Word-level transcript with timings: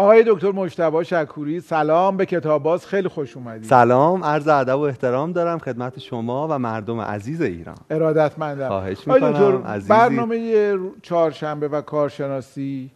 آقای 0.00 0.24
دکتر 0.26 0.52
مجتبی 0.52 1.04
شکوری 1.04 1.60
سلام 1.60 2.16
به 2.16 2.26
کتاب 2.26 2.62
باز 2.62 2.86
خیلی 2.86 3.08
خوش 3.08 3.36
اومدید. 3.36 3.64
سلام 3.64 4.24
عرض 4.24 4.48
ادب 4.48 4.78
و 4.78 4.80
احترام 4.80 5.32
دارم 5.32 5.58
خدمت 5.58 5.98
شما 5.98 6.48
و 6.50 6.58
مردم 6.58 7.00
عزیز 7.00 7.42
ایران. 7.42 7.76
ارادتمندم. 7.90 8.68
خواهش 8.68 8.98
می‌کنم 9.06 9.30
دکتر 9.30 9.78
برنامه 9.88 10.78
چهارشنبه 11.02 11.68
و 11.68 11.80
کارشناسی 11.80 12.90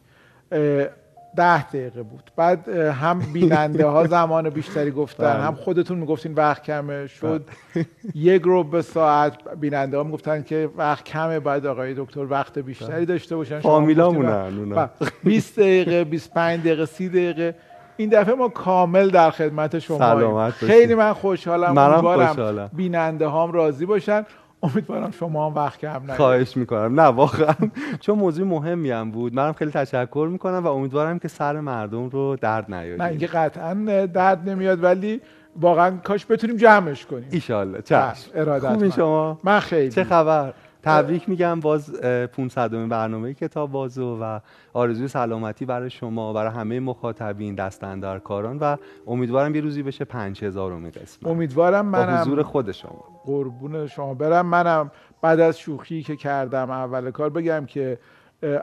ده 1.36 1.62
دقیقه 1.68 2.02
بود 2.02 2.30
بعد 2.36 2.68
هم 2.68 3.18
بیننده 3.32 3.86
ها 3.86 4.06
زمان 4.16 4.50
بیشتری 4.50 4.90
گفتن 4.90 5.24
بله. 5.34 5.42
هم 5.42 5.54
خودتون 5.54 5.98
می‌گفتین 5.98 6.34
وقت 6.34 6.62
کمه 6.62 7.06
شد 7.06 7.44
یک 8.14 8.42
رو 8.42 8.64
به 8.64 8.82
ساعت 8.82 9.32
بیننده 9.60 9.96
ها 9.96 10.02
می‌گفتن 10.02 10.42
که 10.42 10.70
وقت 10.76 11.04
کمه 11.04 11.40
بعد 11.40 11.66
آقای 11.66 11.94
دکتر 11.94 12.20
وقت 12.20 12.58
بیشتری 12.58 13.06
داشته 13.06 13.36
باشن 13.36 13.60
فامیلامونن 13.60 14.44
گفتین 14.46 14.58
اونا. 14.58 14.76
وقت- 14.76 15.12
20 15.24 15.58
دقیقه 15.60 16.04
25 16.04 16.60
دقیقه 16.60 16.86
30 16.86 17.08
دقیقه 17.08 17.54
این 17.96 18.08
دفعه 18.08 18.34
ما 18.34 18.48
کامل 18.48 19.10
در 19.10 19.30
خدمت 19.30 19.78
شما 19.78 19.98
سلامت. 19.98 20.52
خیلی 20.52 20.94
من 20.94 21.12
خوشحالم 21.12 21.72
منم 21.72 22.00
خوشحالم. 22.00 22.70
بیننده 22.72 23.26
هام 23.26 23.52
راضی 23.52 23.86
باشن 23.86 24.26
امیدوارم 24.64 25.10
شما 25.10 25.46
هم 25.46 25.54
وقت 25.54 25.78
کم 25.78 25.96
نگیرید. 25.96 26.16
خواهش 26.16 26.56
می‌کنم. 26.56 27.00
نه 27.00 27.06
واقعا. 27.06 27.54
چون 28.00 28.18
موضوع 28.18 28.46
مهمی 28.46 28.90
هم 28.90 29.10
بود. 29.10 29.34
منم 29.34 29.52
خیلی 29.52 29.70
تشکر 29.70 30.28
می‌کنم 30.32 30.64
و 30.64 30.66
امیدوارم 30.66 31.18
که 31.18 31.28
سر 31.28 31.60
مردم 31.60 32.08
رو 32.08 32.36
درد 32.36 32.70
نه 32.70 32.76
نیاریم 32.76 33.00
اینکه 33.00 33.26
قطعا 33.26 33.74
درد 34.14 34.48
نمیاد 34.48 34.84
ولی 34.84 35.20
واقعا 35.60 35.96
کاش 35.96 36.26
بتونیم 36.30 36.56
جمعش 36.56 37.06
کنیم. 37.06 37.28
ایشالله. 37.30 37.72
بله، 37.72 37.82
چشم 37.82 38.30
ارادت 38.34 38.68
خوبی 38.68 38.84
من. 38.84 38.90
شما. 38.90 39.38
من 39.44 39.60
خیلی. 39.60 39.90
چه 39.90 40.04
خبر؟ 40.04 40.52
تبریک 40.84 41.28
میگم. 41.28 41.60
باز 41.60 42.00
500 42.00 42.88
برنامه 42.88 43.34
کتاب 43.34 43.70
بازو 43.70 44.18
و 44.20 44.40
آرزوی 44.72 45.08
سلامتی 45.08 45.64
برای 45.64 45.90
شما 45.90 46.32
برای 46.32 46.52
همه 46.52 46.80
مخاطبین 46.80 47.54
دستاندرکاران 47.54 48.58
و 48.58 48.76
امیدوارم 49.06 49.54
یه 49.54 49.60
روزی 49.60 49.82
بشه 49.82 50.04
5000 50.04 50.72
امید 50.72 50.98
قسمت 50.98 51.26
امیدوارم 51.26 51.86
منم 51.86 52.20
حضور 52.20 52.42
خود 52.42 52.72
شما. 52.72 53.04
قربون 53.24 53.86
شما 53.86 54.14
برم. 54.14 54.46
منم 54.46 54.90
بعد 55.22 55.40
از 55.40 55.58
شوخی 55.58 56.02
که 56.02 56.16
کردم 56.16 56.70
اول 56.70 57.10
کار 57.10 57.30
بگم 57.30 57.66
که 57.66 57.98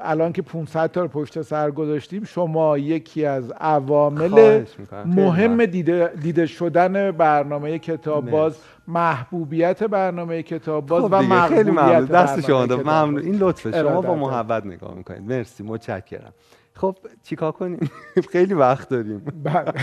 الان 0.01 0.33
که 0.33 0.41
500 0.41 0.91
تا 0.91 1.01
رو 1.01 1.07
پشت 1.07 1.41
سر 1.41 1.71
گذاشتیم 1.71 2.23
شما 2.23 2.77
یکی 2.77 3.25
از 3.25 3.51
عوامل 3.51 4.63
مهم. 5.05 5.65
دیده, 5.65 6.11
دیده 6.21 6.45
شدن 6.45 7.11
برنامه 7.11 7.79
کتاب. 7.79 8.29
باز 8.29 8.57
محبوبیت 8.87 9.83
برنامه 9.83 10.43
کتاب 10.43 10.85
باز 10.85 11.03
خب 11.03 11.11
و 11.13 11.47
خیلی 11.47 11.71
ممنون. 11.71 12.05
دست 12.05 12.41
شما 12.47 12.65
ممنون. 12.65 13.21
این 13.21 13.35
لطفه. 13.35 13.71
شما 13.71 14.01
با. 14.01 14.15
محبت 14.15 14.65
نگاه 14.65 14.93
می‌کنید. 14.93 15.21
مرسی. 15.21 15.63
متشکرم. 15.63 16.33
خب 16.73 16.97
چیکار 17.23 17.51
کنیم؟ 17.51 17.79
خیلی 18.31 18.53
وقت 18.53 18.89
داریم. 18.89 19.21
بله. 19.43 19.73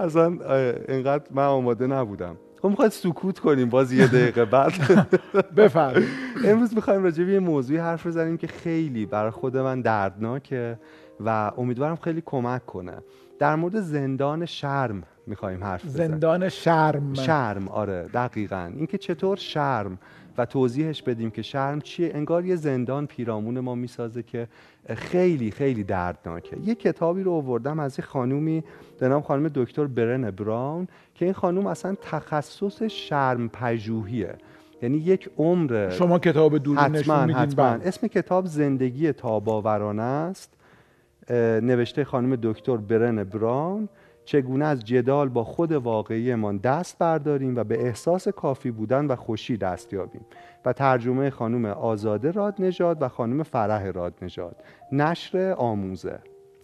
اصلا 0.06 0.38
اینقدر 0.88 1.24
من 1.30 1.44
آماده 1.46 1.86
نبودم. 1.86 2.36
خب 2.62 2.68
می‌خواید 2.68 2.92
سکوت 2.92 3.38
کنیم 3.38 3.68
باز 3.68 3.92
یه 3.92 4.06
دقیقه 4.06 4.44
بعد. 4.44 4.72
بفرمایید. 5.56 6.08
امروز 6.44 6.74
می‌خوایم 6.74 7.02
راجع 7.02 7.24
به 7.24 7.32
یه 7.32 7.40
موضوعی 7.40 7.78
حرف 7.78 8.06
بزنیم 8.06 8.36
که 8.36 8.46
خیلی 8.46 9.06
برای 9.06 9.30
خود 9.30 9.56
من 9.56 9.80
دردناکه 9.80 10.78
و 11.20 11.52
امیدوارم 11.58 11.96
خیلی 11.96 12.22
کمک 12.26 12.66
کنه. 12.66 12.96
در 13.38 13.54
مورد 13.56 13.80
زندان 13.80 14.46
شرم 14.46 15.02
می‌خوایم 15.26 15.64
حرف 15.64 15.84
بزنیم. 15.84 16.08
زندان 16.08 16.48
شرم. 16.48 17.14
شرم 17.14 17.68
آره 17.68 18.08
دقیقا. 18.14 18.70
اینکه 18.76 18.98
چطور 18.98 19.36
شرم 19.36 19.98
و 20.38 20.46
توضیحش 20.46 21.02
بدیم 21.02 21.30
که 21.30 21.42
شرم 21.42 21.80
چیه. 21.80 22.10
انگار 22.14 22.46
یه 22.46 22.56
زندان 22.56 23.06
پیرامون 23.06 23.60
ما 23.60 23.74
می‌سازه 23.74 24.22
که 24.22 24.48
خیلی 24.96 25.50
خیلی 25.50 25.84
دردناکه. 25.84 26.56
یه 26.64 26.74
کتابی 26.74 27.22
رو 27.22 27.32
آوردم 27.32 27.78
از 27.78 27.98
یه 27.98 28.04
خانومی 28.04 28.64
به 28.98 29.08
نام 29.08 29.22
خانم 29.22 29.50
دکتر 29.54 29.86
برن 29.86 30.30
براون 30.30 30.88
که 31.14 31.24
این 31.24 31.34
خانوم 31.34 31.66
اصلا 31.66 31.94
تخصص 32.02 32.82
شرم 32.82 33.48
پژوهیه 33.48 34.34
یعنی 34.82 34.98
یک 34.98 35.30
عمر 35.38 35.90
شما 35.90 36.18
کتاب 36.18 36.58
دوربین 36.58 36.96
نشون 36.96 37.20
میدین؟ 37.20 37.36
حتما. 37.36 37.70
بله. 37.70 37.88
اسم 37.88 38.06
کتاب 38.06 38.46
زندگی 38.46 39.12
تاباورانه 39.12 40.02
است. 40.02 40.54
نوشته 41.62 42.04
خانم 42.04 42.38
دکتر 42.42 42.76
برن 42.76 43.24
براون. 43.24 43.88
چگونه 44.24 44.64
از 44.64 44.84
جدال 44.84 45.28
با 45.28 45.44
خود 45.44 45.72
واقعیمان 45.72 46.56
دست 46.56 46.98
برداریم 46.98 47.56
و 47.56 47.64
به 47.64 47.86
احساس 47.86 48.28
کافی 48.28 48.70
بودن 48.70 49.06
و 49.06 49.16
خوشی 49.16 49.56
دست 49.56 49.92
یابیم. 49.92 50.26
و 50.64 50.72
ترجمه 50.72 51.30
خانم 51.30 51.64
آزاده 51.64 52.30
راد 52.30 52.54
نژاد 52.58 53.02
و 53.02 53.08
خانم 53.08 53.42
فرح 53.42 53.86
راد 53.86 54.14
نژاد 54.22 54.56
نشر 54.92 55.54
آموزه. 55.58 56.18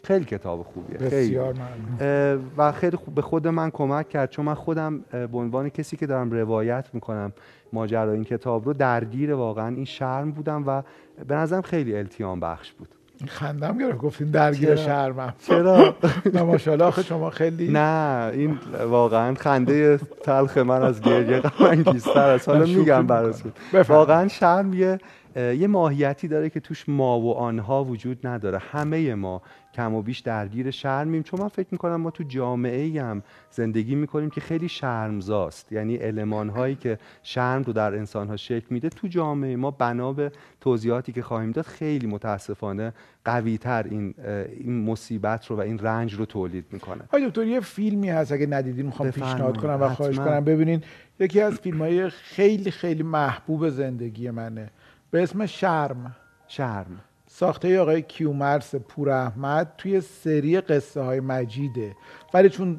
خیلی 0.04 0.24
کتاب 0.24 0.62
خوبیه. 0.62 0.98
خیلی. 0.98 1.06
بسیار 1.06 1.54
اه، 2.00 2.38
و 2.56 2.72
خیلی 2.72 2.96
خوب 2.96 3.14
به 3.14 3.22
خود 3.22 3.48
من 3.48 3.70
کمک 3.70 4.08
کرد 4.08 4.30
چون 4.30 4.44
من 4.44 4.54
خودم 4.54 5.00
به 5.10 5.38
عنوان 5.38 5.68
کسی 5.68 5.96
که 5.96 6.06
دارم 6.06 6.30
روایت 6.30 6.90
می‌کنم 6.92 7.32
ماجرای 7.72 8.14
این 8.14 8.24
کتاب 8.24 8.66
رو 8.66 8.72
درگیر 8.72 9.34
واقعا 9.34 9.68
این 9.68 9.84
شرم 9.84 10.32
بودم 10.32 10.64
و 10.66 10.82
به 11.28 11.34
نظرم 11.34 11.62
خیلی 11.62 11.96
التیام 11.96 12.40
بخش 12.40 12.72
بود. 12.72 12.88
خندم 13.26 13.78
گرفت 13.78 13.98
گفتین 13.98 14.30
درگیر؟ 14.30 14.76
شرمم 14.76 15.34
چرا 15.46 15.94
نه 16.34 16.42
ماشاءالله 16.42 16.84
آخه 16.84 17.02
شما 17.02 17.30
خیلی 17.30 17.68
نه 17.72 18.30
این 18.32 18.58
واقعا 18.88 19.34
خنده 19.34 20.00
تلخ 20.22 20.58
من 20.58 20.82
از 20.82 21.00
گریه 21.00 21.40
غم 21.40 21.66
انگیزتر 21.66 22.28
است 22.30 22.48
حالا 22.48 22.64
میگم. 22.66 23.06
براتون. 23.06 23.52
واقعا 23.88 24.28
شرم 24.28 24.74
یه 24.74 24.98
یه 25.38 25.66
ماهیتی 25.66 26.28
داره 26.28 26.50
که 26.50 26.60
توش 26.60 26.88
ما 26.88 27.20
و 27.20 27.34
آنها 27.34 27.84
وجود 27.84 28.26
نداره. 28.26 28.58
همه 28.58 29.14
ما 29.14 29.42
کم 29.74 29.94
و 29.94 30.02
بیش 30.02 30.18
درگیر 30.18 30.70
شرمیم. 30.70 31.22
چون 31.22 31.40
من 31.40 31.48
فکر 31.48 31.68
می‌کنم 31.70 31.96
ما 31.96 32.10
تو 32.10 32.24
جامعه 32.24 33.02
هم 33.02 33.22
زندگی 33.50 33.94
می‌کنیم 33.94 34.30
که 34.30 34.40
خیلی 34.40 34.68
شرمزاست. 34.68 35.72
یعنی 35.72 35.96
علمان 35.96 36.48
هایی 36.48 36.74
که 36.74 36.98
شرم 37.22 37.62
رو 37.62 37.72
در 37.72 37.94
انسان 37.94 38.28
ها 38.28 38.36
شکل 38.36 38.66
میده 38.70 38.88
تو 38.88 39.08
جامعه 39.08 39.56
ما 39.56 39.70
بنا 39.70 40.12
به 40.12 40.32
توضیحاتی 40.60 41.12
که 41.12 41.22
خواهیم 41.22 41.50
داد 41.50 41.64
خیلی 41.64 42.06
متاسفانه 42.06 42.92
قوی 43.24 43.58
تر 43.58 43.86
این 43.90 44.14
این 44.58 44.84
مصیبت 44.84 45.46
رو 45.46 45.56
و 45.56 45.60
این 45.60 45.78
رنج 45.78 46.14
رو 46.14 46.24
تولید 46.24 46.64
می‌کنه. 46.72 47.02
آقای 47.02 47.28
دکتر 47.28 47.44
یه 47.44 47.60
فیلمی 47.60 48.08
هست 48.08 48.32
اگه 48.32 48.46
ندیدین 48.46 48.86
می‌خوام. 48.86 49.10
پیشنهاد 49.10 49.56
کنم 49.56 49.82
و 49.82 49.88
خواهش. 49.88 50.16
کنم. 50.16 50.44
ببینین 50.44 50.82
یکی 51.20 51.40
از 51.40 51.54
فیلم 51.54 51.78
های 51.78 52.10
خیلی 52.10 52.70
خیلی 52.70 53.02
محبوب 53.02 53.68
زندگی 53.68 54.30
منه. 54.30 54.70
به 55.10 55.22
اسم 55.22 55.46
شرم. 55.46 56.16
شرم. 56.48 57.00
ساخته 57.30 57.80
آقای 57.80 58.02
کیومرس 58.02 58.74
پور 58.74 59.10
احمد 59.10 59.72
توی 59.78 60.00
سری 60.00 60.60
قصه 60.60 61.00
های 61.00 61.20
مجیده. 61.20 61.96
ولی 62.34 62.48
چون 62.48 62.78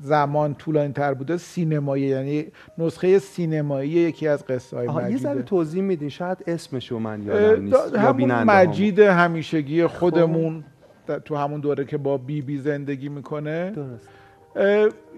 زمان 0.00 0.54
طولانی 0.54 0.92
تر 0.92 1.14
بوده 1.14 1.36
سینمایی 1.36 2.04
یعنی 2.04 2.46
نسخه 2.78 3.18
سینمایی 3.18 3.90
یکی 3.90 4.28
از 4.28 4.46
قصه 4.46 4.76
های 4.76 4.88
آها، 4.88 5.10
یه 5.10 5.16
ذره 5.16 5.30
مجیده. 5.30 5.44
توضیح 5.48 5.82
میدین 5.82 6.08
شاید 6.08 6.38
اسمشو 6.46 6.98
من 6.98 7.22
یادم 7.22 7.62
نیست 7.62 7.94
همون. 7.96 8.32
مجید 8.32 8.98
همیشگی 8.98 9.86
خودمون 9.86 10.64
در- 11.06 11.18
تو 11.18 11.36
همون 11.36 11.60
دوره 11.60 11.84
که 11.84 11.98
با 11.98 12.18
بی 12.18 12.42
بی 12.42 12.58
زندگی 12.58 13.08
می‌کنه. 13.08 13.70
درست. 13.70 14.08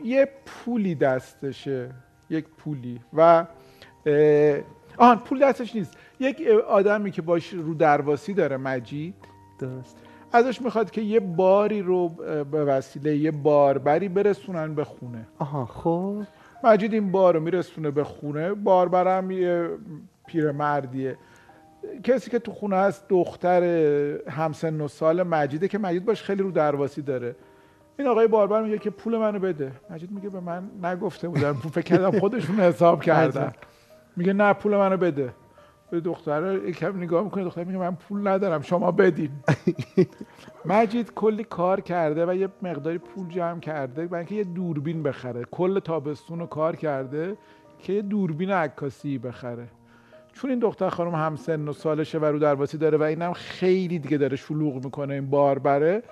یه 0.05 0.29
پولی 0.47 0.95
دستشه. 0.95 1.91
یک 2.31 2.45
پولی. 2.59 3.01
و 3.13 3.47
آن 4.99 5.19
پول 5.19 5.39
دستش 5.49 5.77
نیست. 5.77 5.97
یک 6.23 6.43
آدمی 6.69 7.11
که 7.11 7.23
باش 7.23 7.53
رو 7.53 7.75
درواسی 7.75 8.35
داره 8.35 8.57
مجید 8.57 9.15
درست. 9.59 9.97
ازش 10.33 10.63
می‌خواد 10.63 10.91
که 10.91 11.01
یه 11.01 11.21
باری 11.21 11.83
رو 11.83 12.09
به 12.51 12.65
وسیله 12.65 13.17
یه 13.17 13.31
باربری 13.31 14.09
برسونن 14.09 14.75
به 14.75 14.85
خونه. 14.85 15.27
آها 15.39 15.67
خب. 15.67 16.23
مجید 16.65 16.93
این 16.95 17.13
بار 17.13 17.35
رو 17.35 17.41
میرسونه 17.41 17.91
به 17.91 18.05
خونه. 18.05 18.55
باربر 18.55 19.19
هم 19.19 19.31
یه 19.31 19.69
پیرمردیه. 20.27 21.17
کسی 22.05 22.31
که 22.31 22.39
تو 22.39 22.53
خونه 22.53 22.77
هست 22.77 23.09
دختر 23.09 23.63
همسن 24.31 24.81
و 24.81 24.89
سال 24.89 25.23
مجیده 25.23 25.69
که 25.69 25.79
مجید 25.79 26.05
باش 26.05 26.23
خیلی 26.23 26.43
رو 26.43 26.51
درواسی 26.51 27.03
داره. 27.03 27.37
این 27.99 28.09
آقای 28.09 28.27
باربر 28.27 28.63
میگه 28.63 28.79
که 28.79 28.91
پول 28.91 29.17
منو 29.19 29.39
بده. 29.39 29.73
مجید 29.91 30.11
میگه 30.11 30.29
به 30.29 30.41
من 30.41 30.63
نگفته 30.83 31.29
پول 31.29 31.53
فکر 31.53 31.81
کردم 31.81 32.19
خودشون 32.19 32.61
حساب 32.61 33.03
کردن. 33.11 33.53
میگه 34.17 34.33
نه 34.33 34.53
پول 34.53 34.77
منو 34.77 34.97
بده. 34.97 35.33
به 35.93 36.01
دختر 36.01 36.61
یکم 36.67 36.97
نگاه 36.97 37.25
می‌کنه 37.25 37.45
دختر 37.45 37.65
میگه 37.65 37.79
من 37.79 37.95
پول 37.95 38.29
ندارم 38.29 38.63
شما 38.63 38.91
بدین. 38.93 39.31
مجید 40.65 41.15
کلی 41.15 41.45
کار 41.45 41.81
کرده 41.81 42.27
و 42.27 42.35
یه 42.35 42.49
مقداری 42.63 42.99
پول 42.99 43.29
جمع 43.29 43.61
کرده 43.61 44.07
برای 44.07 44.19
اینکه 44.19 44.35
یه 44.35 44.45
دوربین 44.45 45.03
بخره. 45.03 45.45
کل 45.51 45.79
تابستون 45.79 46.39
رو 46.39 46.47
کار 46.47 46.77
کرده 46.77 47.37
که 47.79 47.93
یه 47.93 48.03
دوربین 48.03 48.51
عکاسی 48.51 49.19
بخره. 49.19 49.67
چون 50.33 50.51
این 50.51 50.59
دختر 50.59 50.89
خانم 50.89 51.15
همسن 51.15 51.69
و 51.69 51.73
سالشه 51.73 52.19
و 52.19 52.25
رو 52.25 52.39
درواسی 52.39 52.79
داره 52.79 52.99
و 52.99 53.03
اینم 53.03 53.33
خیلی 53.33 53.99
دیگه 53.99 54.19
داره 54.19 54.37
شلوغ 54.37 54.85
می‌کنه 54.85 55.15
این 55.15 55.31
باربره 55.31 56.03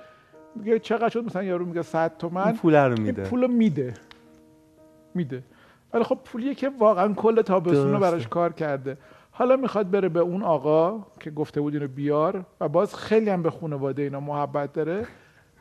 میگه 0.57 0.79
چقدر 0.79 1.09
شد؟ 1.09 1.25
مثلا 1.25 1.43
یارو 1.43 1.65
میگه 1.65 1.83
100 1.83 2.17
تومن. 2.19 2.53
پول 2.53 2.75
رو 2.75 3.03
میده. 3.03 3.23
پول 3.23 3.51
میده. 3.51 3.95
میده. 5.15 5.43
ولی 5.93 6.05
خب 6.05 6.19
پولیه 6.25 6.55
که 6.55 6.71
واقعا 6.79 7.13
کل 7.13 7.43
تابستون 7.43 7.93
رو. 7.93 7.99
براش 7.99 8.29
کار 8.29 8.53
کرده. 8.53 8.97
حالا 9.41 9.57
می‌خواد 9.57 9.91
بره 9.91 10.09
به 10.09 10.21
اون 10.21 10.43
آقا 10.43 11.07
که 11.21 11.31
گفته 11.31 11.61
بود 11.61 11.75
اینو 11.75 11.89
بیار 11.89 12.45
و 12.61 12.69
باز 12.69 12.95
خیلی 12.95 13.31
هم 13.31 13.43
به 13.43 13.51
خانواده 13.51 14.03
اینا 14.03 14.21
محبت 14.21 14.73
داره 14.73 15.07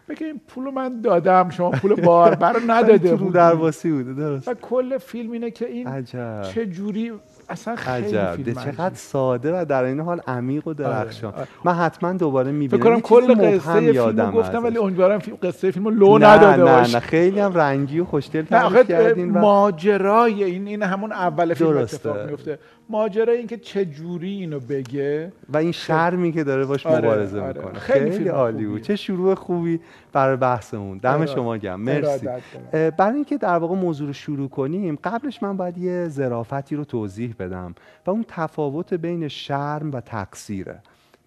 بگه 0.10 0.28
این 0.28 0.42
پول 0.48 0.74
من 0.74 1.02
دادم 1.02 1.50
شما 1.50 1.72
پول 1.72 1.96
باربر 1.96 2.54
رو 2.54 2.60
نداده 2.74 3.18
تو 3.18 3.30
درواسی 3.30 3.92
بوده 3.92 4.14
درست. 4.14 4.48
و 4.48 4.54
کل 4.54 4.98
فیلم 4.98 5.32
اینه 5.32 5.52
که 5.52 5.66
این 5.68 5.88
عجب. 5.88 6.42
چه 6.42 6.66
جوری 6.66 7.12
اصلا 7.50 7.76
خیلی 7.76 8.18
عجب. 8.18 8.36
فیلم 8.36 8.54
چقدر. 8.54 8.96
ساده 8.96 9.62
و 9.62 9.66
در 9.66 9.84
این 9.84 10.00
حال 10.00 10.22
عمیق 10.28 10.68
و 10.68 10.74
درخشان. 10.74 11.34
آره. 11.34 11.48
من 11.64 11.74
حتما 11.74 12.14
دوباره 12.14 12.48
فکر 12.52 12.58
می‌بینم 12.58 12.84
کنم 12.84 13.00
کل 13.02 13.36
قصه 13.36 13.80
فیلم 13.80 14.20
رو 14.20 14.32
گفتم 14.32 14.64
ولی 14.64 14.78
امیدوارم 14.78 15.20
فیلم 15.20 15.38
قصه 15.44 15.72
فیلم 15.72 15.86
رو 15.86 15.92
لو 15.92 16.18
نه 16.18 16.28
نداده 16.28 16.58
نه 16.58 16.64
باشه. 16.64 16.94
نه. 16.94 17.00
خیلی 17.00 17.40
هم 17.40 17.54
رنگی 17.54 18.00
و 18.00 18.06
خوشدل 18.06 18.40
نه 18.40 18.46
تعریف 18.48 18.88
کردین 18.88 19.32
و 19.34 19.40
ماجرای 19.40 20.44
این 20.44 20.68
این 20.68 20.84
همون 20.84 21.12
اول 21.12 21.54
فیلم. 21.54 21.78
اتفاق 21.78 22.30
میفته. 22.30 22.60
ماجرای 22.90 23.38
این 23.38 23.48
که 23.48 23.58
چه 23.58 23.86
جوری 23.86 24.30
اینو 24.30 24.60
بگه. 24.60 25.32
و 25.50 25.58
این 25.58 25.72
شرمی 25.72 26.32
که 26.32 26.44
داره 26.44 26.66
باش 26.66 26.86
آره، 26.86 26.98
مبارزه 26.98 27.42
آره. 27.42 27.54
می‌کنه. 27.58 27.80
خیلی 27.80 28.12
خیلی, 28.12 28.30
عالی. 28.30 28.66
بود. 28.66 28.82
چه 28.82 28.96
شروع 28.96 29.36
خوبی 29.36 29.80
برای 30.14 30.38
بحثمون. 30.38 30.98
دم. 30.98 31.26
شما 31.26 31.58
گم 31.58 31.80
مرسی. 31.80 32.28
برای 32.72 33.16
اینکه 33.16 33.38
در 33.38 33.58
واقع 33.58 33.76
موضوع 33.76 34.08
رو 34.08 34.14
شروع 34.14 34.50
کنیم 34.50 35.00
قبلش 35.04 35.44
من 35.44 35.58
باید 35.58 35.78
یه 35.78 36.08
ظرافتی 36.08 36.76
رو 36.76 36.84
توضیح 36.86 37.36
بدم 37.40 37.76
و 38.06 38.10
اون 38.12 38.26
تفاوت 38.28 38.94
بین 38.94 39.28
شرم 39.28 39.92
و 39.92 40.02
تقصیره. 40.02 40.80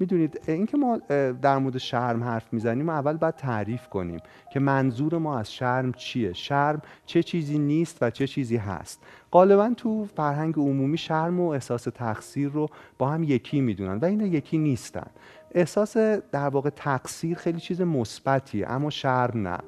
می‌دونید 0.03 0.41
اینکه 0.47 0.77
ما 0.77 0.97
در 1.43 1.59
مورد 1.59 1.79
شرم 1.79 2.25
حرف 2.25 2.53
می‌زنیم 2.53 2.89
اول 2.89 3.17
باید 3.17 3.35
تعریف 3.35 3.89
کنیم 3.89 4.21
که 4.53 4.61
منظور 4.61 5.19
ما 5.19 5.39
از 5.39 5.53
شرم 5.53 5.93
چیه. 5.93 6.33
شرم 6.33 6.83
چه 7.07 7.23
چیزی 7.23 7.59
نیست 7.59 7.99
و 8.01 8.11
چه 8.11 8.27
چیزی 8.27 8.57
هست. 8.57 9.01
غالبا 9.33 9.73
تو 9.77 10.05
فرهنگ 10.05 10.55
عمومی 10.57 10.99
شرم 10.99 11.41
و 11.41 11.49
احساس 11.49 11.83
تقصیر 11.83 12.49
رو 12.49 12.69
با 12.99 13.09
هم 13.09 13.23
یکی 13.23 13.61
می‌دونن 13.61 13.99
و 13.99 14.05
اینا 14.05 14.27
یکی 14.27 14.59
نیستن. 14.59 15.07
احساس 15.55 15.97
در 15.97 16.49
واقع 16.49 16.71
تقصیر 16.71 17.37
خیلی 17.37 17.61
چیز 17.61 17.81
مثبتیه 17.81 18.71
اما 18.71 18.91
شرم 18.91 19.49
نه. 19.49 19.59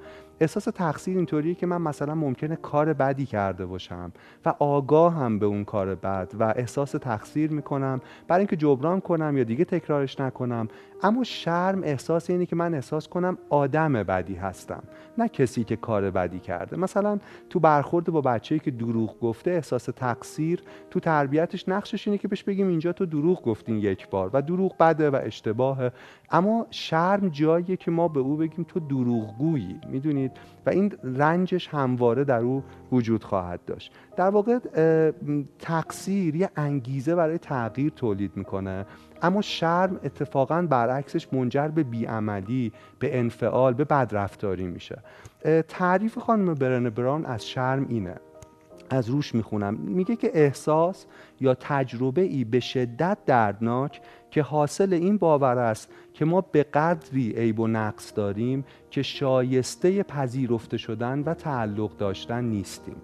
احساس 0.40 0.64
تقصیر 0.64 1.16
اینطوریه 1.16 1.54
که 1.54 1.66
من 1.66 1.82
مثلا 1.82 2.14
ممکنه 2.14 2.56
کار 2.56 2.92
بدی 2.92 3.26
کرده 3.26 3.66
باشم 3.66 4.12
و 4.44 4.54
آگاه 4.58 5.14
هم 5.14 5.38
به 5.38 5.46
اون 5.46 5.64
کار 5.64 5.94
بد 5.94 6.32
و 6.38 6.54
احساس 6.56 6.90
تقصیر 6.90 7.50
می‌کنم. 7.50 8.00
برای 8.28 8.40
اینکه 8.40 8.56
جبران 8.56 9.00
کنم 9.00 9.36
یا 9.36 9.44
دیگه 9.44 9.64
تکرارش 9.64 10.20
نکنم. 10.20 10.68
اما 11.02 11.24
شرم 11.24 11.82
احساس 11.82 12.30
اینه 12.30 12.46
که 12.46 12.56
من 12.56 12.74
احساس 12.74 13.08
کنم 13.08 13.38
آدم 13.50 13.92
بدی 13.92 14.34
هستم 14.34 14.82
نه 15.18 15.28
کسی 15.28 15.64
که 15.64 15.76
کار 15.76 16.10
بدی 16.10 16.38
کرده. 16.38 16.76
مثلا 16.76 17.18
تو 17.50 17.60
برخورد 17.60 18.06
با 18.06 18.20
بچه‌ای 18.20 18.58
که 18.58 18.70
دروغ 18.70 19.20
گفته 19.20 19.50
احساس 19.50 19.84
تقصیر 19.84 20.62
تو 20.90 21.00
تربیتش 21.00 21.68
نقشش 21.68 22.08
اینه 22.08 22.18
که 22.18 22.28
بهش 22.28 22.42
بگیم 22.42 22.68
اینجا 22.68 22.92
تو 22.92 23.06
دروغ 23.06 23.42
گفتین 23.42 23.76
یک 23.76 24.08
بار 24.08 24.30
و 24.32 24.42
دروغ 24.42 24.76
بده 24.76 25.10
و 25.10 25.20
اشتباهه 25.22 25.92
اما 26.30 26.66
شرم 26.70 27.28
جاییه 27.28 27.76
که 27.76 27.90
ما 27.90 28.08
به 28.08 28.20
او 28.20 28.36
بگیم 28.36 28.64
تو 28.68 28.80
دروغگویی 28.80 29.80
می‌دونید؟ 29.88 30.32
و 30.66 30.70
این 30.70 30.92
رنجش 31.04 31.68
همواره 31.68 32.24
در 32.24 32.40
او 32.40 32.64
وجود 32.92 33.24
خواهد 33.24 33.60
داشت. 33.66 33.92
در 34.16 34.28
واقع 34.28 34.58
تقصیر 35.58 36.36
یه 36.36 36.50
انگیزه 36.56 37.14
برای 37.14 37.38
تغییر 37.38 37.92
تولید 37.96 38.36
می‌کنه. 38.36 38.86
اما 39.22 39.42
شرم 39.42 40.00
اتفاقا 40.04 40.62
برعکسش 40.62 41.32
منجر 41.32 41.68
به 41.68 41.82
بیعملی 41.82 42.72
به 42.98 43.18
انفعال 43.18 43.74
به 43.74 43.84
بدرفتاری 43.84 44.66
میشه. 44.66 44.98
تعریف 45.68 46.18
خانم 46.18 46.54
برن 46.54 46.90
براون 46.90 47.24
از 47.24 47.48
شرم 47.48 47.86
اینه. 47.88 48.14
از 48.90 49.08
روش 49.08 49.34
می‌خونم. 49.34 49.74
میگه 49.74 50.16
که 50.16 50.30
احساس 50.34 51.06
یا 51.40 51.54
تجربه 51.54 52.22
ای 52.22 52.44
به 52.44 52.60
شدت 52.60 53.18
دردناک 53.26 54.00
که 54.30 54.42
حاصل 54.42 54.92
این 54.92 55.18
باور 55.18 55.58
است 55.58 55.88
که 56.14 56.24
ما 56.24 56.40
به 56.40 56.62
قدری 56.62 57.32
عیب 57.32 57.60
و 57.60 57.66
نقص 57.66 58.12
داریم 58.16 58.64
که 58.90 59.02
شایسته 59.02 60.02
پذیرفته 60.02 60.76
شدن 60.76 61.18
و 61.18 61.34
تعلق 61.34 61.96
داشتن 61.96 62.44
نیستیم. 62.44 62.96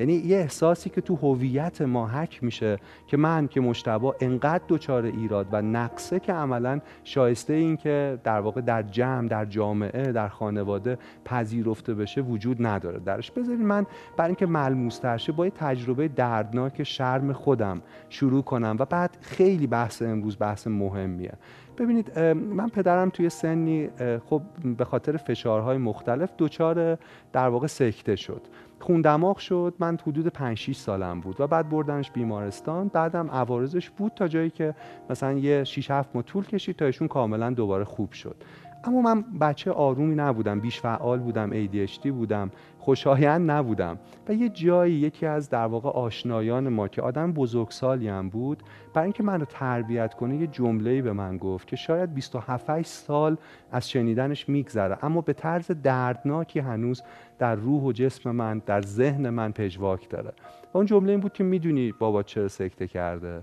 یعنی 0.00 0.12
یه 0.12 0.36
احساسی 0.36 0.90
که 0.90 1.00
تو 1.00 1.16
هویت 1.16 1.82
ما 1.82 2.06
حک 2.06 2.44
میشه 2.44 2.78
که 3.06 3.16
من 3.16 3.48
که 3.48 3.60
مشتبا 3.60 4.16
انقدر 4.20 4.64
دچار 4.68 5.04
ایراد 5.04 5.46
و 5.52 5.62
نقصه 5.62 6.20
که 6.20 6.32
عملا 6.32 6.80
شایسته 7.04 7.52
این 7.52 7.76
که 7.76 8.18
در 8.24 8.40
واقع 8.40 8.60
در 8.60 8.82
جمع 8.82 9.28
در 9.28 9.44
جامعه 9.44 10.12
در 10.12 10.28
خانواده 10.28 10.98
پذیرفته 11.24 11.94
بشه 11.94 12.20
وجود 12.20 12.66
نداره. 12.66 12.98
درش 12.98 13.30
بذارید 13.30 13.60
من 13.60 13.86
برای 14.16 14.28
اینکه 14.28 14.46
ملموس 14.46 15.06
شه 15.16 15.32
با 15.32 15.44
یه 15.44 15.50
تجربه 15.50 16.08
دردناک 16.08 16.82
شرم 16.82 17.32
خودم 17.32 17.82
شروع 18.08 18.42
کنم 18.42 18.76
و 18.78 18.84
بعد 18.84 19.18
خیلی 19.20 19.66
بحث 19.66 20.02
امروز 20.02 20.36
بحث 20.38 20.66
مهمیه. 20.66 21.32
ببینید 21.78 22.18
من 22.34 22.68
پدرم 22.68 23.10
توی 23.10 23.28
سنی 23.28 23.88
خب 24.30 24.42
به 24.78 24.84
خاطر 24.84 25.16
فشارهای 25.16 25.78
مختلف 25.78 26.30
دچار 26.38 26.98
در 27.32 27.48
واقع 27.48 27.66
سکته 27.66 28.16
شد. 28.16 28.42
خون 28.80 29.00
دماغ 29.00 29.38
شد. 29.38 29.74
من 29.78 29.98
حدود 30.06 30.28
5 30.28 30.58
6 30.58 30.76
سالم 30.76 31.20
بود 31.20 31.40
و 31.40 31.46
بعد 31.46 31.68
بردنش 31.68 32.10
بیمارستان. 32.10 32.88
بعدم 32.88 33.30
عوارضش 33.30 33.90
بود 33.90 34.12
تا 34.16 34.28
جایی 34.28 34.50
که 34.50 34.74
مثلا 35.10 35.32
یه 35.32 35.64
6 35.64 35.90
7 35.90 36.10
ماه 36.14 36.24
طول 36.24 36.44
کشید 36.46 36.76
تا 36.76 36.84
ایشون 36.84 37.08
کاملا 37.08 37.50
دوباره 37.50 37.84
خوب 37.84 38.12
شد. 38.12 38.36
اما 38.84 39.00
من 39.00 39.22
بچه 39.40 39.70
آرومی 39.70 40.14
نبودم. 40.14 40.60
بیش 40.60 40.80
فعال 40.80 41.18
بودم 41.18 41.50
ADHD 41.50 42.06
بودم. 42.06 42.50
خوشایند 42.86 43.50
نبودم 43.50 43.98
و 44.28 44.32
یه 44.32 44.48
جایی 44.48 44.94
یکی 44.94 45.26
از 45.26 45.50
در 45.50 45.66
واقع 45.66 45.88
آشنایان 45.90 46.68
ما 46.68 46.88
که 46.88 47.02
آدم 47.02 47.32
بزرگسالی 47.32 48.08
هم 48.08 48.28
بود 48.28 48.62
برای 48.94 49.04
اینکه 49.04 49.22
من 49.22 49.40
رو 49.40 49.46
تربیت 49.46 50.14
کنه 50.14 50.36
یه 50.36 50.46
جمله‌ای 50.46 51.02
به 51.02 51.12
من 51.12 51.36
گفت 51.36 51.66
که 51.66 51.76
شاید 51.76 52.14
27 52.14 52.82
سال 52.82 53.36
از 53.72 53.90
شنیدنش 53.90 54.48
میگذره. 54.48 54.98
اما 55.02 55.20
به 55.20 55.32
طرز 55.32 55.70
دردناکی 55.70 56.60
هنوز 56.60 57.02
در 57.38 57.54
روح 57.54 57.82
و 57.82 57.92
جسم 57.92 58.30
من 58.30 58.62
در 58.66 58.82
ذهن 58.82 59.30
من 59.30 59.52
پژواک 59.52 60.08
داره. 60.08 60.32
و 60.74 60.78
اون 60.78 60.86
جمله 60.86 61.10
این 61.10 61.20
بود 61.20 61.32
که 61.32 61.44
می‌دونی 61.44 61.92
بابا 61.92 62.22
چرا 62.22 62.48
سکته 62.48 62.86
کرده؟ 62.86 63.42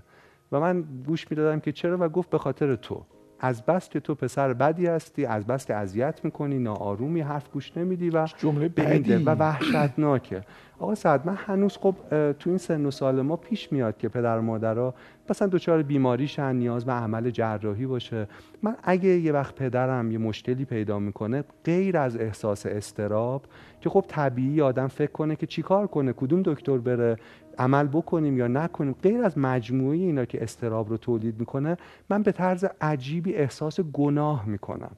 و 0.51 0.59
من 0.59 0.83
گوش 1.07 1.31
می‌دادم 1.31 1.59
که 1.59 1.71
چرا 1.71 1.97
و 1.99 2.09
گفت 2.09 2.29
به 2.29 2.37
خاطر 2.37 2.75
تو. 2.75 3.05
از 3.45 3.65
بس 3.65 3.89
که 3.89 3.99
تو 3.99 4.15
پسر 4.15 4.53
بدی 4.53 4.85
هستی 4.85 5.25
از 5.25 5.47
بس 5.47 5.65
که 5.65 5.75
اذیت 5.75 6.19
می‌کنی 6.23 6.59
ناآرومی 6.59 7.21
حرف 7.21 7.49
گوش 7.49 7.77
نمیدی 7.77 8.09
و 8.09 8.27
جمله 8.37 8.69
بدی. 8.69 9.15
و 9.15 9.35
وحشتناکه. 9.35 10.41
آقا 10.79 10.95
سعد 10.95 11.27
من 11.27 11.35
هنوز 11.35 11.77
خب 11.77 11.95
تو 12.09 12.49
این 12.49 12.57
سن 12.57 12.85
و 12.85 12.91
سال 12.91 13.21
ما 13.21 13.35
پیش 13.35 13.71
میاد 13.71 13.97
که 13.97 14.09
پدر 14.09 14.37
و 14.37 14.41
مادرها 14.41 14.93
مثلا 15.29 15.47
دچار 15.47 15.83
بیماری 15.83 16.27
شن 16.27 16.55
نیاز 16.55 16.85
به 16.85 16.91
عمل 16.91 17.29
جراحی 17.29 17.85
باشه. 17.85 18.27
من 18.61 18.75
اگه 18.83 19.09
یه 19.09 19.31
وقت 19.31 19.55
پدرم 19.55 20.11
یه 20.11 20.17
مشکلی 20.17 20.65
پیدا 20.65 20.99
می‌کنه 20.99 21.43
غیر 21.65 21.97
از 21.97 22.17
احساس 22.17 22.65
استراب 22.65 23.45
که 23.81 23.89
خب 23.89 24.05
طبیعی 24.07 24.61
آدم 24.61 24.87
فکر 24.87 25.11
کنه 25.11 25.35
که 25.35 25.45
چیکار 25.45 25.87
کنه 25.87 26.13
کدوم 26.13 26.41
دکتر 26.41 26.77
بره 26.77 27.15
عمل 27.57 27.87
بکنیم 27.87 28.37
یا 28.37 28.47
نکنیم 28.47 28.95
غیر 29.03 29.23
از 29.23 29.37
مجموعه 29.37 29.97
اینا 29.97 30.25
که 30.25 30.43
استراب 30.43 30.89
رو 30.89 30.97
تولید 30.97 31.39
می‌کنه 31.39 31.77
من 32.09 32.23
به 32.23 32.31
طرز 32.31 32.65
عجیبی 32.81 33.33
احساس 33.33 33.79
گناه 33.79 34.45
می‌کنم. 34.45 34.91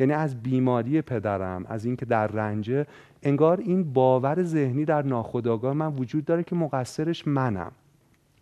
یعنی 0.00 0.12
از 0.12 0.42
بیماری 0.42 1.02
پدرم 1.02 1.64
از 1.68 1.84
اینکه 1.84 2.06
در 2.06 2.26
رنجه 2.26 2.86
انگار 3.22 3.60
این 3.60 3.92
باور 3.92 4.42
ذهنی 4.42 4.84
در 4.84 5.02
ناخودآگاه 5.02 5.72
من 5.72 5.94
وجود 5.94 6.24
داره 6.24 6.42
که 6.42 6.54
مقصرش 6.54 7.26
منم. 7.26 7.72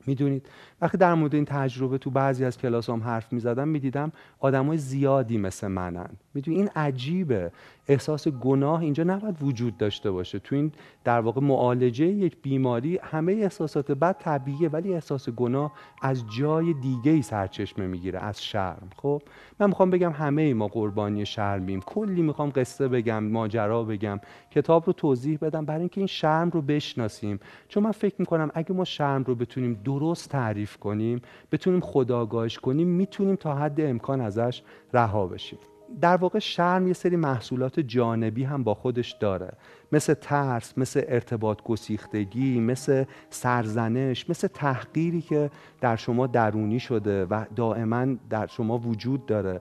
می‌دونید؟ 0.07 0.47
وقتی 0.81 0.99
در 0.99 1.15
مورد 1.15 1.35
این 1.35 1.45
تجربه 1.45 1.99
تو 1.99 2.11
بعضی 2.11 2.45
از 2.45 2.59
کلاس 2.59 2.91
هم 2.91 3.03
حرف 3.03 3.33
می‌زدم 3.33 3.69
می‌دیدم 3.69 4.13
آدمای 4.39 4.79
زیادی 4.79 5.39
مثل 5.39 5.69
منن. 5.69 6.11
می‌دونی؟ 6.35 6.59
این 6.59 6.69
عجیبه. 6.77 7.51
احساس 7.89 8.29
گناه 8.29 8.81
اینجا 8.81 9.05
نباید 9.05 9.43
وجود 9.43 9.77
داشته 9.77 10.11
باشه. 10.11 10.39
تو 10.39 10.55
این 10.55 10.73
در 11.05 11.21
واقع 11.21 11.41
معالجه 11.41 12.07
یک 12.07 12.37
بیماری 12.43 12.99
همه 13.03 13.33
احساسات 13.33 13.93
بد 13.93 14.17
طبیعیه 14.19 14.69
ولی 14.69 14.95
احساس 14.95 15.29
گناه 15.29 15.73
از 16.03 16.25
جای 16.39 16.75
دیگه 16.75 17.13
ای 17.13 17.23
سرچشمه 17.23 17.87
می‌گیره 17.87 18.19
از 18.19 18.45
شرم. 18.45 18.89
خب 18.97 19.23
من 19.61 19.67
می‌خوام 19.67 19.91
بگم 19.91 20.13
همه 20.13 20.55
ما 20.55 20.69
قربانی 20.69 21.27
شرمیم. 21.27 21.81
کلی 21.81 22.23
می‌خوام 22.23 22.53
قصه 22.57 22.89
بگم 22.89 23.25
ماجرا 23.25 23.85
بگم 23.85 24.21
کتاب 24.51 24.87
رو 24.87 24.93
توضیح 24.93 25.39
بدم 25.43 25.65
برای 25.65 25.81
اینکه 25.81 26.01
این 26.01 26.07
شرم 26.07 26.51
رو 26.51 26.63
بشناسیم. 26.63 27.41
چون 27.69 27.83
من 27.83 27.93
فکر 27.93 28.15
می‌کنم 28.19 28.51
اگه 28.55 28.73
ما 28.73 28.85
شرم 28.85 29.23
رو 29.23 29.35
بتونیم 29.35 29.81
درست 29.85 30.31
تعریف 30.31 30.77
کنیم 30.77 31.21
بتونیم 31.53 31.81
خداگاهش 31.81 32.59
کنیم 32.59 32.89
می‌تونیم 32.89 33.37
تا 33.37 33.55
حد 33.55 33.81
امکان 33.81 34.21
ازش 34.21 34.63
رها 34.93 35.27
بشیم. 35.27 35.59
در 36.01 36.17
واقع 36.17 36.39
شرم 36.39 36.87
یه 36.87 36.93
سری 36.93 37.17
محصولات 37.17 37.81
جانبی 37.81 38.45
هم 38.45 38.65
با 38.65 38.75
خودش 38.75 39.13
داره. 39.13 39.53
مثل 39.93 40.15
ترس 40.15 40.79
مثل 40.79 41.03
ارتباط 41.09 41.63
گسیختگی 41.63 42.61
مثل 42.61 43.05
سرزنش 43.31 44.31
مثل 44.31 44.49
تحقیری 44.49 45.21
که 45.21 45.51
در 45.81 45.97
شما 45.97 46.27
درونی 46.27 46.81
شده 46.81 47.25
و 47.25 47.45
دائما 47.57 48.07
در 48.31 48.47
شما 48.47 48.79
وجود 48.79 49.27
داره. 49.27 49.61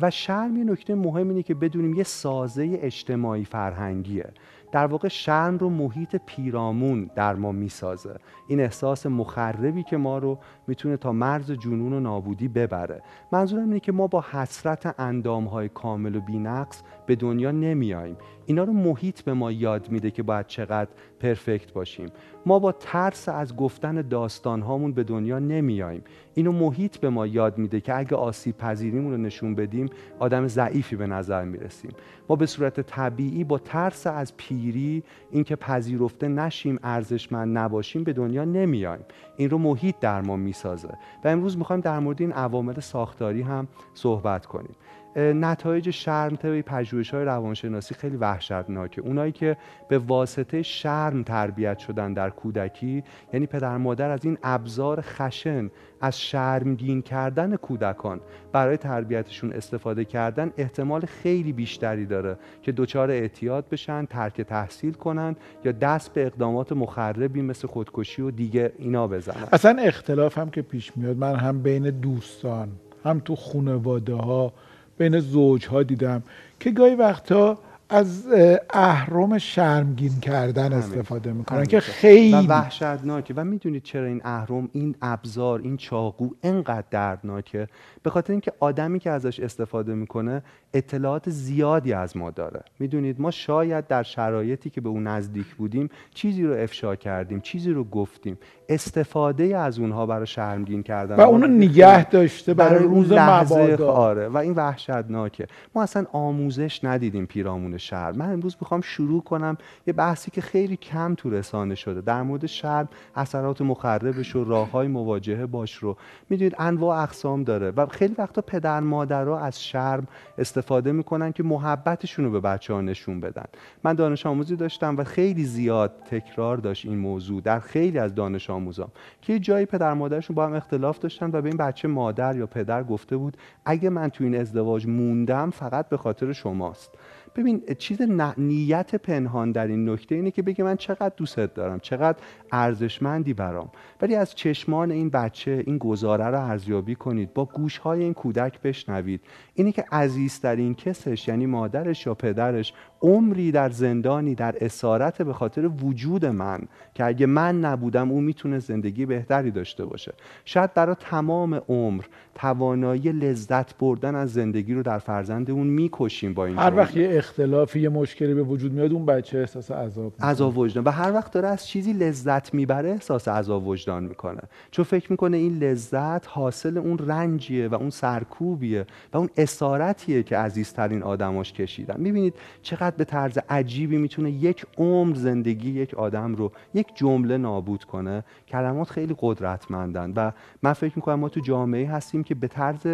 و 0.00 0.10
شرم 0.10 0.56
یه 0.56 0.64
نکته 0.64 0.94
مهم 0.94 1.28
اینه 1.28 1.42
که 1.42 1.54
بدونیم 1.54 1.94
یه 1.94 2.02
سازه 2.02 2.78
اجتماعی 2.82 3.44
فرهنگیه. 3.44 4.32
در 4.74 4.86
واقع 4.86 5.08
شرم 5.08 5.58
رو 5.58 5.70
محیط 5.70 6.16
پیرامون 6.26 7.10
در 7.14 7.34
ما 7.34 7.52
می‌سازه. 7.52 8.16
این 8.48 8.60
احساس 8.60 9.06
مخربی 9.06 9.82
که 9.82 9.96
ما 9.96 10.18
رو 10.18 10.38
می‌تونه 10.66 10.96
تا 10.96 11.12
مرز 11.12 11.50
جنون 11.50 11.92
و 11.92 12.00
نابودی 12.00 12.48
ببره. 12.48 13.02
منظورم 13.32 13.62
اینه 13.62 13.80
که 13.80 13.92
ما 13.92 14.06
با 14.06 14.24
حسرت 14.30 15.00
اندامهای 15.00 15.68
کامل 15.68 16.16
و 16.16 16.20
بینقص 16.20 16.82
به 17.06 17.16
دنیا 17.16 17.50
نمیاییم. 17.50 18.16
اینا 18.46 18.64
رو 18.64 18.72
محیط 18.72 19.22
به 19.22 19.32
ما 19.32 19.52
یاد 19.52 19.90
میده 19.90 20.10
که 20.10 20.22
باید 20.22 20.46
چقدر 20.46 20.90
پرفکت 21.20 21.72
باشیم. 21.72 22.08
ما 22.46 22.58
با 22.58 22.72
ترس 22.72 23.28
از 23.28 23.56
گفتن 23.56 24.02
داستان 24.08 24.62
هامون 24.62 24.92
به 24.92 25.04
دنیا 25.04 25.38
نمیاییم. 25.38 26.04
اینو 26.34 26.52
محیط 26.52 26.96
به 26.96 27.10
ما 27.10 27.26
یاد 27.26 27.58
میده 27.58 27.80
که 27.80 27.98
اگه 27.98 28.16
آسیب 28.16 28.56
پذیریمون 28.56 29.12
رو 29.12 29.16
نشون 29.16 29.54
بدیم 29.54 29.90
آدم 30.18 30.46
ضعیفی 30.46 30.96
به 30.96 31.06
نظر 31.06 31.44
می‌رسیم. 31.44 31.90
ما 32.28 32.36
به 32.36 32.46
صورت 32.46 32.80
طبیعی 32.80 33.44
با 33.44 33.58
ترس 33.58 34.06
از 34.06 34.36
پیری 34.36 35.02
اینکه 35.30 35.56
پذیرفته 35.56 36.28
نشیم 36.28 36.78
ارزشمند 36.82 37.58
نباشیم 37.58 38.04
به 38.04 38.12
دنیا 38.12 38.44
نمیایم 38.44 39.04
این 39.36 39.50
رو 39.50 39.58
محیط 39.58 39.94
در 40.00 40.20
ما 40.20 40.36
می‌سازه. 40.36 40.88
و 41.24 41.28
امروز 41.28 41.58
می‌خوایم 41.58 41.80
در 41.80 41.98
مورد 41.98 42.20
این 42.20 42.32
عوامل 42.32 42.80
ساختاری 42.80 43.42
هم 43.42 43.68
صحبت 43.94 44.46
کنیم. 44.46 44.74
نتایج 45.16 45.90
شرم 45.90 46.36
طبق 46.36 46.60
پژوهش 46.60 47.14
های 47.14 47.24
روانشناسی 47.24 47.94
خیلی 47.94 48.16
وحشتناکه. 48.16 49.02
اونایی 49.02 49.32
که 49.32 49.56
به 49.88 49.98
واسطه 49.98 50.62
شرم 50.62 51.22
تربیت 51.22 51.78
شدن 51.78 52.12
در 52.12 52.30
کودکی 52.30 53.04
یعنی 53.32 53.46
پدر 53.46 53.76
مادر 53.76 54.10
از 54.10 54.24
این 54.24 54.38
ابزار 54.42 55.00
خشن 55.00 55.70
از 56.00 56.20
شرمگین 56.20 57.02
کردن 57.02 57.56
کودکان 57.56 58.20
برای 58.52 58.76
تربیتشون 58.76 59.52
استفاده 59.52 60.04
کردن 60.04 60.52
احتمال 60.56 61.00
خیلی 61.00 61.52
بیشتری 61.52 62.06
داره 62.06 62.36
که 62.62 62.72
دچار 62.72 63.10
اعتیاد 63.10 63.68
بشن 63.68 64.04
ترک 64.04 64.40
تحصیل 64.40 64.92
کنن 64.92 65.36
یا 65.64 65.72
دست 65.72 66.14
به 66.14 66.26
اقدامات 66.26 66.72
مخربی 66.72 67.42
مثل 67.42 67.68
خودکشی 67.68 68.22
و 68.22 68.30
دیگه 68.30 68.72
اینا 68.78 69.08
بزنن. 69.08 69.48
اصلا 69.52 69.76
اختلاف 69.82 70.38
هم 70.38 70.50
که 70.50 70.62
پیش 70.62 70.96
میاد. 70.96 71.16
من 71.16 71.36
هم 71.36 71.62
بین 71.62 71.90
دوستان 71.90 72.68
هم 73.04 73.20
تو 73.20 73.36
خانواده 73.36 74.14
ها 74.14 74.52
بین 74.98 75.20
زوج 75.20 75.66
دیدم 75.82 76.22
که 76.60 76.70
گاهی 76.70 76.94
وقتا 76.94 77.58
از 77.94 78.26
اهرم 78.70 79.38
شرمگین 79.38 80.20
کردن 80.20 80.72
استفاده 80.72 81.32
می‌کنن 81.32 81.64
که 81.64 81.80
خیلی 81.80 82.46
و 82.46 82.46
وحشتناکه. 82.48 83.34
و 83.36 83.44
می‌دونید 83.44 83.82
چرا 83.82 84.06
این 84.06 84.20
اهرم 84.24 84.68
این 84.72 84.94
ابزار 85.02 85.60
این 85.60 85.76
چاقو 85.76 86.28
انقدر 86.42 86.86
دردناکه؟ 86.90 87.68
به 88.02 88.10
خاطر 88.10 88.32
اینکه 88.32 88.52
آدمی 88.60 88.98
که 88.98 89.10
ازش 89.10 89.40
استفاده 89.40 89.94
می‌کنه 89.94 90.42
اطلاعات 90.74 91.30
زیادی 91.30 91.92
از 91.92 92.16
ما 92.16 92.30
داره. 92.30 92.60
می‌دونید 92.78 93.20
ما 93.20 93.30
شاید 93.30 93.86
در 93.86 94.02
شرایطی 94.02 94.70
که 94.70 94.80
به 94.80 94.88
اون 94.88 95.06
نزدیک 95.06 95.54
بودیم 95.54 95.88
چیزی 96.14 96.44
رو 96.44 96.54
افشا 96.54 96.96
کردیم 96.96 97.40
چیزی 97.40 97.70
رو 97.70 97.84
گفتیم. 97.84 98.38
استفاده 98.68 99.56
از 99.58 99.78
اونها 99.78 100.06
برای 100.06 100.26
شرمگین 100.26 100.82
کردن 100.82 101.16
و 101.16 101.20
اونو 101.20 101.46
نگه 101.46 102.04
داشته 102.04 102.54
برای, 102.54 102.84
روز 102.84 103.12
مبادا. 103.12 103.92
آره. 103.92 104.28
و 104.28 104.36
این 104.36 104.52
وحشتناکه. 104.52 105.46
ما 105.74 105.82
اصلا 105.82 106.06
آموزش 106.12 106.84
ندیدیم 106.84 107.26
پیرامون 107.26 107.78
شهر. 107.84 108.12
من 108.12 108.32
امروز 108.32 108.56
می‌خوام 108.60 108.80
شروع 108.80 109.22
کنم 109.22 109.56
یه 109.86 109.92
بحثی 109.92 110.30
که 110.30 110.40
خیلی 110.40 110.76
کم 110.76 111.14
تو 111.14 111.30
رسانه 111.30 111.74
شده. 111.74 112.00
در 112.00 112.22
مورد 112.22 112.46
شرم 112.46 112.88
اثرات 113.16 113.60
مخربش 113.60 114.36
و 114.36 114.44
راه 114.44 114.70
های 114.70 114.88
مواجهه 114.88 115.46
باش 115.46 115.74
رو. 115.74 115.96
می‌دونید 116.30 116.54
انواع 116.58 117.02
اقسام 117.02 117.44
داره 117.44 117.70
و 117.70 117.86
خیلی 117.86 118.14
وقتا 118.18 118.42
پدر 118.42 118.80
مادرها 118.80 119.38
از 119.38 119.64
شرم 119.64 120.06
استفاده 120.38 120.92
می‌کنن 120.92 121.32
که 121.32 121.42
محبتشون 121.42 122.24
رو 122.24 122.30
به 122.30 122.40
بچه 122.40 122.74
ها 122.74 122.80
نشون 122.80 123.20
بدن. 123.20 123.44
من 123.84 123.94
دانش 123.94 124.26
آموزی 124.26 124.56
داشتم 124.56 124.96
و 124.96 125.04
خیلی 125.04 125.44
زیاد 125.44 125.92
تکرار 126.10 126.56
داشت 126.56 126.86
این 126.86 126.98
موضوع 126.98 127.40
در 127.40 127.60
خیلی 127.60 127.98
از 127.98 128.14
دانش 128.14 128.50
آموزام. 128.50 128.88
که 129.22 129.38
جایی 129.38 129.66
پدر 129.66 129.94
مادرشون 129.94 130.36
با 130.36 130.46
هم 130.46 130.54
اختلاف 130.54 130.98
داشتن 130.98 131.30
و 131.32 131.42
به 131.42 131.48
این 131.48 131.56
بچه 131.56 131.88
مادر 131.88 132.36
یا 132.36 132.46
پدر 132.46 132.84
گفته 132.84 133.16
بود 133.16 133.36
اگه 133.64 133.90
من 133.90 134.08
تو 134.08 134.24
این 134.24 134.36
ازدواج 134.36 134.86
موندم 134.86 135.50
فقط 135.50 135.88
به 135.88 135.96
خاطر 135.96 136.32
شماست. 136.32 136.90
ببین 137.36 137.62
چیز 137.78 138.02
نیت 138.38 138.94
پنهان 138.94 139.52
در 139.52 139.66
این 139.66 139.88
نکته 139.90 140.14
اینه 140.14 140.30
که 140.30 140.42
بگه 140.42 140.64
من 140.64 140.76
چقدر 140.76 141.12
دوستت 141.16 141.54
دارم 141.54 141.80
چقدر 141.80 142.18
ارزشمندی 142.54 143.34
برام. 143.34 143.70
ولی 144.02 144.14
از 144.14 144.34
چشمان 144.34 144.90
این 144.90 145.10
بچه 145.10 145.62
این 145.66 145.78
گزاره 145.78 146.24
رو 146.24 146.40
ارزیابی 146.40 146.94
کنید. 146.94 147.34
با 147.34 147.44
گوشهای 147.44 148.02
این 148.02 148.14
کودک 148.14 148.62
بشنوید. 148.62 149.20
اینه 149.54 149.72
که 149.72 149.84
عزیزترین 149.92 150.74
کسش 150.74 151.28
یعنی 151.28 151.46
مادرش 151.46 152.06
یا 152.06 152.14
پدرش 152.14 152.72
عمری 153.02 153.52
در 153.52 153.70
زندانی 153.70 154.34
در 154.34 154.54
اسارت 154.60 155.22
به 155.22 155.32
خاطر 155.32 155.70
وجود 155.84 156.26
من 156.26 156.60
که 156.94 157.04
اگه 157.04 157.26
من 157.26 157.60
نبودم 157.60 158.10
او 158.10 158.20
می‌تونه 158.20 158.58
زندگی 158.58 159.06
بهتری 159.06 159.50
داشته 159.50 159.84
باشه. 159.84 160.12
شاید 160.44 160.74
برای 160.74 160.96
تمام 161.00 161.54
عمر 161.68 162.04
توانایی 162.34 163.12
لذت 163.12 163.78
بردن 163.78 164.14
از 164.14 164.32
زندگی 164.32 164.74
رو 164.74 164.82
در 164.82 164.98
فرزند 164.98 165.50
اون 165.50 165.66
می‌کشیم 165.66 166.34
با 166.34 166.46
این 166.46 166.58
هر 166.58 166.76
وقت 166.76 166.96
یه 166.96 167.08
اختلافی 167.12 167.80
یه 167.80 167.88
مشکلی 167.88 168.34
به 168.34 168.42
وجود 168.42 168.72
میاد 168.72 168.92
اون 168.92 169.06
بچه 169.06 169.38
احساس 169.38 169.70
عذاب 169.70 170.12
عذاب 170.22 170.58
وجدان. 170.58 170.84
و 170.84 170.90
هر 170.90 171.12
وقت 171.12 171.32
داره 171.32 171.48
از 171.48 171.66
چیزی 171.66 171.92
لذت 171.92 172.43
می‌بره 172.52 172.90
احساس 172.90 173.28
عذاب 173.28 173.66
وجدان 173.66 174.04
می‌کنه. 174.04 174.40
چون 174.70 174.84
فکر 174.84 175.12
می‌کنه 175.12 175.36
این 175.36 175.58
لذت 175.58 176.28
حاصل 176.28 176.78
اون 176.78 176.98
رنجیه 176.98 177.68
و 177.68 177.74
اون 177.74 177.90
سرکوبیه 177.90 178.86
و 179.12 179.18
اون 179.18 179.28
اسارتیه 179.36 180.22
که 180.22 180.36
عزیزترین 180.36 181.02
آدماش 181.02 181.52
کشیدن. 181.52 182.00
می‌بینید 182.00 182.34
چقدر 182.62 182.96
به 182.96 183.04
طرز 183.04 183.38
عجیبی 183.48 183.96
می‌تونه 183.96 184.30
یک 184.30 184.66
عمر 184.78 185.14
زندگی 185.14 185.70
یک 185.70 185.94
آدم 185.94 186.34
رو 186.34 186.52
یک 186.74 186.86
جمله 186.94 187.36
نابود 187.36 187.84
کنه. 187.84 188.24
کلمات 188.48 188.90
خیلی 188.90 189.16
قدرتمندن 189.18 190.12
و 190.16 190.32
من 190.62 190.72
فکر 190.72 190.92
می‌کنم 190.96 191.20
ما 191.20 191.28
تو 191.28 191.40
جامعه 191.40 191.88
هستیم 191.88 192.22
که 192.24 192.34
به 192.34 192.48
طرز 192.48 192.86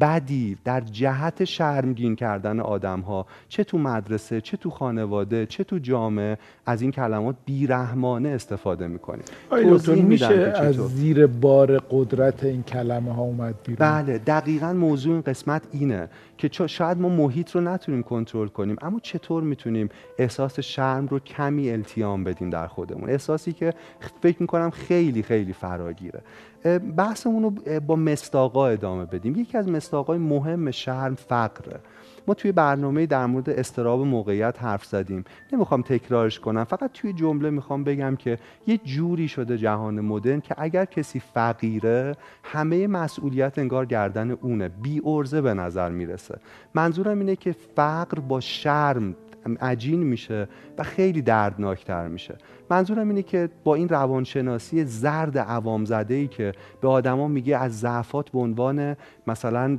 بدی 0.00 0.56
در 0.64 0.80
جهت 0.80 1.44
شرمگین 1.44 2.16
کردن 2.16 2.60
آدم 2.60 3.00
ها 3.00 3.26
چه 3.48 3.64
تو 3.64 3.78
مدرسه 3.78 4.40
چه 4.40 4.56
تو 4.56 4.70
خانواده 4.70 5.46
چه 5.46 5.64
تو 5.64 5.78
جامعه 5.78 6.38
از 6.66 6.82
این 6.82 6.90
کلمات 6.90 7.36
بیرحمانه 7.44 8.28
استفاده 8.28 8.88
می‌کنیم. 8.88 9.24
توضیح 9.50 10.04
میشه 10.04 10.52
از 10.56 10.74
زیر 10.74 11.26
بار 11.26 11.78
قدرت 11.78 12.44
این 12.44 12.62
کلمه 12.62 13.14
ها 13.14 13.22
اومد 13.22 13.54
بیرون؟ 13.64 13.76
بله 13.78 14.18
دقیقا 14.18 14.72
موضوع 14.72 15.12
این 15.12 15.22
قسمت 15.22 15.62
اینه 15.72 16.08
که 16.38 16.66
شاید 16.66 16.98
ما 16.98 17.08
محیط 17.08 17.50
رو 17.50 17.60
نتونیم 17.60 18.02
کنترل 18.02 18.48
کنیم 18.48 18.76
اما 18.82 19.00
چطور 19.00 19.42
می‌تونیم 19.42 19.88
احساس 20.18 20.60
شرم 20.60 21.06
رو 21.06 21.18
کمی 21.18 21.70
التیام 21.70 22.24
بدیم 22.24 22.50
در 22.50 22.66
خودمون؟ 22.66 23.10
احساسی 23.10 23.52
که 23.52 23.74
فکر 24.22 24.36
می‌کنم 24.40 24.70
خیلی 24.70 25.22
خیلی 25.22 25.52
فراگیره. 25.52 26.20
بحثمون 26.96 27.42
رو 27.42 27.80
با 27.80 27.96
مستاقا 27.96 28.66
ادامه 28.66 29.04
بدیم. 29.04 29.36
یکی 29.36 29.58
از 29.58 29.68
مستاقای 29.68 30.18
مهم 30.18 30.70
شرم 30.70 31.14
فقره 31.14 31.80
ما 32.26 32.34
توی 32.34 32.52
برنامه 32.52 33.06
در 33.06 33.26
مورد 33.26 33.50
استراب 33.50 34.00
موقعیت 34.00 34.62
حرف 34.62 34.84
زدیم. 34.84 35.24
نمی‌خوام 35.52 35.82
تکرارش 35.82 36.40
کنم 36.40 36.64
فقط 36.64 36.92
توی 36.92 37.12
جمله 37.12 37.50
می‌خوام 37.50 37.84
بگم 37.84 38.16
که 38.16 38.38
یه 38.66 38.78
جوری 38.78 39.28
شده 39.28 39.58
جهان 39.58 40.00
مدرن 40.00 40.40
که 40.40 40.54
اگر 40.58 40.84
کسی 40.84 41.20
فقیره 41.20 42.16
همه 42.42 42.86
مسئولیت 42.86 43.58
انگار 43.58 43.86
گردن 43.86 44.30
اونه. 44.30 44.68
بی 44.68 45.02
ارزه 45.04 45.40
به 45.40 45.54
نظر 45.54 45.90
می‌رسه. 45.90 46.38
منظورم 46.74 47.18
اینه 47.18 47.36
که 47.36 47.52
فقر 47.76 48.20
با 48.20 48.40
شرم 48.40 49.16
عجین 49.60 50.02
میشه 50.02 50.48
و 50.78 50.82
خیلی 50.82 51.22
دردناکتر 51.22 52.08
میشه. 52.08 52.34
منظورم 52.70 53.08
اینه 53.08 53.22
که 53.22 53.48
با 53.64 53.74
این 53.74 53.88
روانشناسی 53.88 54.84
زرد 54.84 55.38
عوام 55.38 55.84
زده 55.84 56.14
ای 56.14 56.28
که 56.28 56.52
به 56.80 56.88
آدما 56.88 57.28
میگه 57.28 57.56
از 57.56 57.80
ضعفات 57.80 58.30
به 58.30 58.38
عنوان 58.38 58.96
مثلا 59.26 59.78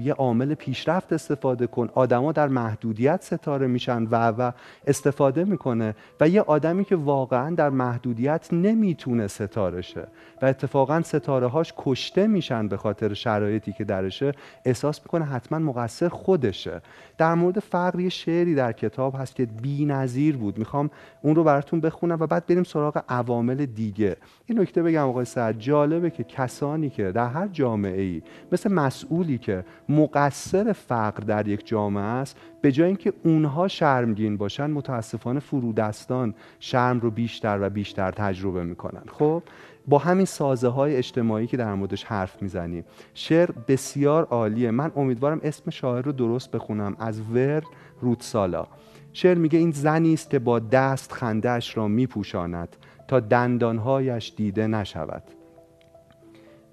یه 0.00 0.12
عامل 0.12 0.54
پیشرفت 0.54 1.12
استفاده 1.12 1.66
کن 1.66 1.88
آدما 1.94 2.32
در 2.32 2.48
محدودیت 2.48 3.22
ستاره 3.22 3.66
میشن 3.66 4.02
و 4.02 4.28
و 4.28 4.52
استفاده 4.86 5.44
می‌کنه 5.44 5.94
و 6.20 6.28
یه 6.28 6.40
آدمی 6.40 6.84
که 6.84 6.96
واقعا 6.96 7.54
در 7.54 7.70
محدودیت 7.70 8.48
نمی‌تونه 8.52 9.26
ستاره 9.26 9.82
شه 9.82 10.06
و 10.42 10.46
اتفاقا 10.46 11.02
ستاره 11.02 11.46
هاش 11.46 11.74
کشته 11.76 12.26
میشن 12.26 12.68
به 12.68 12.76
خاطر 12.76 13.14
شرایطی 13.14 13.72
که 13.72 13.84
درشه 13.84 14.32
احساس 14.64 15.00
می‌کنه 15.00 15.24
حتما 15.24 15.58
مقصر 15.58 16.08
خودشه. 16.08 16.80
در 17.18 17.34
مورد 17.34 17.58
فقر 17.58 18.00
یه 18.00 18.08
شعری 18.08 18.54
در 18.54 18.72
کتاب 18.72 19.14
هست 19.18 19.36
که 19.36 19.48
نظیر 19.86 20.36
بود. 20.36 20.58
می‌خوام 20.58 20.90
اون 21.22 21.34
رو 21.34 21.44
براتون 21.44 21.80
بخونم 21.80 22.16
و 22.20 22.26
بعد 22.34 22.46
بریم 22.46 22.64
سراغ 22.64 23.04
عوامل 23.08 23.66
دیگه. 23.66 24.16
این 24.46 24.60
نکته 24.60 24.82
بگم 24.82 25.08
آقای 25.08 25.24
سعد 25.24 25.58
جالبه 25.58 26.10
که 26.10 26.24
کسانی 26.24 26.90
که 26.90 27.12
در 27.12 27.28
هر 27.28 27.48
جامعه 27.48 28.02
ای 28.02 28.22
مثل 28.52 28.72
مسئولی 28.72 29.38
که 29.38 29.64
مقصر 29.88 30.72
فقر 30.72 31.20
در 31.24 31.48
یک 31.48 31.66
جامعه 31.66 32.04
است 32.04 32.36
به 32.60 32.72
جای 32.72 32.86
اینکه 32.86 33.12
اونها 33.24 33.68
شرمگین 33.68 34.36
باشن 34.36 34.70
متاسفانه 34.70 35.40
فرودستان 35.40 36.34
شرم 36.60 37.00
رو 37.00 37.10
بیشتر 37.10 37.58
و 37.60 37.70
بیشتر 37.70 38.10
تجربه 38.10 38.64
می‌کنن. 38.64 39.02
خب 39.06 39.42
با 39.88 39.98
همین 39.98 40.26
سازه 40.26 40.68
های 40.68 40.96
اجتماعی 40.96 41.46
که 41.46 41.56
در 41.56 41.74
موردش 41.74 42.04
حرف 42.04 42.42
می‌زنیم. 42.42 42.84
شعر 43.14 43.50
بسیار 43.68 44.24
عالیه. 44.24 44.70
من 44.70 44.92
امیدوارم 44.96 45.40
اسم 45.42 45.70
شاعر 45.70 46.04
رو 46.04 46.12
درست 46.12 46.50
بخونم. 46.50 46.96
از 46.98 47.20
ور 47.20 47.62
رودسالا. 48.00 48.66
شعر 49.16 49.38
میگه 49.38 49.58
این 49.58 49.70
زنی 49.70 50.14
است 50.14 50.30
که 50.30 50.38
با 50.38 50.58
دست 50.58 51.12
خندهاش 51.12 51.76
را 51.76 51.88
میپوشاند 51.88 52.76
تا 53.08 53.20
دندانهایش 53.20 54.32
دیده 54.36 54.66
نشود. 54.66 55.22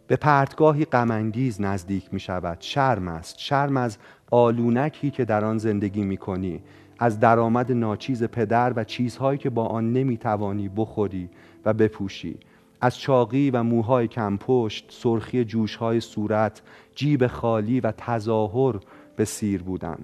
به 0.08 0.16
پرتگاهی 0.16 0.86
غمانگیز 0.86 1.62
نزدیک 1.62 2.14
می 2.14 2.20
شود 2.20 2.58
شرم 2.60 3.08
است. 3.08 3.40
شرم 3.40 3.78
از 3.78 3.98
آلونکی 4.32 5.12
که 5.12 5.26
در 5.26 5.46
آن 5.46 5.58
زندگی 5.58 6.04
می 6.04 6.18
کنی 6.18 6.62
از 7.00 7.20
درآمد 7.20 7.72
ناچیز 7.72 8.24
پدر 8.24 8.74
و 8.76 8.84
چیزهایی 8.84 9.38
که 9.38 9.50
با 9.50 9.66
آن 9.66 9.94
نمی 9.94 10.18
توانی 10.18 10.70
بخوری 10.70 11.30
و 11.66 11.74
بپوشی. 11.74 12.40
از 12.82 12.98
چاقی 12.98 13.52
و 13.52 13.64
موهای 13.64 14.08
کمپشت 14.08 14.86
سرخی 14.90 15.46
جوشهای 15.46 16.00
صورت 16.00 16.62
جیب 16.96 17.28
خالی 17.28 17.80
و 17.80 17.92
تظاهر 17.98 18.80
به 19.16 19.26
سیر 19.26 19.64
بودن. 19.64 19.98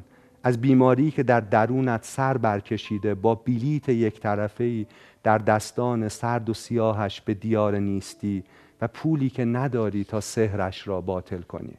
از 0.44 0.62
بیماری 0.62 1.12
که 1.12 1.24
در 1.24 1.39
درونت 1.39 2.06
سر 2.06 2.38
برکشیده 2.38 3.15
با 3.15 3.36
بلیت 3.36 3.89
یک 3.89 4.20
طرفه 4.20 4.86
در 5.24 5.38
دستان 5.38 6.10
سرد 6.10 6.50
و 6.50 6.53
سیاهش 6.53 7.22
به 7.22 7.34
دیار 7.34 7.77
نیستی 7.77 8.44
و 8.82 8.88
پولی 8.88 9.29
که 9.29 9.46
نداری 9.46 10.03
تا 10.03 10.22
سهرش 10.22 10.88
را 10.88 11.01
باطل 11.01 11.41
کنی. 11.41 11.74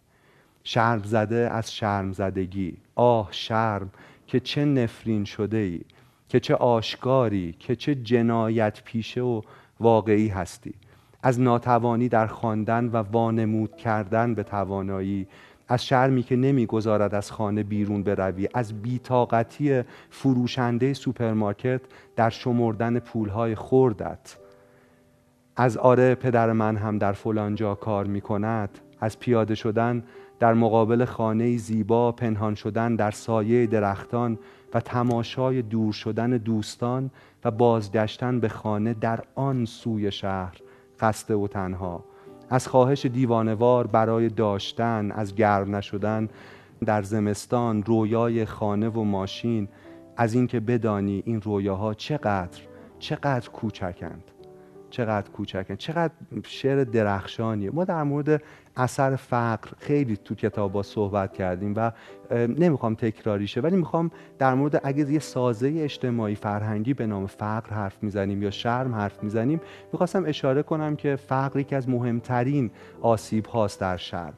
شرم 0.64 1.02
زده 1.02 1.50
از 1.52 1.74
شرم 1.74 2.12
زدگی. 2.12 2.76
آه 2.94 3.28
شرم 3.30 3.90
که 4.26 4.40
چه 4.40 4.64
نفرین 4.64 5.24
شده 5.24 5.56
ای 5.56 5.80
که 6.28 6.40
چه 6.40 6.54
آشکاری 6.54 7.54
که 7.58 7.76
چه 7.76 7.94
جنایت 7.94 8.82
پیشه 8.84 9.20
و 9.20 9.42
واقعی 9.80 10.28
هستی. 10.28 10.74
از 11.22 11.40
ناتوانی 11.40 12.08
در 12.08 12.26
خواندن 12.26 12.86
و 12.86 12.96
وانمود 12.96 13.76
کردن 13.76 14.34
به 14.34 14.42
توانایی 14.42 15.26
از 15.68 15.86
شرمی 15.86 16.22
که 16.22 16.36
نمی‌گذارد 16.36 17.14
از 17.14 17.32
خانه 17.32 17.62
بیرون 17.62 18.02
بروی 18.02 18.48
از 18.54 18.82
بیتاقتی 18.82 19.82
فروشنده 20.10 20.94
سوپرمارکت 20.94 21.80
در 22.16 22.30
شمردن 22.30 22.98
پولهای 22.98 23.54
خوردت. 23.54 24.36
از 25.56 25.76
آره 25.76 26.14
پدر 26.14 26.52
من 26.52 26.76
هم 26.76 26.98
در 26.98 27.12
فلانجا 27.12 27.74
کار 27.74 28.06
می 28.06 28.20
کند 28.20 28.78
از 29.00 29.18
پیاده 29.18 29.54
شدن 29.54 30.02
در 30.38 30.54
مقابل 30.54 31.04
خانه 31.04 31.56
زیبا 31.56 32.12
پنهان 32.12 32.54
شدن 32.54 32.96
در 32.96 33.10
سایه 33.10 33.66
درختان 33.66 34.38
و 34.74 34.80
تماشای 34.80 35.62
دور 35.62 35.92
شدن 35.92 36.30
دوستان 36.30 37.10
و 37.44 37.50
بازگشتن 37.50 38.40
به 38.40 38.48
خانه 38.48 38.94
در 38.94 39.24
آن 39.34 39.64
سوی 39.64 40.12
شهر 40.12 40.56
خسته 41.00 41.34
و 41.34 41.48
تنها. 41.48 42.04
از 42.50 42.68
خواهش 42.68 43.06
دیوانوار 43.06 43.86
برای 43.86 44.28
داشتن 44.28 45.10
از 45.12 45.34
گرم 45.34 45.76
نشدن 45.76 46.28
در 46.84 47.02
زمستان 47.02 47.82
رویای 47.82 48.44
خانه 48.44 48.88
و 48.88 49.04
ماشین 49.04 49.68
از 50.16 50.34
اینکه 50.34 50.60
بدانی 50.60 51.22
این 51.26 51.40
رویاها 51.40 51.94
چقدر 51.94 52.60
چقدر 52.98 53.50
کوچکند. 53.50 54.24
چقدر 54.90 55.30
کوچکه 55.30 55.76
چقدر 55.76 56.12
شعر 56.42 56.84
درخشانیه. 56.84 57.70
ما 57.70 57.84
در 57.84 58.02
مورد 58.02 58.42
اثر 58.78 59.16
فقر. 59.16 59.68
خیلی 59.78 60.16
تو 60.16 60.34
کتاب 60.34 60.72
با 60.72 60.82
صحبت 60.82 61.32
کردیم 61.32 61.74
و 61.76 61.92
نمی‌خوام 62.30 62.94
تکراری 62.94 63.46
شه 63.46 63.60
ولی 63.60 63.76
می‌خوام 63.76 64.10
در 64.38 64.54
مورد 64.54 64.80
اگه 64.84 65.12
یه 65.12 65.18
سازه 65.18 65.74
اجتماعی 65.76 66.34
فرهنگی 66.34 66.94
به 66.94 67.06
نام 67.06 67.26
فقر 67.26 67.70
حرف 67.70 68.02
می‌زنیم 68.02 68.42
یا 68.42 68.50
شرم 68.50 68.94
حرف 68.94 69.22
می‌زنیم 69.22 69.60
می‌خواستم 69.92 70.24
اشاره 70.26 70.62
کنم 70.62 70.96
که 70.96 71.16
فقر 71.16 71.60
یکی 71.60 71.74
از 71.74 71.88
مهمترین 71.88 72.70
آسیب 73.02 73.46
هاست 73.46 73.80
در 73.80 73.96
شرم. 73.96 74.34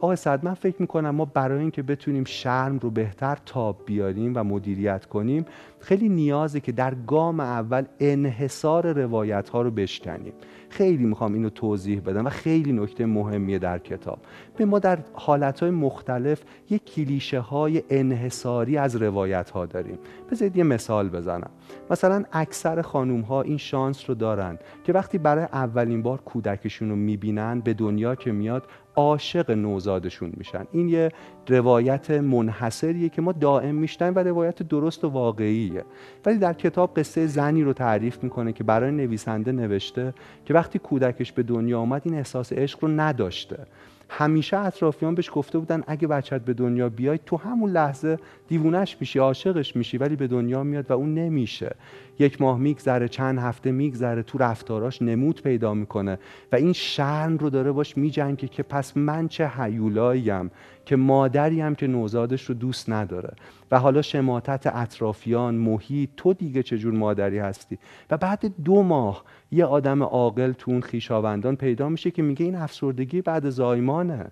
آقای 0.00 0.16
سعد 0.16 0.44
من 0.44 0.54
فکر 0.54 0.76
می‌کنم 0.78 1.10
ما 1.10 1.24
برای 1.24 1.60
اینکه 1.60 1.82
بتونیم 1.82 2.24
شرم 2.24 2.78
رو 2.78 2.90
بهتر 2.90 3.38
تاب 3.46 3.82
بیاریم 3.86 4.32
و 4.34 4.44
مدیریت 4.44 5.06
کنیم 5.06 5.44
خیلی 5.80 6.08
نیازه 6.08 6.60
که 6.60 6.72
در 6.72 6.94
گام 6.94 7.40
اول 7.40 7.84
انحصار 8.00 8.92
روایت 8.92 9.48
ها 9.48 9.62
رو 9.62 9.70
بشکنیم. 9.70 10.32
خیلی 10.68 11.04
می‌خوام 11.04 11.34
اینو 11.34 11.50
توضیح 11.50 12.00
بدم 12.00 12.26
و 12.26 12.30
خیلی 12.30 12.72
نکته 12.72 13.06
مهمیه 13.06 13.58
در 13.58 13.78
کتاب. 13.78 14.18
به 14.56 14.64
ما 14.64 14.78
در 14.78 14.98
حالت 15.12 15.60
های 15.60 15.70
مختلف 15.70 16.42
یک 16.70 16.84
کلیشه 16.84 17.40
های 17.40 17.82
انحصاری 17.90 18.76
از 18.76 18.96
روایت 18.96 19.50
ها 19.50 19.66
داریم. 19.66 19.98
بذارید 20.30 20.56
یه 20.56 20.64
مثال 20.64 21.08
بزنم. 21.08 21.50
مثلا 21.90 22.24
اکثر 22.32 22.82
خانوم 22.82 23.20
ها 23.20 23.42
این 23.42 23.56
شانس 23.56 24.10
رو 24.10 24.14
دارن 24.14 24.58
که 24.84 24.92
وقتی 24.92 25.18
برای 25.18 25.44
اولین 25.44 26.02
بار 26.02 26.20
کودکشون 26.20 26.90
رو 26.90 26.96
می‌بینن 26.96 27.60
به 27.60 27.74
دنیا 27.74 28.14
که 28.14 28.32
میاد 28.32 28.66
عاشق 28.96 29.50
نوزادشون 29.50 30.32
میشن. 30.36 30.66
این 30.72 30.88
یه 30.88 31.08
روایت 31.48 32.10
منحصریه 32.10 33.08
که 33.08 33.22
ما 33.22 33.32
دائم 33.32 33.74
میشنیم 33.74 34.14
و 34.16 34.18
روایت 34.18 34.62
درست 34.62 35.04
و 35.04 35.08
واقعیه. 35.08 35.84
ولی 36.26 36.38
در 36.38 36.52
کتاب 36.52 36.98
قصه 36.98 37.26
زنی 37.26 37.62
رو 37.62 37.72
تعریف 37.72 38.24
می‌کنه 38.24 38.52
که 38.52 38.64
برای 38.64 38.90
نویسنده 38.90 39.52
نوشته 39.52 40.14
که 40.44 40.54
وقتی 40.54 40.78
کودکش 40.78 41.32
به 41.32 41.42
دنیا 41.42 41.80
آمد 41.80 42.02
این 42.04 42.14
احساس 42.14 42.52
عشق 42.52 42.84
رو 42.84 42.88
نداشته. 42.88 43.66
همیشه 44.08 44.56
اطرافیان 44.56 45.14
بهش 45.14 45.30
گفته 45.34 45.58
بودن 45.58 45.84
اگه 45.86 46.08
بچت 46.08 46.40
به 46.40 46.54
دنیا 46.54 46.88
بیای 46.88 47.18
تو 47.26 47.36
همون 47.36 47.70
لحظه 47.70 48.18
دیوونش 48.48 48.96
میشی 49.00 49.18
عاشقش 49.18 49.76
میشی 49.76 49.98
ولی 49.98 50.16
به 50.16 50.26
دنیا 50.26 50.62
میاد 50.62 50.90
و 50.90 50.94
اون 50.94 51.14
نمیشه. 51.14 51.76
یک 52.18 52.40
ماه 52.40 52.58
میگذره 52.58 53.08
چند 53.08 53.38
هفته 53.38 53.72
میگذره 53.72 54.22
تو 54.22 54.38
رفتاراش 54.38 55.02
نمود 55.02 55.42
پیدا 55.42 55.74
می‌کنه 55.74 56.18
و 56.52 56.56
این 56.56 56.72
شرم 56.72 57.36
رو 57.36 57.50
داره 57.50 57.72
باش 57.72 57.96
میجنگه 57.96 58.48
که 58.48 58.62
پس 58.62 58.96
من 58.96 59.28
چه 59.28 59.46
حیولاییم 59.46 60.50
که 60.84 60.96
مادری 60.96 61.60
هم 61.60 61.74
که 61.74 61.86
نوزادش 61.86 62.44
رو 62.44 62.54
دوست 62.54 62.90
نداره. 62.90 63.34
و 63.70 63.78
حالا 63.78 64.02
شماتت 64.02 64.66
اطرافیان 64.66 65.54
محیط 65.54 66.10
تو 66.16 66.32
دیگه 66.32 66.62
چجور 66.62 66.94
مادری 66.94 67.38
هستی؟ 67.38 67.78
و 68.10 68.16
بعد 68.16 68.52
دو 68.64 68.82
ماه 68.82 69.24
یه 69.50 69.64
آدم 69.64 70.02
عاقل 70.02 70.52
تو 70.52 70.70
اون 70.70 70.80
خیشاوندان 70.80 71.56
پیدا 71.56 71.88
میشه 71.88 72.10
که 72.10 72.22
میگه 72.22 72.44
این 72.44 72.54
افسردگی 72.54 73.22
بعد 73.22 73.50
زایمانه 73.50 74.30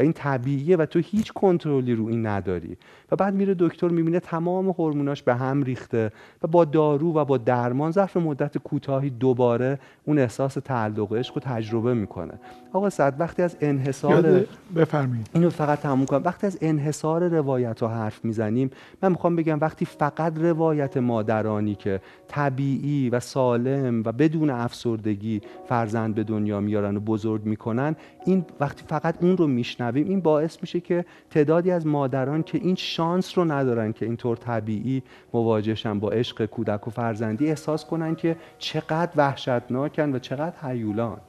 و 0.00 0.02
این 0.02 0.12
طبیعیه 0.12 0.76
و 0.76 0.86
تو 0.86 0.98
هیچ 0.98 1.32
کنترلی 1.32 1.94
رو 1.94 2.06
این 2.06 2.26
نداری. 2.26 2.76
و 3.12 3.16
بعد 3.16 3.34
میره 3.34 3.54
دکتر 3.58 3.88
می‌بینه 3.88 4.20
تمام 4.20 4.68
هورموناش 4.68 5.22
به 5.22 5.34
هم 5.34 5.62
ریخته 5.62 6.12
و 6.42 6.46
با 6.46 6.64
دارو 6.64 7.12
و 7.12 7.24
با 7.24 7.38
درمان 7.38 7.90
ظرف 7.90 8.16
مدت 8.16 8.58
کوتاهی 8.58 9.10
دوباره 9.10 9.78
اون 10.04 10.18
احساس 10.18 10.54
تعلق 10.54 11.12
عشق 11.12 11.34
رو 11.34 11.40
تجربه 11.44 11.94
می‌کنه. 11.94 12.32
آقا 12.72 12.90
صد 12.90 13.14
وقتی 13.18 13.42
از 13.42 13.56
انحصار 13.60 14.44
بفرمایید. 14.76 15.30
اینو 15.34 15.50
فقط 15.50 15.80
تموم 15.80 16.06
کنم. 16.06 16.22
وقتی 16.24 16.46
از 16.46 16.58
انحصار 16.60 17.28
روایت 17.28 17.80
ها 17.80 17.88
حرف 17.88 18.24
می‌زنیم 18.24 18.70
من 19.02 19.08
می‌خوام 19.08 19.36
بگم 19.36 19.58
وقتی 19.60 19.84
فقط 19.84 20.38
روایت 20.38 20.96
مادرانی 20.96 21.74
که 21.74 22.00
طبیعی 22.28 23.10
و 23.10 23.20
سالم 23.20 24.02
و 24.04 24.12
بدون 24.12 24.50
افسردگی 24.50 25.40
فرزند 25.68 26.14
به 26.14 26.24
دنیا 26.24 26.60
میارن 26.60 26.96
و 26.96 27.00
بزرگ 27.00 27.44
می‌کنن 27.44 27.96
این 28.26 28.44
وقتی 28.60 28.84
فقط 28.86 29.14
اون 29.20 29.36
رو 29.36 29.46
میشنویم 29.46 29.89
این 29.96 30.20
باعث 30.20 30.58
میشه 30.60 30.80
که 30.80 31.04
تعدادی 31.30 31.70
از 31.70 31.86
مادران 31.86 32.42
که 32.42 32.58
این 32.58 32.74
شانس 32.74 33.38
رو 33.38 33.52
ندارن 33.52 33.92
که 33.92 34.06
اینطور 34.06 34.36
طبیعی 34.36 35.02
مواجهشن 35.34 35.98
با 35.98 36.10
عشق 36.10 36.46
کودک 36.46 36.88
و 36.88 36.90
فرزندی 36.90 37.48
احساس 37.48 37.84
کنن 37.84 38.14
که 38.14 38.36
چقدر 38.58 39.10
وحشتناکن 39.16 40.14
و 40.14 40.18
چقدر 40.18 40.56
حیولان 40.62 41.20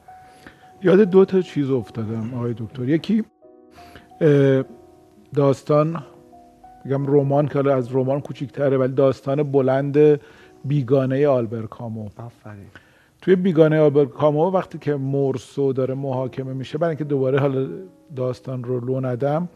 یاد 0.82 1.00
دو 1.00 1.24
تا 1.24 1.40
چیز 1.40 1.70
افتادم 1.70 2.34
آقای 2.34 2.54
دکتر. 2.58 2.88
یکی 2.88 3.24
داستان 5.34 6.02
میگم 6.84 7.06
رمان 7.06 7.48
که 7.48 7.72
از 7.72 7.94
رمان 7.94 8.20
کوچیک‌تره 8.20 8.76
ولی 8.76 8.92
داستان 8.92 9.42
بلند 9.42 10.20
بیگانه 10.64 11.28
آلبر 11.28 11.62
کامو. 11.62 12.08
آفرین. 12.16 12.66
توی 13.22 13.36
بیگانه 13.36 13.80
آلبر 13.80 14.04
کامو 14.04 14.50
وقتی 14.50 14.78
که 14.78 14.94
مورسو 14.94 15.72
داره 15.72 15.94
محاکمه 15.94 16.52
میشه 16.52 16.78
برای 16.78 16.90
اینکه 16.90 17.04
دوباره 17.04 17.38
حالا 17.38 17.68
داستان 18.16 18.64
رو 18.64 18.80
لو 18.80 19.00
ندم 19.00 19.48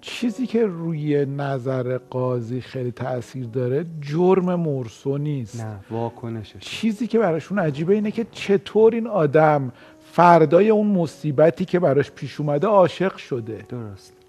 چیزی 0.00 0.46
که 0.46 0.66
روی 0.66 1.26
نظر 1.26 1.98
قاضی 1.98 2.60
خیلی 2.60 2.92
تاثیر 2.92 3.46
داره 3.46 3.86
جرم 4.00 4.54
مورسو 4.54 5.18
نیست. 5.18 5.64
نه 5.64 5.80
واکنشش 5.90 6.58
چیزی 6.60 7.06
که 7.06 7.18
براشون 7.18 7.58
عجیبه 7.58 7.94
اینه 7.94 8.10
که 8.10 8.26
چطور 8.32 8.94
این 8.94 9.06
آدم 9.06 9.72
فردای 10.00 10.70
اون 10.70 10.86
مصیبتی 10.86 11.64
که 11.64 11.78
براش 11.78 12.10
پیش 12.10 12.40
اومده 12.40 12.66
عاشق 12.66 13.16
شده. 13.16 13.64
درست. 13.68 14.23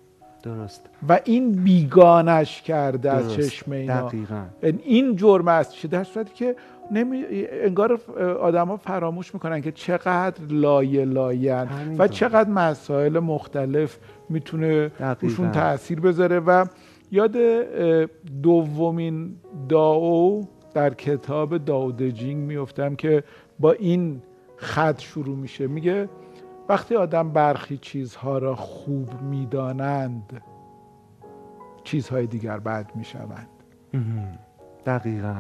درست 0.46 0.90
و 1.10 1.20
این 1.26 1.52
بیگانش 1.52 2.62
کرده 2.62 3.12
از 3.12 3.24
درست. 3.28 3.40
چشم 3.40 3.72
اینا 3.72 4.08
دقیقاً 4.08 4.44
این 4.62 5.16
جرم 5.16 5.48
است 5.48 5.72
چه 5.72 5.88
در 5.88 6.04
صورتی 6.04 6.34
که 6.34 6.56
نمی... 6.92 7.24
انگار 7.52 8.00
آدما 8.42 8.78
فراموش 8.78 9.34
می‌کنن 9.34 9.62
که 9.62 9.72
چقدر 9.72 10.44
لایه 10.50 11.06
لاین. 11.06 11.68
و 11.98 12.08
چقدر 12.08 12.50
مسائل 12.50 13.20
مختلف 13.20 13.98
می‌تونه. 14.30 14.92
روشون 15.22 15.52
تاثیر 15.52 16.00
بذاره 16.00 16.40
و 16.40 16.66
یاد 17.12 17.38
دومین 18.44 19.36
داو 19.70 20.48
در 20.74 20.94
کتاب 20.94 21.58
داود 21.58 22.04
جینگ 22.04 22.48
میفتم 22.48 22.96
که 22.96 23.24
با 23.60 23.72
این 23.72 24.22
خط 24.58 25.00
شروع 25.00 25.38
میشه 25.38 25.68
میگه 25.68 26.10
وقتی 26.70 26.96
آدم 26.96 27.32
برخی 27.32 27.78
چیزها 27.78 28.38
را 28.38 28.56
خوب 28.56 29.22
می‌دانند 29.22 30.42
چیزهای 31.84 32.28
دیگر 32.28 32.60
بد 32.60 32.92
می‌شوند. 32.96 33.50
دقیقا. 34.86 35.36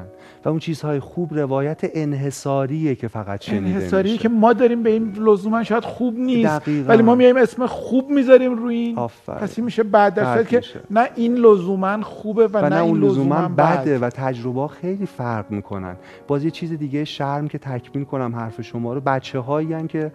و 0.45 0.49
اون 0.49 0.59
چیزهای 0.59 0.99
خوب 0.99 1.33
روایت 1.33 1.81
انحصاریه 1.93 2.95
که 2.95 3.07
فقط 3.07 3.41
شنیده 3.41 3.75
انحصاری 3.75 4.11
میشه. 4.11 4.21
که 4.21 4.29
ما 4.29 4.53
داریم 4.53 4.83
به 4.83 4.89
این 4.89 5.13
لزوما 5.17 5.63
شاید 5.63 5.83
خوب 5.83 6.19
نیست 6.19 6.49
دقیقاً. 6.49 6.89
ولی 6.89 7.03
ما 7.03 7.15
میایم 7.15 7.37
اسم 7.37 7.65
خوب 7.65 8.09
می‌ذاریم 8.09 8.57
روی 8.57 8.75
این. 8.75 8.97
آفرین. 8.97 9.39
پس 9.39 9.57
این 9.57 9.65
میشه 9.65 9.83
بعد 9.83 10.13
در 10.13 10.43
که 10.43 10.57
میشه. 10.57 10.79
نه 10.91 11.09
این 11.15 11.35
لزوما 11.35 12.01
خوبه 12.01 12.47
و, 12.47 12.57
و 12.57 12.69
نه 12.69 12.75
اون 12.75 13.03
لزوما 13.03 13.47
بد. 13.47 13.81
بده 13.81 13.99
و 13.99 14.09
تجربه 14.09 14.67
خیلی 14.67 15.05
فرق 15.05 15.51
می‌کنن. 15.51 15.95
باز 16.27 16.43
یه 16.43 16.51
چیز 16.51 16.73
دیگه 16.73 17.05
شرم 17.05 17.47
که 17.47 17.57
تکمیل 17.57 18.05
کنم 18.05 18.35
حرف 18.35 18.61
شما 18.61 18.93
رو. 18.93 19.01
بچه 19.01 19.39
هایی 19.39 19.87
که 19.87 20.11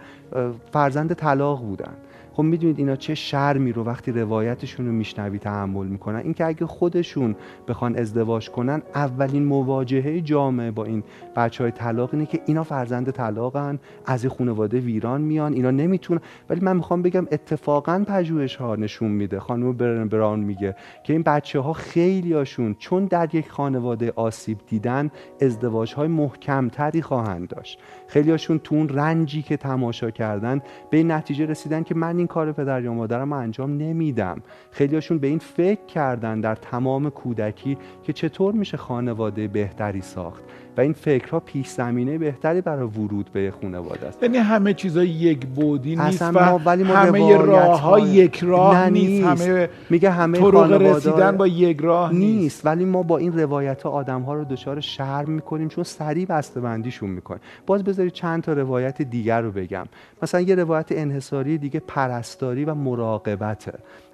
فرزند 0.72 1.12
طلاق 1.12 1.60
بودن. 1.60 1.92
خب 2.32 2.42
می‌دونید 2.42 2.78
اینا 2.78 2.96
چه 2.96 3.14
شرمی 3.14 3.72
رو 3.72 3.84
وقتی 3.84 4.12
روایتشون 4.12 4.86
رو 4.86 4.92
میشنوی 4.92 5.38
تحمل 5.38 5.86
می‌کنن. 5.86 6.18
اینکه 6.18 6.46
اگه 6.46 6.66
خودشون 6.66 7.36
بخوان 7.68 7.96
ازدواج 7.96 8.50
کنن 8.50 8.82
اولین 8.94 9.44
مواجهه 9.44 10.20
جامعه 10.20 10.70
با 10.70 10.84
این 10.84 11.02
بچه 11.36 11.64
های 11.64 11.70
طلاق 11.70 12.10
اینه 12.12 12.26
که 12.26 12.40
اینا 12.46 12.64
فرزند 12.64 13.10
طلاقن 13.10 13.78
از 14.06 14.24
این 14.24 14.34
خانواده 14.34 14.80
ویران 14.80 15.20
میان 15.20 15.52
اینا 15.52 15.70
نمی‌تونن. 15.70 16.20
ولی 16.50 16.60
من 16.60 16.76
می‌خوام 16.76 17.02
بگم 17.02 17.26
اتفاقا 17.32 18.04
پژوهش 18.08 18.56
ها 18.56 18.76
نشون 18.76 19.10
میده. 19.10 19.40
خانم 19.40 19.72
برن 19.72 20.08
براون 20.08 20.40
میگه 20.40 20.76
که 21.04 21.12
این 21.12 21.22
بچه 21.22 21.60
ها 21.60 21.72
خیلی 21.72 22.32
هاشون 22.32 22.74
چون 22.78 23.04
در 23.04 23.34
یک 23.34 23.50
خانواده 23.50 24.12
آسیب 24.16 24.58
دیدن 24.66 25.10
ازدواج 25.40 25.94
های 25.94 26.08
محکمتری 26.08 27.02
خواهند 27.02 27.48
داشت. 27.48 27.78
خیلی 28.06 28.30
هاشون 28.30 28.58
تو 28.58 28.74
اون 28.74 28.88
رنجی 28.88 29.42
که 29.42 29.56
تماشا 29.56 30.10
کردن 30.10 30.60
به 30.90 31.02
نتیجه 31.02 31.46
رسیدن 31.46 31.82
که 31.82 31.94
من 31.94 32.18
این 32.20 32.26
کار 32.26 32.52
پدر 32.52 32.82
یا 32.82 32.94
مادرم 32.94 33.32
انجام 33.32 33.76
نمیدم. 33.76 34.42
خیلی 34.70 34.94
هاشون 34.94 35.18
به 35.18 35.26
این 35.26 35.38
فکر 35.38 35.84
کردن 35.86 36.40
در 36.40 36.54
تمام 36.54 37.10
کودکی 37.10 37.78
که 38.02 38.12
چطور 38.12 38.54
میشه 38.54 38.76
خانواده 38.76 39.48
بهتری 39.48 40.00
ساخت. 40.00 40.44
و 40.76 40.80
این 40.80 40.92
فکرها 40.92 41.40
پیش 41.40 41.68
زمینه 41.68 42.18
بهتری 42.18 42.60
برای 42.60 42.88
ورود 42.88 43.30
به 43.32 43.52
خانواده 43.62 44.06
است. 44.06 44.22
یعنی 44.22 44.36
همه 44.36 44.74
چیزا 44.74 45.04
یک 45.04 45.46
بودی 45.46 45.96
نیست 45.96 46.22
ما- 46.22 46.60
ولی 46.64 46.84
ما 46.84 46.94
همه 46.94 47.36
راه 47.36 47.80
ها 47.80 47.98
یک 47.98 48.38
راه 48.44 48.88
نیست. 48.90 49.28
نیست. 49.28 49.46
همه 49.48 49.68
میگه 49.90 50.10
همه 50.10 50.38
طرق 50.38 50.72
رسیدن 50.72 51.36
با 51.36 51.46
یک 51.46 51.80
راه 51.80 52.12
نیست, 52.12 52.40
نیست. 52.40 52.66
ولی 52.66 52.84
ما 52.84 53.02
با 53.02 53.18
این 53.18 53.38
روایت 53.38 53.82
ها 53.82 53.90
آدم 53.90 54.20
ها 54.20 54.34
رو 54.34 54.44
دچار 54.44 54.80
شرم 54.80 55.30
می‌کنیم 55.30 55.68
چون 55.68 55.84
سریع 55.84 56.26
بسته 56.26 56.60
بندیشون 56.60 57.10
می‌کنیم. 57.10 57.40
باز 57.66 57.84
بذارید 57.84 58.12
چند 58.12 58.42
تا 58.42 58.52
روایت 58.52 59.02
دیگر 59.02 59.40
رو 59.40 59.50
بگم. 59.52 59.86
مثلا 60.22 60.40
یه 60.40 60.54
روایت 60.54 60.86
انحصاری 60.90 61.58
دیگه 61.58 61.80
پرستاری 61.80 62.64
و 62.64 62.74
مراقبته. 62.74 63.72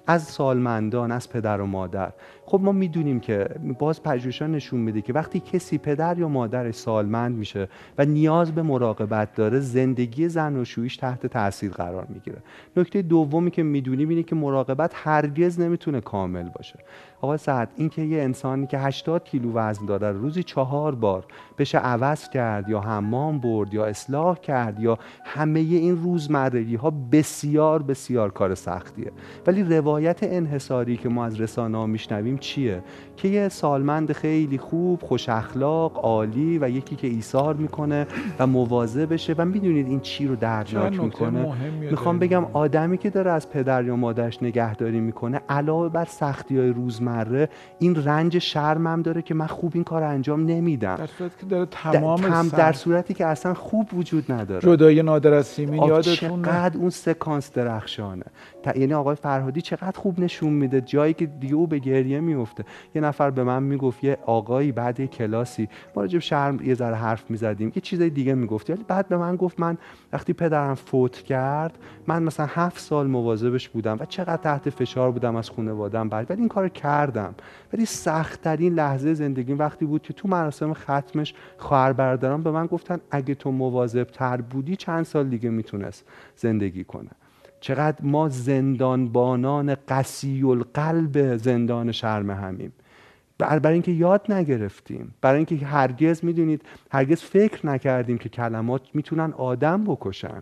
از 0.09 0.23
سالمندان 0.23 1.11
از 1.11 1.29
پدر 1.29 1.61
و 1.61 1.65
مادر. 1.65 2.09
خب 2.49 2.59
ما 2.63 2.71
می‌دونیم 2.71 3.19
که 3.19 3.49
باز 3.79 4.03
پژوهش‌ها 4.03 4.47
نشون 4.47 4.79
میده 4.79 5.01
که 5.01 5.13
وقتی 5.13 5.39
کسی 5.39 5.77
پدر 5.77 6.17
یا 6.17 6.27
مادرش 6.27 6.75
سالمند 6.75 7.35
میشه 7.35 7.67
و 7.97 8.05
نیاز 8.05 8.51
به 8.51 8.61
مراقبت 8.61 9.35
داره 9.35 9.59
زندگی 9.59 10.29
زن 10.29 10.55
و 10.55 10.65
شویش 10.65 10.97
تحت 10.97 11.27
تاثیر 11.27 11.71
قرار 11.71 12.05
می‌گیره. 12.09 12.37
نکته 12.77 13.01
دومی 13.01 13.51
که 13.51 13.63
می‌دونیم 13.63 14.09
اینه 14.09 14.23
که 14.23 14.35
مراقبت 14.35 14.91
هرگز 14.95 15.59
نمی‌تونه 15.59 16.01
کامل 16.01 16.49
باشه. 16.49 16.79
آقا 17.21 17.37
سعد 17.37 17.69
این 17.75 17.89
که 17.89 18.01
یه 18.01 18.21
انسانی 18.21 18.67
که 18.67 18.77
80 18.77 19.23
کیلو 19.23 19.53
وزن 19.53 19.85
داره 19.85 20.11
روزی 20.11 20.43
چهار 20.43 20.95
بار 20.95 21.25
بشه 21.57 21.77
عوض 21.77 22.29
کرد 22.29 22.69
یا 22.69 22.79
حمام 22.79 23.39
برد 23.39 23.73
یا 23.73 23.85
اصلاح 23.85 24.39
کرد 24.39 24.79
یا 24.79 24.97
همه 25.25 25.59
این 25.59 25.97
روزمرگی 25.97 26.75
ها 26.75 26.93
بسیار 27.11 27.83
بسیار 27.83 28.31
کار 28.31 28.55
سختیه. 28.55 29.11
ولی 29.47 29.63
روایت 29.63 30.19
انحصاری 30.21 30.97
که 30.97 31.09
ما 31.09 31.25
از 31.25 31.41
رسانه 31.41 31.77
ها 31.77 31.85
میشنویم 31.85 32.36
چیه؟ 32.37 32.83
که 33.17 33.27
یه 33.27 33.49
سالمند 33.49 34.11
خیلی 34.11 34.57
خوب 34.57 35.01
خوش 35.01 35.29
اخلاق 35.29 35.97
عالی 35.97 36.57
و 36.57 36.69
یکی 36.69 36.95
که 36.95 37.07
ایثار 37.07 37.55
می‌کنه 37.55 38.07
و 38.39 38.47
مواظبشه 38.47 39.35
و 39.37 39.45
می‌دونید 39.45 39.87
این 39.87 39.99
چی 39.99 40.27
رو 40.27 40.33
نکته 40.33 40.89
می‌کنه. 40.89 41.53
می‌خوام. 41.79 42.19
بگم 42.19 42.45
آدمی 42.53 42.97
که 42.97 43.09
داره 43.09 43.31
از 43.31 43.49
پدر 43.49 43.85
یا 43.85 43.95
مادرش 43.95 44.43
نگهداری 44.43 44.99
می‌کنه 44.99 45.41
علاوه 45.49 45.89
بر 45.89 46.05
سختی 46.05 46.57
های 46.57 46.69
روزمره 46.69 47.49
این 47.79 48.03
رنج 48.03 48.37
شرم 48.37 48.87
هم 48.87 49.01
داره 49.01 49.21
که 49.21 49.33
من 49.33 49.47
خوب 49.47 49.71
این 49.75 49.83
کار 49.83 50.03
انجام 50.03 50.45
نمیدم. 50.45 50.95
در 50.95 51.07
صورتی 51.07 51.35
که 51.39 51.45
داره 51.45 51.65
در, 51.65 51.71
تمام 51.71 52.47
در 52.47 52.73
صورتی 52.73 53.13
که 53.13 53.25
اصلا 53.25 53.53
خوب 53.53 53.93
وجود 53.93 54.31
نداره. 54.31 54.61
جدای 54.61 55.03
نادر 55.03 55.33
از 55.33 55.47
سیمین 55.47 55.83
یادتون 55.83 56.41
چقدر 56.41 56.77
اون 56.77 56.89
سکانس 56.89 57.51
درخشانه. 57.51 58.25
یعنی 58.75 58.93
آقای 58.93 59.15
فرهادی 59.15 59.61
چقدر 59.61 59.99
خوب 59.99 60.19
نشون 60.19 60.53
میده 60.53 60.81
جایی 60.81 61.13
که 61.13 61.25
دیگه 61.25 61.55
او 61.55 61.67
به 61.67 61.79
گریه 61.79 62.19
میفته 62.19 62.65
یه 62.95 63.01
نفر 63.01 63.29
به 63.29 63.43
من 63.43 63.63
می‌گفت 63.63 64.03
یه 64.03 64.17
آقایی 64.25 64.71
بعد 64.71 64.99
یه 64.99 65.07
کلاسی. 65.07 65.69
ما 65.95 66.01
راجع 66.01 66.13
به 66.13 66.19
شرم 66.19 66.59
یه 66.63 66.73
ذره 66.73 66.95
حرف 66.95 67.31
می‌زدیم. 67.31 67.71
یه 67.75 67.81
چیزای 67.81 68.09
دیگه 68.09 68.33
می‌گفت. 68.33 68.69
ولی 68.69 68.85
بعد 68.87 69.07
به 69.07 69.17
من 69.17 69.35
گفت 69.35 69.59
من 69.59 69.77
وقتی 70.13 70.33
پدرم 70.33 70.75
فوت 70.75 71.17
کرد 71.17 71.77
من 72.07 72.23
مثلا 72.23 72.45
هفت 72.49 72.79
سال 72.79 73.07
مواظبش 73.07 73.69
بودم 73.69 73.97
و 73.99 74.05
چقدر 74.05 74.37
تحت 74.37 74.69
فشار 74.69 75.11
بودم 75.11 75.35
از 75.35 75.49
خانواده‌ام 75.49 76.09
بعد. 76.09 76.31
ولی 76.31 76.39
این 76.39 76.49
کار 76.49 76.69
کردم. 76.69 77.35
ولی 77.73 77.85
سختترین 77.85 78.73
لحظه 78.73 79.13
زندگیم 79.13 79.59
وقتی 79.59 79.85
بود 79.85 80.01
که 80.01 80.13
تو 80.13 80.27
مراسم 80.27 80.73
ختمش 80.73 81.33
خواهر 81.57 81.93
برادران 81.93 82.43
به 82.43 82.51
من 82.51 82.65
گفتن 82.65 82.99
اگه 83.11 83.35
تو 83.35 83.51
مواظب 83.51 84.03
تر 84.03 84.41
بودی 84.41 84.75
چند 84.75 85.05
سال 85.05 85.27
دیگه 85.29 85.49
می‌تونست 85.49 86.05
زندگی 86.35 86.83
کنه. 86.83 87.09
چقدر 87.67 87.97
ما 88.01 88.29
زندانبانان 88.29 89.75
قسی 89.87 90.43
القلب 90.43 91.37
زندان 91.37 91.91
شرم 91.91 92.31
همیم. 92.31 92.71
بر 93.37 93.59
برای 93.59 93.73
اینکه 93.73 93.91
یاد 93.91 94.31
نگرفتیم. 94.31 95.13
برای 95.21 95.37
اینکه 95.37 95.65
هرگز 95.65 96.25
می‌دونید 96.25 96.61
هرگز 96.91 97.21
فکر 97.21 97.67
نکردیم 97.67 98.17
که 98.17 98.29
کلمات 98.29 98.81
می‌تونن 98.93 99.33
آدم 99.37 99.83
بکشن. 99.83 100.41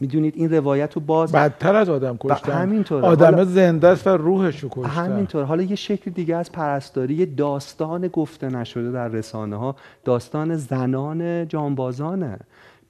می‌دونید 0.00 0.34
این 0.36 0.54
روایت 0.54 0.94
رو 0.94 1.00
باز 1.00 1.32
بدتر 1.32 1.76
از 1.76 1.88
آدم 1.88 2.16
کشتن. 2.20 2.52
همینطوره. 2.52 3.06
آدم 3.06 3.24
حالا- 3.24 3.44
زنده 3.44 3.88
است 3.88 4.06
و 4.06 4.10
روحش 4.10 4.60
رو 4.60 4.68
کشتن. 4.72 4.90
همینطور 4.90 5.44
حالا 5.44 5.62
یه 5.62 5.76
شکل 5.76 6.10
دیگه 6.10 6.36
از 6.36 6.52
پرستاری 6.52 7.14
یه 7.14 7.26
داستان 7.26 8.08
گفته 8.08 8.48
نشده 8.48 8.90
در 8.90 9.08
رسانه 9.08 9.56
ها 9.56 9.76
داستان 10.04 10.56
زنان 10.56 11.48
جانبازانه. 11.48 12.38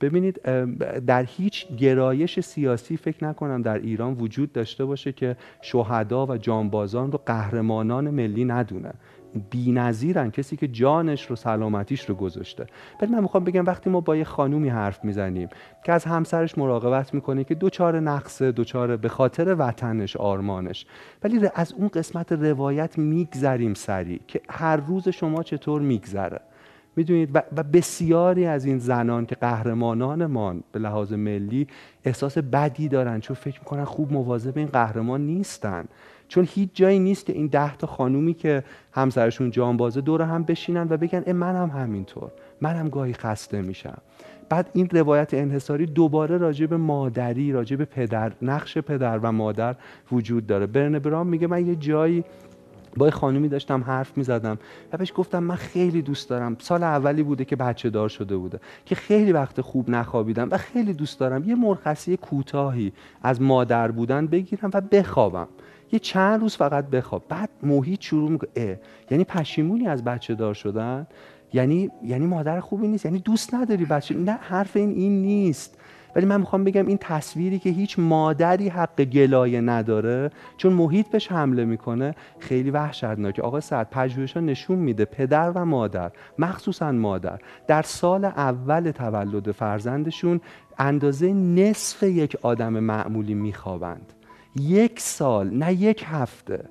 ببینید 0.00 0.42
در 1.06 1.24
هیچ 1.24 1.76
گرایش 1.76 2.40
سیاسی 2.40 2.96
فکر 2.96 3.24
نکنم 3.24 3.62
در 3.62 3.78
ایران 3.78 4.14
وجود 4.14 4.52
داشته 4.52 4.84
باشه 4.84 5.12
که 5.12 5.36
شهدا 5.62 6.26
و 6.26 6.36
جانبازان 6.36 7.12
رو 7.12 7.20
قهرمانان 7.26 8.10
ملی 8.10 8.44
ندونه 8.44 8.92
بی‌نظیرن 9.50 10.30
کسی 10.30 10.56
که 10.56 10.68
جانش 10.68 11.26
رو 11.26 11.36
سلامتیش 11.36 12.08
رو 12.08 12.14
گذاشته. 12.14 12.66
ولی 13.00 13.12
من 13.12 13.20
می‌خوام 13.20 13.44
بگم 13.44 13.66
وقتی 13.66 13.90
ما 13.90 14.00
با 14.00 14.16
یه 14.16 14.24
خانومی 14.24 14.68
حرف 14.68 15.04
می‌زنیم 15.04 15.48
که 15.84 15.92
از 15.92 16.04
همسرش 16.04 16.58
مراقبت 16.58 17.14
می‌کنه 17.14 17.44
که 17.44 17.54
دوچار 17.54 18.00
نقصه 18.00 18.52
دوچار 18.52 18.96
به 18.96 19.08
خاطر 19.08 19.56
وطنش 19.58 20.16
آرمانش. 20.16 20.86
ولی 21.24 21.48
از 21.54 21.72
اون 21.72 21.88
قسمت 21.88 22.32
روایت 22.32 22.98
میگذریم 22.98 23.74
سریع 23.74 24.20
که 24.26 24.40
هر 24.50 24.76
روز 24.76 25.08
شما 25.08 25.42
چطور 25.42 25.82
میگذره. 25.82 26.40
می‌دونید؟ 26.96 27.30
و, 27.34 27.62
بسیاری 27.62 28.46
از 28.46 28.64
این 28.64 28.78
زنان 28.78 29.26
که 29.26 29.34
قهرمانانمان 29.34 30.62
به 30.72 30.78
لحاظ 30.78 31.12
ملی 31.12 31.66
احساس 32.04 32.38
بدی 32.38 32.88
دارن 32.88 33.20
چون 33.20 33.36
فکر 33.36 33.60
می‌کنن 33.60 33.84
خوب 33.84 34.12
مواظب 34.12 34.58
این 34.58 34.66
قهرمان 34.66 35.20
نیستن. 35.20 35.84
چون 36.28 36.48
هیچ 36.50 36.70
جایی 36.74 36.98
نیست 36.98 37.26
که 37.26 37.32
این 37.32 37.46
ده 37.46 37.76
تا 37.76 37.86
خانومی 37.86 38.34
که 38.34 38.64
همسرشون 38.92 39.50
جانبازه 39.50 40.00
دور 40.00 40.22
هم 40.22 40.42
بشینن 40.42 40.86
و 40.90 40.96
بگن 40.96 41.22
اه 41.26 41.32
من 41.32 41.56
هم 41.56 41.82
همینطور. 41.82 42.30
من 42.60 42.76
هم 42.76 42.88
گاهی 42.88 43.12
خسته 43.12 43.62
میشم. 43.62 43.98
بعد 44.48 44.70
این 44.72 44.88
روایت 44.92 45.34
انحصاری 45.34 45.86
دوباره 45.86 46.36
راجع 46.36 46.66
به 46.66 46.76
مادری 46.76 47.52
راجع 47.52 47.76
به 47.76 47.84
پدر 47.84 48.32
نقش 48.42 48.78
پدر 48.78 49.18
و 49.18 49.32
مادر 49.32 49.74
وجود 50.12 50.46
داره. 50.46 50.66
برن 50.66 50.98
برام 50.98 51.26
میگه 51.26 51.46
من 51.46 51.66
یه 51.66 51.74
جایی 51.74 52.24
با 52.96 53.10
خانومی 53.10 53.48
داشتم 53.48 53.84
حرف 53.84 54.16
می 54.16 54.24
زدم 54.24 54.58
و 54.92 54.96
بهش 54.96 55.12
گفتم 55.16 55.42
من 55.42 55.54
خیلی 55.54 56.02
دوست 56.02 56.30
دارم. 56.30 56.56
سال 56.60 56.82
اولی 56.82 57.22
بوده 57.22 57.44
که 57.44 57.56
بچه 57.56 57.90
دار 57.90 58.08
شده 58.08 58.36
بوده 58.36 58.60
که 58.84 58.94
خیلی 58.94 59.32
وقت 59.32 59.60
خوب 59.60 59.90
نخوابیدم 59.90 60.48
و 60.50 60.58
خیلی 60.58 60.92
دوست 60.92 61.20
دارم 61.20 61.48
یه 61.48 61.54
مرخصی 61.54 62.16
کوتاهی 62.16 62.92
از 63.22 63.42
مادر 63.42 63.90
بودن 63.90 64.26
بگیرم 64.26 64.70
و 64.74 64.80
بخوابم. 64.80 65.48
یه 65.92 65.98
چند 65.98 66.40
روز 66.40 66.56
فقط 66.56 66.86
بخواب. 66.86 67.24
بعد 67.28 67.50
محیط 67.62 68.00
شروع 68.00 68.30
می‌کنه. 68.30 68.80
یعنی 69.10 69.24
پشیمونی 69.24 69.86
از 69.86 70.04
بچه 70.04 70.34
دار 70.34 70.54
شدن. 70.54 71.06
یعنی 71.52 71.90
یعنی 72.04 72.26
مادر 72.26 72.60
خوبی 72.60 72.88
نیست. 72.88 73.04
یعنی 73.04 73.18
دوست 73.18 73.54
نداری 73.54 73.84
بچه. 73.84 74.14
نه 74.14 74.32
حرف 74.32 74.76
این 74.76 74.90
این 74.90 75.22
نیست. 75.22 75.78
ولی 76.16 76.26
من 76.26 76.40
می‌خوام 76.40 76.64
بگم 76.64 76.86
این 76.86 76.98
تصویری 77.00 77.58
که 77.58 77.70
هیچ 77.70 77.98
مادری 77.98 78.68
حق 78.68 79.04
گلایه 79.04 79.60
نداره 79.60 80.30
چون 80.56 80.72
محیط 80.72 81.08
بهش 81.08 81.32
حمله 81.32 81.64
می‌کنه 81.64 82.14
خیلی 82.38 82.70
وحشتناکه. 82.70 83.42
آقا 83.42 83.60
سعد 83.60 83.90
پژوهش‌ها 83.90 84.40
نشون 84.40 84.78
میده 84.78 85.04
پدر 85.04 85.50
و 85.50 85.64
مادر 85.64 86.10
مخصوصا 86.38 86.92
مادر 86.92 87.38
در 87.66 87.82
سال 87.82 88.24
اول 88.24 88.90
تولد 88.90 89.50
فرزندشون 89.50 90.40
اندازه 90.78 91.32
نصف 91.32 92.02
یک 92.02 92.36
آدم 92.42 92.72
معمولی 92.72 93.34
میخوابند. 93.34 94.12
یک 94.60 95.00
سال 95.00 95.50
نه 95.50 95.72
یک 95.72 96.04
هفته. 96.06 96.64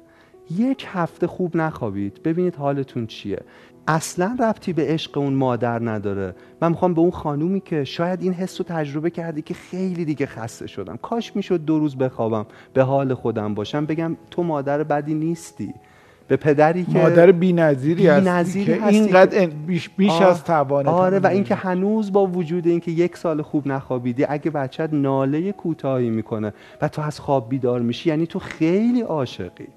یک 0.52 0.88
هفته 0.90 1.28
خوب 1.28 1.58
نخوابید. 1.58 2.24
ببینید 2.24 2.56
حالتون 2.56 3.08
چیه. 3.08 3.40
اصلا 3.88 4.38
ربطی 4.40 4.74
به 4.74 4.86
عشق 4.88 5.18
اون 5.18 5.34
مادر 5.34 5.90
نداره. 5.90 6.36
من 6.62 6.70
می‌خوام 6.70 6.94
به 6.94 7.02
اون 7.02 7.12
خانومی 7.12 7.60
که 7.60 7.84
شاید 7.84 8.22
این 8.22 8.34
حس 8.34 8.62
رو 8.62 8.66
تجربه 8.70 9.10
کردی 9.10 9.42
که 9.42 9.54
خیلی 9.54 10.06
دیگه 10.06 10.26
خسته 10.26 10.68
شدم. 10.68 10.98
کاش 10.98 11.36
می‌شد 11.36 11.66
دو 11.66 11.80
روز 11.80 11.96
بخوابم 11.96 12.46
به 12.74 12.84
حال 12.84 13.14
خودم 13.14 13.54
باشم. 13.54 13.86
بگم 13.86 14.18
تو 14.32 14.44
مادر 14.44 14.84
بدی 14.84 15.14
نیستی. 15.14 15.74
به 16.28 16.36
پدری 16.36 16.86
که 16.86 17.00
مادر 17.00 17.32
بی‌نظیری 17.32 18.08
هستی 18.08 18.66
که 18.66 18.76
هستی 18.76 18.96
اینقدر 18.96 19.46
بیش, 19.46 19.90
بیش 19.90 20.12
آه، 20.12 20.28
از 20.28 20.44
توانت 20.44 20.88
آره 20.88 21.20
و 21.20 21.28
اینکه 21.28 21.56
هنوز 21.56 22.12
با 22.12 22.28
وجود 22.28 22.68
اینکه 22.68 22.92
یک 22.92 23.18
سال 23.18 23.42
خوب 23.42 23.68
نخوابیدی 23.68 24.26
اگه 24.30 24.52
بچت 24.52 24.90
ناله 24.94 25.52
کوتاهی 25.52 26.10
می‌کنه 26.10 26.54
و 26.82 26.88
تو 26.88 27.02
از 27.02 27.20
خواب 27.20 27.50
بیدار 27.50 27.82
میشی 27.82 28.10
یعنی 28.10 28.28
تو 28.28 28.40
خیلی 28.40 29.02
عاشقی. 29.02 29.68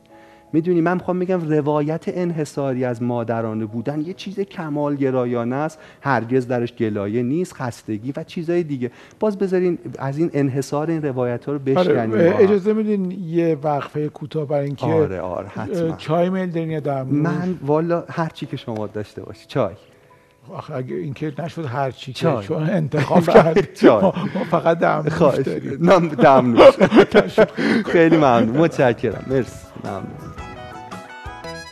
می‌دونی 0.56 0.80
من 0.80 0.94
می‌خوام 0.94 1.18
بگم 1.18 1.48
روایت 1.50 2.04
انحصاری 2.06 2.84
از 2.84 3.02
مادرانه 3.02 3.64
بودن 3.66 4.00
یه 4.00 4.12
چیز 4.12 4.40
کمال 4.40 4.96
گرایانه 4.96 5.56
است. 5.56 5.78
هرگز 6.00 6.46
درش 6.48 6.72
گلایه 6.72 7.22
نیست 7.22 7.52
خستگی 7.54 8.12
و 8.16 8.24
چیزای 8.24 8.62
دیگه. 8.62 8.90
باز 9.20 9.38
بذارین 9.38 9.78
از 9.98 10.18
این 10.18 10.30
انحصار 10.34 10.90
این 10.90 11.02
روایت 11.02 11.44
ها 11.44 11.52
رو 11.52 11.58
بشکنیم. 11.58 12.10
با 12.10 12.16
آره. 12.16 12.34
اجازه 12.38 12.72
میدین 12.72 13.10
یه 13.10 13.58
وقفه 13.62 14.08
کوتاه 14.08 14.44
برای 14.48 14.66
اینکه 14.66 14.86
آره 14.86 15.20
آره 15.20 15.48
حتما. 15.48 15.96
چای 15.96 16.28
میل 16.30 16.50
دارین 16.50 16.70
یا 16.70 16.80
دمنوش 16.80 17.12
من 17.26 17.58
والا 17.66 18.04
هر 18.08 18.28
چی 18.28 18.46
که 18.46 18.56
شما 18.56 18.86
داشته 18.86 19.22
باشی 19.22 19.44
چای. 19.48 19.74
آخه 20.52 20.74
اگه 20.74 20.94
اینکه 20.96 21.32
نشد 21.38 21.64
هر 21.64 21.90
چی 21.90 22.12
که. 22.12 22.36
چون 22.42 22.62
انتخاب 22.70 23.20
کرد. 23.34 23.68
ما 23.90 24.12
فقط 24.50 25.08
خواهش. 25.12 25.38
داریم. 25.38 25.90
نه 25.90 26.08
دمنوش 26.08 26.74
خیلی 27.92 28.16
ممنون. 28.16 28.56
متشکرم. 28.56 29.24
مرسی. 29.26 29.66
ممنون. 29.84 30.35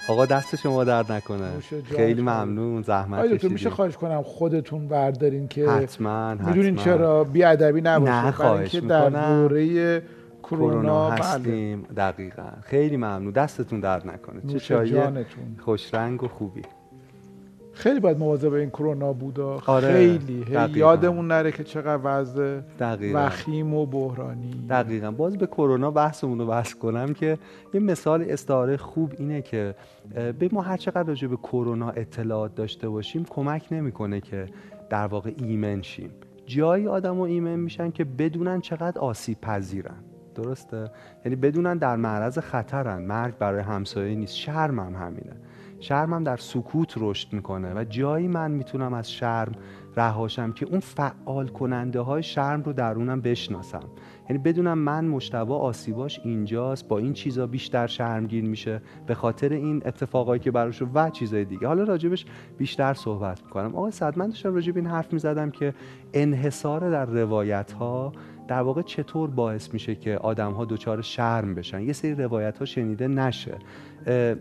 آقا 0.09 0.27
دست 0.27 0.57
شما 0.57 0.85
درد 0.85 1.12
نکنه. 1.12 1.51
خیلی. 1.97 2.23
ممنون 2.23 2.83
زحمت 2.83 3.21
دکتر 3.21 3.37
کشیدید. 3.37 3.53
میشه 3.53 3.71
خواهش 3.71 3.97
کنم 3.97 4.23
خودتون 4.23 4.88
بردارین 4.88 5.49
که 5.49 5.71
حتما 5.71 6.35
می‌دونین 6.35 6.77
چرا 6.77 7.25
بی 7.25 7.45
ادبی 7.45 7.81
نباشه 7.81 8.25
نه، 8.25 8.31
خواهش 8.31 8.75
در. 8.75 9.11
دوره 9.11 10.03
کرونا 10.43 11.11
بله. 11.11 11.25
هستیم 11.25 11.83
دقیقا. 11.97 12.49
خیلی 12.62 12.97
ممنون. 12.97 13.31
دستتون 13.31 13.81
درد 13.81 14.07
نکنه. 14.07 14.59
چه 14.59 14.87
جانتون. 14.87 15.57
خوش 15.64 15.95
رنگ 15.95 16.23
و 16.23 16.29
خوبی. 16.29 16.62
خیلی 17.75 18.01
باید 18.01 18.19
مواظب 18.19 18.53
این 18.53 18.71
کرونا 18.71 19.13
بود 19.13 19.41
آره، 19.41 19.93
خیلی. 19.93 20.45
یادمون 20.75 21.27
نره 21.27 21.53
که 21.53 21.65
چقدر 21.65 22.01
وضع 22.05 22.61
وخیم 23.15 23.75
و 23.75 23.87
بحرانی. 23.87 24.67
دقیقا. 24.69 25.11
باز 25.11 25.39
به 25.39 25.47
کرونا 25.47 25.91
بحثمون 25.91 26.39
رو 26.39 26.47
بحث 26.47 26.75
کنم 26.75 27.15
که 27.15 27.39
یه 27.75 27.81
مثال 27.81 28.25
استعاره 28.29 28.77
خوب 28.77 29.13
اینه 29.19 29.43
که 29.43 29.75
به 30.15 30.49
ما 30.53 30.63
هر 30.63 30.77
چقدر 30.77 31.09
راجع 31.09 31.29
به 31.29 31.37
کرونا 31.37 31.91
اطلاعات 31.91 32.55
داشته 32.55 32.89
باشیم 32.89 33.25
کمک 33.31 33.67
نمی‌کنه 33.71 34.21
که 34.21 34.47
در 34.91 35.07
واقع 35.07 35.33
ایمن 35.37 35.83
شیم. 35.83 36.11
جایی 36.47 36.89
آدم 36.89 37.21
ایمن 37.21 37.57
میشن 37.57 37.91
که 37.91 38.05
بدونن 38.05 38.61
چقدر 38.61 39.01
آسیب 39.01 39.41
پذیرن. 39.41 39.97
درسته؟ 40.35 40.91
یعنی 41.25 41.37
بدونن 41.37 41.79
در 41.79 41.97
معرض 41.97 42.39
خطرن. 42.39 43.03
مرگ 43.03 43.39
برای 43.39 43.63
همسایه 43.63 44.15
نیست. 44.15 44.37
شرم 44.37 44.81
هم 44.81 44.95
همینه. 44.95 45.33
شرم 45.81 46.15
هم 46.15 46.25
در 46.25 46.37
سکوت 46.37 46.95
رشد 46.97 47.33
می‌کنه 47.33 47.75
و 47.75 47.85
جایی 47.85 48.29
من 48.29 48.51
می‌تونم 48.51 48.95
از 48.95 49.11
شرم 49.11 49.53
رهاشم 49.97 50.53
که 50.53 50.67
اون 50.67 50.81
فعال 50.81 51.49
کننده 51.49 52.01
های 52.01 52.23
شرم 52.23 52.63
رو 52.63 52.73
درونم 52.73 53.21
بشناسم. 53.21 53.83
یعنی 54.31 54.43
بدونم 54.43 54.79
من 54.79 55.05
مشتبه 55.05 55.55
آسیباش 55.55 56.21
اینجاست 56.25 56.89
با 56.89 56.99
این 56.99 57.13
چیزا 57.13 57.47
بیشتر 57.47 57.87
شرمگین 57.87 58.47
میشه 58.47 58.83
به 59.07 59.15
خاطر 59.15 59.53
این 59.53 59.83
اتفاقایی 59.87 60.41
که 60.41 60.51
براش 60.51 60.83
و 60.95 61.11
چیزای 61.11 61.45
دیگه. 61.45 61.67
حالا 61.67 61.83
راجبش 61.83 62.27
بیشتر 62.59 62.95
صحبت 62.95 63.43
می‌کنم. 63.43 63.77
آقای 63.77 63.91
صد 63.91 64.19
من 64.19 64.27
داشتم 64.27 64.55
راجب 64.55 64.77
این 64.77 64.87
حرف 64.87 65.13
می‌زدم 65.13 65.51
که 65.51 65.75
انحصار 66.15 66.91
در 66.91 67.05
روایت 67.05 67.73
ها 67.73 68.13
در 68.49 68.63
واقع 68.63 68.83
چطور 68.83 69.31
باعث 69.31 69.73
میشه 69.73 69.95
که 69.95 70.17
آدم 70.17 70.53
ها 70.53 70.65
دچار 70.65 71.03
شرم 71.03 71.55
بشن؟ 71.55 71.83
یه 71.83 71.93
سری 71.93 72.15
روایت 72.15 72.59
ها 72.59 72.65
شنیده 72.65 73.09
نشه. 73.09 73.59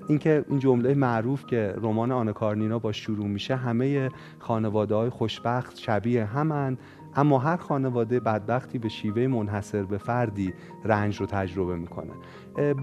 اینکه 0.07 0.45
این 0.49 0.59
جمله 0.59 0.93
معروف 0.93 1.45
که 1.45 1.73
رمان 1.77 2.11
آنا 2.11 2.33
کارنینا 2.33 2.79
با 2.79 2.91
شروع 2.91 3.27
میشه 3.27 3.55
همه 3.55 4.09
خانواده 4.39 4.95
های 4.95 5.09
خوشبخت 5.09 5.77
شبیه 5.77 6.25
همن 6.25 6.77
اما 7.15 7.39
هر 7.39 7.57
خانواده 7.57 8.19
بدبختی 8.19 8.77
به 8.77 8.89
شیوه 8.89 9.27
منحصر 9.27 9.83
به 9.83 9.97
فردی 9.97 10.53
رنج 10.85 11.17
رو 11.17 11.25
تجربه 11.25 11.75
می‌کنه. 11.75 12.11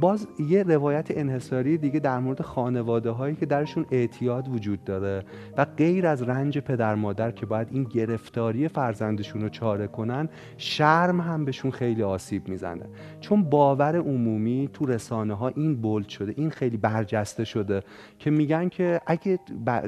باز 0.00 0.28
یه 0.38 0.62
روایت 0.62 1.06
انحصاری 1.10 1.78
دیگه 1.78 2.00
در 2.00 2.18
مورد 2.18 2.42
خانواده 2.42 3.10
هایی 3.10 3.34
که 3.34 3.46
درشون 3.46 3.86
اعتیاد 3.90 4.48
وجود 4.48 4.84
داره 4.84 5.24
و 5.56 5.64
غیر 5.64 6.06
از 6.06 6.22
رنج 6.22 6.58
پدر 6.58 6.94
مادر 6.94 7.30
که 7.30 7.46
باید 7.46 7.68
این 7.70 7.84
گرفتاری 7.84 8.68
فرزندشون 8.68 9.42
رو 9.42 9.48
چاره 9.48 9.86
کنن 9.86 10.28
شرم 10.56 11.20
هم 11.20 11.44
بهشون 11.44 11.70
خیلی 11.70 12.02
آسیب 12.02 12.48
می‌زنه. 12.48 12.84
چون 13.20 13.42
باور 13.42 13.96
عمومی 13.96 14.70
تو 14.72 14.86
رسانه 14.86 15.34
ها 15.34 15.48
این 15.48 15.76
بولد 15.76 16.08
شده 16.08 16.34
این 16.36 16.50
خیلی 16.50 16.76
برجسته 16.76 17.44
شده 17.44 17.82
که 18.18 18.30
میگن 18.30 18.68
که 18.68 19.00
اگه 19.06 19.38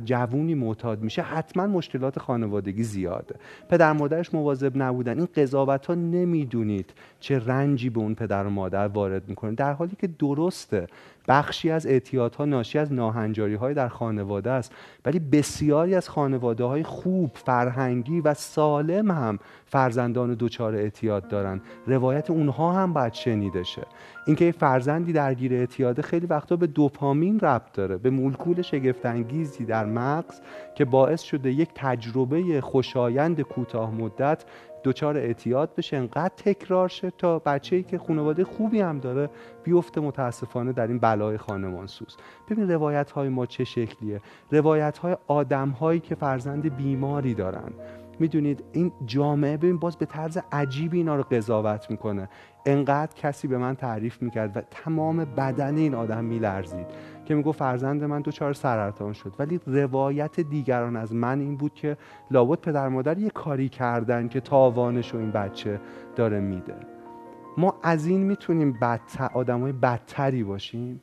جوونی 0.05 0.55
معتاد 0.55 1.03
میشه 1.03 1.23
حتما 1.23 1.66
مشکلات 1.66 2.18
خانوادگی 2.18 2.83
زیاده. 2.83 3.35
پدر 3.68 3.92
مادرش 3.92 4.35
مواظب 4.35 4.77
نبودن. 4.77 5.18
این 5.18 5.29
قضاوت 5.37 5.87
ها 5.87 5.95
نمی‌دونید 5.95 6.90
چه 7.22 7.38
رنجی 7.38 7.90
به 7.90 8.00
اون 8.00 8.14
پدر 8.14 8.46
و 8.46 8.50
مادر 8.50 8.87
وارد 8.87 9.28
می‌کنه. 9.28 9.52
در 9.52 9.72
حالی 9.72 9.96
که 9.98 10.06
درسته 10.06 10.87
بخشی 11.28 11.70
از 11.70 11.87
اعتیادها 11.87 12.44
ناشی 12.44 12.78
از 12.78 12.92
ناهنجاری 12.92 13.54
های 13.54 13.74
در 13.74 13.88
خانواده 13.88 14.50
است 14.50 14.72
ولی 15.04 15.18
بسیاری 15.18 15.94
از 15.94 16.08
خانواده 16.08 16.64
های 16.64 16.82
خوب 16.82 17.30
فرهنگی 17.35 18.20
و 18.20 18.35
سالم 18.35 19.11
هم 19.11 19.38
فرزندان 19.66 20.37
دچار 20.40 20.74
اعتیاد 20.74 21.28
دارن. 21.28 21.61
روایت 21.87 22.30
اونها 22.30 22.72
هم 22.72 22.92
باید 22.92 23.12
شنیده 23.12 23.62
شه. 23.62 23.82
اینکه 24.26 24.44
یه 24.44 24.52
فرزندی 24.52 25.12
درگیر 25.12 25.52
اعتیاده 25.54 26.02
خیلی 26.02 26.26
وقتا 26.26 26.56
به 26.56 26.66
دوپامین 26.66 27.40
ربط 27.40 27.72
داره 27.72 27.96
به 27.96 28.11
مولکول 28.11 28.62
شگفتانگیزی 28.62 29.64
در 29.64 29.87
مغز 29.87 30.40
که 30.74 30.85
باعث 30.85 31.22
شده 31.22 31.52
یک 31.52 31.68
تجربه 31.74 32.61
خوشایند 32.61 33.40
کوتاه 33.40 33.94
مدت 33.94 34.44
دچار 34.85 35.16
اعتیاد 35.16 35.75
بشه 35.75 35.97
انقدر 35.97 36.35
تکرار 36.37 36.88
شه 36.88 37.11
تا 37.11 37.38
بچه‌ای 37.38 37.83
که 37.83 37.99
خانواده 37.99 38.45
خوبی 38.45 38.81
هم 38.81 38.99
داره 38.99 39.31
بیفته 39.64 40.01
متاسفانه 40.01 40.73
در 40.73 40.87
این 40.87 40.99
بلای 40.99 41.38
خانمانسوز. 41.38 42.16
ببین 42.51 42.71
روایت 42.71 43.11
های 43.11 43.29
ما 43.29 43.47
چه 43.47 43.64
شکلیه. 43.64 44.21
روایت 44.51 44.99
های 44.99 45.16
آدم 45.27 45.68
هایی 45.68 46.01
که 46.01 46.14
فرزند 46.14 46.77
بیماری 46.77 47.35
دارن. 47.35 47.73
می‌دونید 48.18 48.64
این 48.73 48.92
جامعه 49.07 49.57
ببین 49.57 49.79
باز 49.79 49.97
به 49.97 50.07
طرز 50.07 50.38
عجیبی 50.53 50.99
اینا 50.99 51.16
رو 51.16 51.23
قضاوت 51.23 51.90
می‌کنه. 51.90 52.29
انقدر 52.66 53.14
کسی 53.14 53.49
به 53.49 53.59
من 53.59 53.75
تعریف 53.75 54.23
می‌کرد 54.23 54.57
و 54.57 54.61
تمام 54.71 55.25
بدن 55.25 55.77
این 55.77 55.95
آدم 55.95 56.25
میلرزید. 56.25 56.87
که 57.24 57.35
میگو 57.35 57.52
فرزند 57.52 58.04
من 58.04 58.20
دچار 58.20 58.52
سرطان 58.52 59.12
شد. 59.12 59.32
ولی 59.38 59.61
روایت 59.66 60.40
دیگران 60.40 60.96
از 60.96 61.14
من 61.14 61.40
این 61.40 61.56
بود 61.56 61.74
که 61.74 61.96
لابد 62.30 62.58
پدر 62.58 62.88
مادر 62.88 63.18
یه 63.18 63.30
کاری 63.30 63.68
کردن 63.68 64.28
که 64.28 64.40
تاوانش 64.40 65.11
رو 65.11 65.20
این 65.20 65.30
بچه 65.30 65.80
داره 66.16 66.40
میده. 66.40 66.74
ما 67.58 67.74
از 67.82 68.06
این 68.06 68.20
می‌تونیم 68.20 68.72
بدتر 68.72 69.30
آدمای 69.35 69.72
بدتری 69.72 70.44
باشیم 70.44 71.00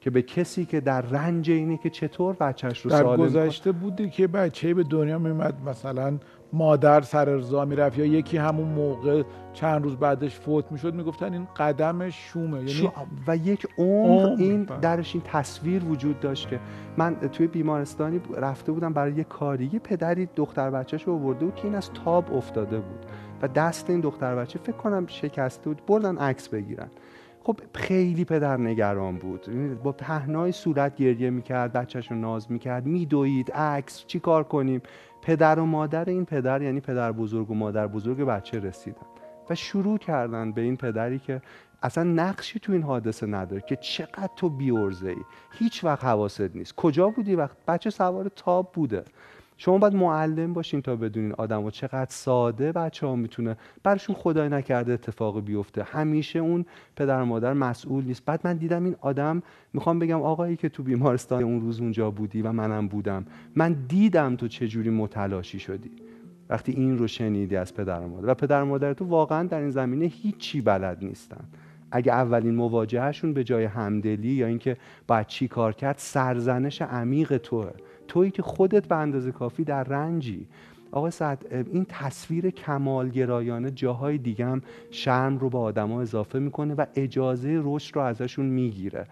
که 0.00 0.10
به 0.10 0.22
کسی 0.22 0.64
که 0.64 0.80
در 0.80 1.00
رنج 1.00 1.50
اینه 1.50 1.76
که 1.76 1.90
چطور 1.90 2.34
بچهش 2.34 2.80
رو 2.80 2.90
در 2.90 3.02
سالم 3.02 3.16
کن- 3.16 3.22
گذشته 3.22 3.72
بودی 3.72 4.10
که 4.10 4.26
بچه 4.26 4.74
به 4.74 4.82
دنیا 4.82 5.18
میمد 5.18 5.54
مثلا 5.68 6.18
مادر 6.52 7.00
سر 7.00 7.30
ارضا 7.30 7.64
می‌رفت 7.64 7.98
یا 7.98 8.04
یکی 8.04 8.36
همون 8.36 8.68
موقع 8.68 9.22
چند 9.52 9.84
روز 9.84 9.96
بعدش 9.96 10.38
فوت 10.38 10.72
می‌شد 10.72 10.94
می‌گفتن 10.94 11.32
این 11.32 11.48
قدم 11.56 12.10
شومه. 12.10 12.56
یعنی 12.56 12.68
شو- 12.68 12.92
و 13.26 13.36
یک 13.36 13.66
عمر 13.78 14.26
عمر، 14.26 14.42
این 14.42 14.64
بله. 14.64 14.78
درش 14.80 15.14
این 15.14 15.22
تصویر 15.26 15.84
وجود 15.84 16.20
داشت 16.20 16.48
که 16.48 16.60
من 16.96 17.14
توی 17.14 17.46
بیمارستانی 17.46 18.20
رفته 18.36 18.72
بودم 18.72 18.92
برای 18.92 19.12
یه 19.12 19.24
کاری. 19.24 19.70
یه 19.72 19.78
پدری 19.78 20.28
دختر 20.36 20.70
بچهش 20.70 21.02
رو 21.02 21.14
آورده 21.14 21.44
بود 21.44 21.54
که 21.54 21.64
این 21.64 21.74
از 21.74 21.90
تاب 21.92 22.34
افتاده 22.34 22.78
بود 22.78 23.06
و 23.42 23.48
دست 23.48 23.90
این 23.90 24.00
دختر 24.00 24.34
بچه 24.34 24.58
فکر 24.58 24.76
کنم 24.76 25.06
شکسته 25.06 25.70
بود 25.70 25.82
بردن 25.86 26.18
عکس 26.18 26.48
بگیرن. 26.48 26.88
خب 27.42 27.60
خیلی 27.74 28.24
پدر 28.24 28.56
نگران 28.56 29.16
بود. 29.16 29.46
با 29.82 29.92
پهنای 29.92 30.52
صورت 30.52 30.96
گریه 30.96 31.30
می‌کرد 31.30 31.72
بچهش 31.72 32.10
رو 32.10 32.16
ناز 32.16 32.52
می‌کرد. 32.52 32.86
میدوید 32.86 33.52
عکس 33.52 34.06
چی 34.06 34.20
کار 34.20 34.44
کنیم؟ 34.44 34.82
پدر 35.22 35.58
و 35.58 35.64
مادر 35.64 36.04
این 36.04 36.24
پدر 36.24 36.62
یعنی 36.62 36.80
پدر 36.80 37.12
بزرگ 37.12 37.50
و 37.50 37.54
مادر 37.54 37.86
بزرگ 37.86 38.20
بچه 38.20 38.60
رسیدن 38.60 39.06
و 39.50 39.54
شروع 39.54 39.98
کردن 39.98 40.52
به 40.52 40.60
این 40.60 40.76
پدری 40.76 41.18
که 41.18 41.42
اصلا 41.82 42.04
نقشی 42.04 42.58
تو 42.58 42.72
این 42.72 42.82
حادثه 42.82 43.26
نداره 43.26 43.62
که 43.68 43.76
چقدر 43.76 44.30
تو 44.36 44.48
بیورزه 44.48 45.08
ای 45.08 45.22
هیچ 45.52 45.84
وقت 45.84 46.04
حواست 46.04 46.56
نیست. 46.56 46.74
کجا 46.74 47.08
بودی 47.08 47.34
وقت؟ 47.34 47.56
بچه 47.68 47.90
سوار 47.90 48.28
تاب 48.28 48.72
بوده. 48.72 49.04
شما 49.60 49.78
باید 49.78 49.94
معلم 49.94 50.52
باشین 50.52 50.82
تا 50.82 50.96
بدونین 50.96 51.32
آدم 51.32 51.64
و 51.64 51.70
چقدر 51.70 52.10
ساده 52.10 52.72
بچه 52.72 53.06
ها 53.06 53.16
می‌تونه 53.16 53.56
برشون 53.82 54.16
خدای 54.16 54.48
نکرده 54.48 54.92
اتفاق 54.92 55.44
بیفته. 55.44 55.82
همیشه 55.82 56.38
اون 56.38 56.64
پدر 56.96 57.22
مادر 57.22 57.52
مسئول 57.52 58.04
نیست. 58.04 58.24
بعد 58.24 58.40
من 58.44 58.56
دیدم 58.56 58.84
این 58.84 58.96
آدم 59.00 59.42
می‌خوام 59.72 59.98
بگم 59.98 60.22
آقایی 60.22 60.56
که 60.56 60.68
تو 60.68 60.82
بیمارستان 60.82 61.42
اون 61.42 61.60
روز 61.60 61.80
اونجا 61.80 62.10
بودی 62.10 62.42
و 62.42 62.52
منم 62.52 62.88
بودم 62.88 63.24
من 63.56 63.76
دیدم 63.88 64.36
تو 64.36 64.48
چجوری 64.48 64.90
متلاشی 64.90 65.58
شدی. 65.58 65.90
وقتی 66.48 66.72
این 66.72 66.98
رو 66.98 67.06
شنیدی 67.06 67.56
از 67.56 67.74
پدر 67.74 68.06
مادر. 68.06 68.28
و 68.28 68.34
پدر 68.34 68.62
مادر 68.62 68.92
تو 68.92 69.04
واقعا 69.04 69.42
در 69.42 69.60
این 69.60 69.70
زمینه 69.70 70.04
هیچی 70.04 70.60
بلد 70.60 71.04
نیستن. 71.04 71.44
اگه 71.90 72.12
اولین 72.12 72.54
مواجههشون 72.54 73.32
به 73.32 73.44
جای 73.44 73.64
همدلی 73.64 74.28
یا 74.28 74.46
اینکه 74.46 74.76
باید 75.06 75.26
چی 75.26 75.48
کار 75.48 75.72
کرد 75.72 75.94
سرزنش 75.98 76.82
عمیق 76.82 77.36
توه. 77.36 77.70
تویی 78.08 78.30
که 78.30 78.42
خودت 78.42 78.88
به 78.88 78.96
اندازه 78.96 79.32
کافی 79.32 79.64
در 79.64 79.84
رنجی. 79.84 80.46
آقای 80.92 81.10
سعد 81.10 81.66
این 81.72 81.86
تصویر 81.88 82.50
کمالگرایانه 82.50 83.70
جاهای 83.70 84.18
دیگه 84.18 84.46
هم 84.46 84.62
شرم 84.90 85.38
رو 85.38 85.50
به 85.50 85.58
آدما 85.58 86.02
اضافه 86.02 86.38
می‌کنه 86.38 86.74
و 86.74 86.86
اجازه 86.94 87.60
رشد 87.64 87.96
رو 87.96 88.02
ازشون 88.02 88.46
می‌گیره. 88.46 89.06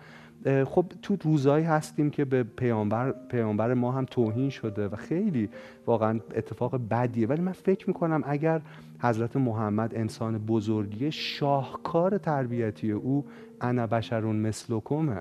خب 0.64 0.84
تو 1.02 1.16
روزایی 1.22 1.64
هستیم 1.64 2.10
که 2.10 2.24
به 2.24 2.42
پیامبر, 2.42 3.14
پیامبر 3.28 3.74
ما 3.74 3.92
هم 3.92 4.04
توهین 4.04 4.50
شده 4.50 4.88
و 4.88 4.96
خیلی 4.96 5.48
واقعا 5.86 6.20
اتفاق 6.34 6.80
بدیه. 6.90 7.26
ولی 7.26 7.40
من 7.40 7.52
فکر 7.52 7.88
می‌کنم 7.88 8.22
اگر 8.26 8.60
حضرت 9.00 9.36
محمد 9.36 9.94
انسان 9.94 10.38
بزرگی 10.38 11.12
شاهکار 11.12 12.18
تربیتی 12.18 12.92
او 12.92 13.24
انا 13.60 13.86
بشرون 13.86 14.36
مثلکمه. 14.36 15.20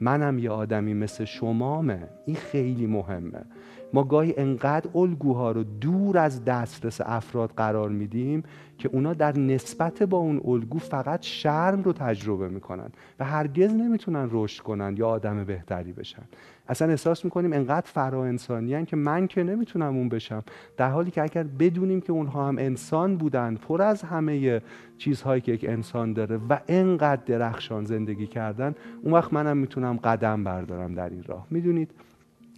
منم 0.00 0.38
یه 0.38 0.50
آدمی 0.50 0.94
مثل 0.94 1.24
شمامه. 1.24 2.08
این 2.26 2.36
خیلی 2.36 2.86
مهمه. 2.86 3.44
ما 3.92 4.04
گاهی 4.04 4.34
انقدر 4.36 4.90
الگوها 4.94 5.52
رو 5.52 5.64
دور 5.64 6.18
از 6.18 6.44
دسترس 6.44 7.00
افراد 7.00 7.52
قرار 7.56 7.90
میدیم 7.90 8.42
که 8.78 8.88
اونا 8.92 9.14
در 9.14 9.38
نسبت 9.38 10.02
با 10.02 10.18
اون 10.18 10.40
الگو 10.44 10.78
فقط 10.78 11.22
شرم 11.22 11.82
رو 11.82 11.92
تجربه 11.92 12.48
می‌کنن 12.48 12.88
و 13.18 13.24
هرگز 13.24 13.72
نمی‌تونن 13.74 14.28
رشد 14.32 14.62
کنن 14.62 14.94
یا 14.96 15.08
آدم 15.08 15.44
بهتری 15.44 15.92
بشن. 15.92 16.22
اصلا 16.68 16.88
احساس 16.88 17.24
می‌کنیم 17.24 17.52
انقدر 17.52 17.86
فرا 17.86 18.24
انسانی 18.24 18.84
که 18.84 18.96
من 18.96 19.26
که 19.26 19.42
نمی‌تونم 19.42 19.96
اون 19.96 20.08
بشم. 20.08 20.42
در 20.76 20.90
حالی 20.90 21.10
که 21.10 21.22
اگر 21.22 21.42
بدونیم 21.42 22.00
که 22.00 22.12
اونها 22.12 22.48
هم 22.48 22.58
انسان 22.58 23.16
بودن 23.16 23.54
پر 23.54 23.82
از 23.82 24.02
همه 24.02 24.62
چیزهایی 24.98 25.40
که 25.40 25.52
یک 25.52 25.64
انسان 25.68 26.12
داره 26.12 26.40
و 26.48 26.58
انقدر 26.68 27.22
درخشان 27.26 27.84
زندگی 27.84 28.26
کردن 28.26 28.74
اون 29.02 29.14
وقت 29.14 29.32
منم 29.32 29.56
می‌تونم 29.56 29.96
قدم 29.96 30.44
بردارم 30.44 30.94
در 30.94 31.10
این 31.10 31.22
راه. 31.22 31.46
می‌دونید 31.50 31.90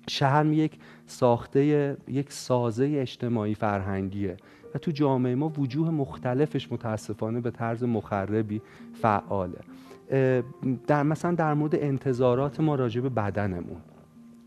شهر 0.08 0.46
یک 0.46 0.78
ساخته 1.06 1.96
یک 2.08 2.32
سازه 2.32 2.84
اجتماعی 2.84 3.54
فرهنگیه 3.54 4.36
و 4.74 4.78
تو 4.78 4.90
جامعه 4.90 5.34
ما 5.34 5.48
وجوه 5.48 5.90
مختلفش 5.90 6.72
متاسفانه 6.72 7.40
به 7.40 7.50
طرز 7.50 7.84
مخربی 7.84 8.62
فعاله. 9.02 9.58
در 10.86 11.02
مثلا 11.02 11.34
در 11.34 11.54
مورد 11.54 11.74
انتظارات 11.74 12.60
ما 12.60 12.74
راجع 12.74 13.00
به 13.00 13.08
بدنمون. 13.08 13.76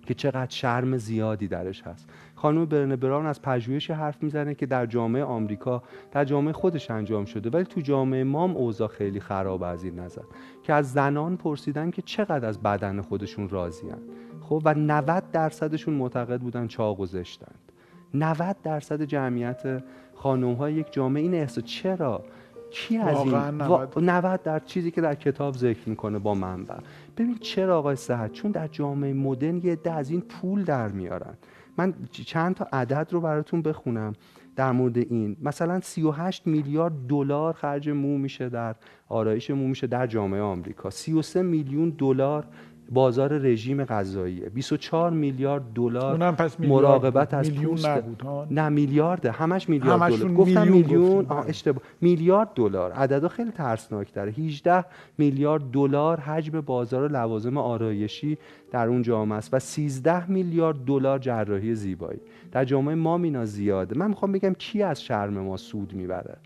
که 0.05 0.13
چقدر 0.13 0.51
شرم 0.51 0.97
زیادی 0.97 1.47
درش 1.47 1.81
هست. 1.81 2.09
خانم 2.35 2.65
برنه 2.65 2.95
براون 2.95 3.25
از 3.25 3.41
پژوهشی 3.41 3.93
حرف 3.93 4.23
می‌زنه 4.23 4.55
که 4.55 4.65
در 4.65 4.85
جامعه 4.85 5.23
آمریکا 5.23 5.83
در 6.11 6.25
جامعه 6.25 6.53
خودش 6.53 6.91
انجام 6.91 7.25
شده 7.25 7.49
ولی 7.49 7.63
تو 7.63 7.81
جامعه 7.81 8.23
مام 8.23 8.57
اوضاع 8.57 8.87
خیلی 8.87 9.19
خراب 9.19 9.63
از 9.63 9.83
این 9.83 9.99
نظر. 9.99 10.21
که 10.63 10.73
از 10.73 10.91
زنان 10.91 11.37
پرسیدن 11.37 11.91
که 11.91 12.01
چقدر 12.01 12.47
از 12.47 12.61
بدن 12.61 13.01
خودشون 13.01 13.49
راضیان 13.49 13.99
خب 14.41 14.61
و 14.65 14.73
90 14.73 15.31
درصدشون 15.31 15.93
معتقد 15.93 16.41
بودن 16.41 16.67
چاق 16.67 16.99
و 16.99 17.05
زشتند. 17.05 17.71
90 18.13 18.55
درصد 18.63 19.01
جمعیت 19.01 19.83
خانم 20.15 20.53
های 20.53 20.73
یک 20.73 20.91
جامعه 20.91 21.23
این 21.23 21.33
احساس 21.33 21.63
چرا؟ 21.63 22.23
کی 22.71 22.97
از 22.97 23.17
این 23.17 23.36
90. 23.36 23.99
90 23.99 24.43
در 24.43 24.60
چیزی 24.60 24.91
که 24.91 25.01
در 25.01 25.15
کتاب 25.15 25.55
ذکر 25.55 25.89
می‌کنه 25.89 26.19
با 26.19 26.34
منبع. 26.34 26.75
ببین 27.17 27.38
چرا 27.38 27.79
آقای 27.79 27.95
صحت 27.95 28.31
چون 28.31 28.51
در 28.51 28.67
جامعه 28.67 29.13
مدرن 29.13 29.57
یه 29.57 29.75
ده 29.75 29.91
از 29.91 30.10
این 30.10 30.21
پول 30.21 30.63
در 30.63 30.88
میارن. 30.88 31.34
من 31.77 31.93
چند 32.12 32.55
تا 32.55 32.67
عدد 32.73 33.07
رو 33.12 33.21
براتون 33.21 33.62
بخونم 33.62 34.13
در 34.55 34.71
مورد 34.71 34.97
این. 34.97 35.38
مثلا 35.41 35.79
38 35.79 36.47
میلیارد 36.47 36.93
دلار 37.07 37.53
خرج 37.53 37.89
مو 37.89 38.17
میشه 38.17 38.49
در 38.49 38.75
آرایش 39.10 39.51
مو 39.51 39.67
میشه 39.67 39.88
در 39.88 40.07
جامعه 40.07 40.41
آمریکا. 40.41 40.89
33 40.89 41.41
میلیون 41.41 41.89
دلار 41.89 42.47
بازار 42.91 43.38
رژیم 43.38 43.84
غذایی. 43.84 44.39
24 44.39 45.12
میلیارد 45.12 45.63
دلار 45.75 46.36
مراقبت 46.60 47.34
از 47.34 47.49
میلیون 47.51 47.86
نبود 47.86 48.23
نه 48.51 48.69
میلیارده. 48.69 49.32
همش 49.32 49.69
میلیارد 49.69 50.12
دلار. 50.12 50.34
گفتم 50.34 50.67
میلیون. 50.67 51.25
اشتباه. 51.47 51.84
میلیارد 52.01 52.49
دلار. 52.56 52.91
عددا 52.91 53.27
خیلی 53.27 53.51
ترسناک 53.51 54.13
داره 54.13 54.32
18 54.32 54.86
میلیارد 55.17 55.71
دلار 55.71 56.19
حجم 56.19 56.62
بازار 56.62 57.12
لوازم 57.12 57.58
آرایشی 57.58 58.38
در 58.71 58.88
اون 58.88 59.01
جامعه 59.01 59.38
است 59.38 59.54
و 59.54 59.60
13 59.60 60.32
میلیارد 60.32 60.86
دلار 60.86 61.19
جراحی 61.19 61.75
زیبایی. 61.75 62.19
در 62.51 62.65
جامعه 62.65 62.95
ما 62.95 63.17
مینا 63.17 63.45
زیاده. 63.45 63.97
من 63.97 64.08
می‌خوام 64.08 64.32
بگم 64.32 64.54
کی 64.54 64.84
از 64.84 65.04
شرم 65.04 65.34
ما 65.34 65.58
سود 65.58 65.93
می‌بره؟ 65.93 66.38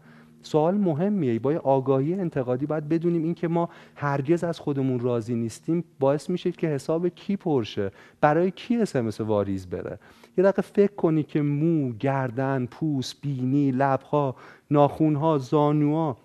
سوال 0.46 0.76
مهمیه. 0.76 1.40
با 1.40 1.62
آگاهی 1.64 2.14
انتقادی 2.14 2.66
باید 2.66 2.90
بدونیم 2.90 3.24
این 3.24 3.34
که 3.34 3.48
ما 3.48 3.70
هرگز 3.96 4.44
از 4.44 4.60
خودمون 4.60 5.00
راضی 5.00 5.36
نیستیم 5.36 5.84
باعث 6.00 6.30
میشه 6.30 6.52
که 6.52 6.68
حساب 6.68 7.08
کی 7.08 7.36
پرشه 7.36 7.92
برای 8.22 8.52
کی 8.52 8.78
اسمس 8.78 9.22
واریز 9.22 9.68
بره. 9.68 10.00
یه 10.38 10.44
دقیقه 10.44 10.62
فکر 10.62 10.96
کنی 10.96 11.24
که 11.24 11.42
مو 11.42 11.94
گردن 11.94 12.66
پوست 12.66 13.22
بینی 13.22 13.72
لبها 13.72 14.36
ناخونها 14.72 15.38
زانوها 15.38 16.18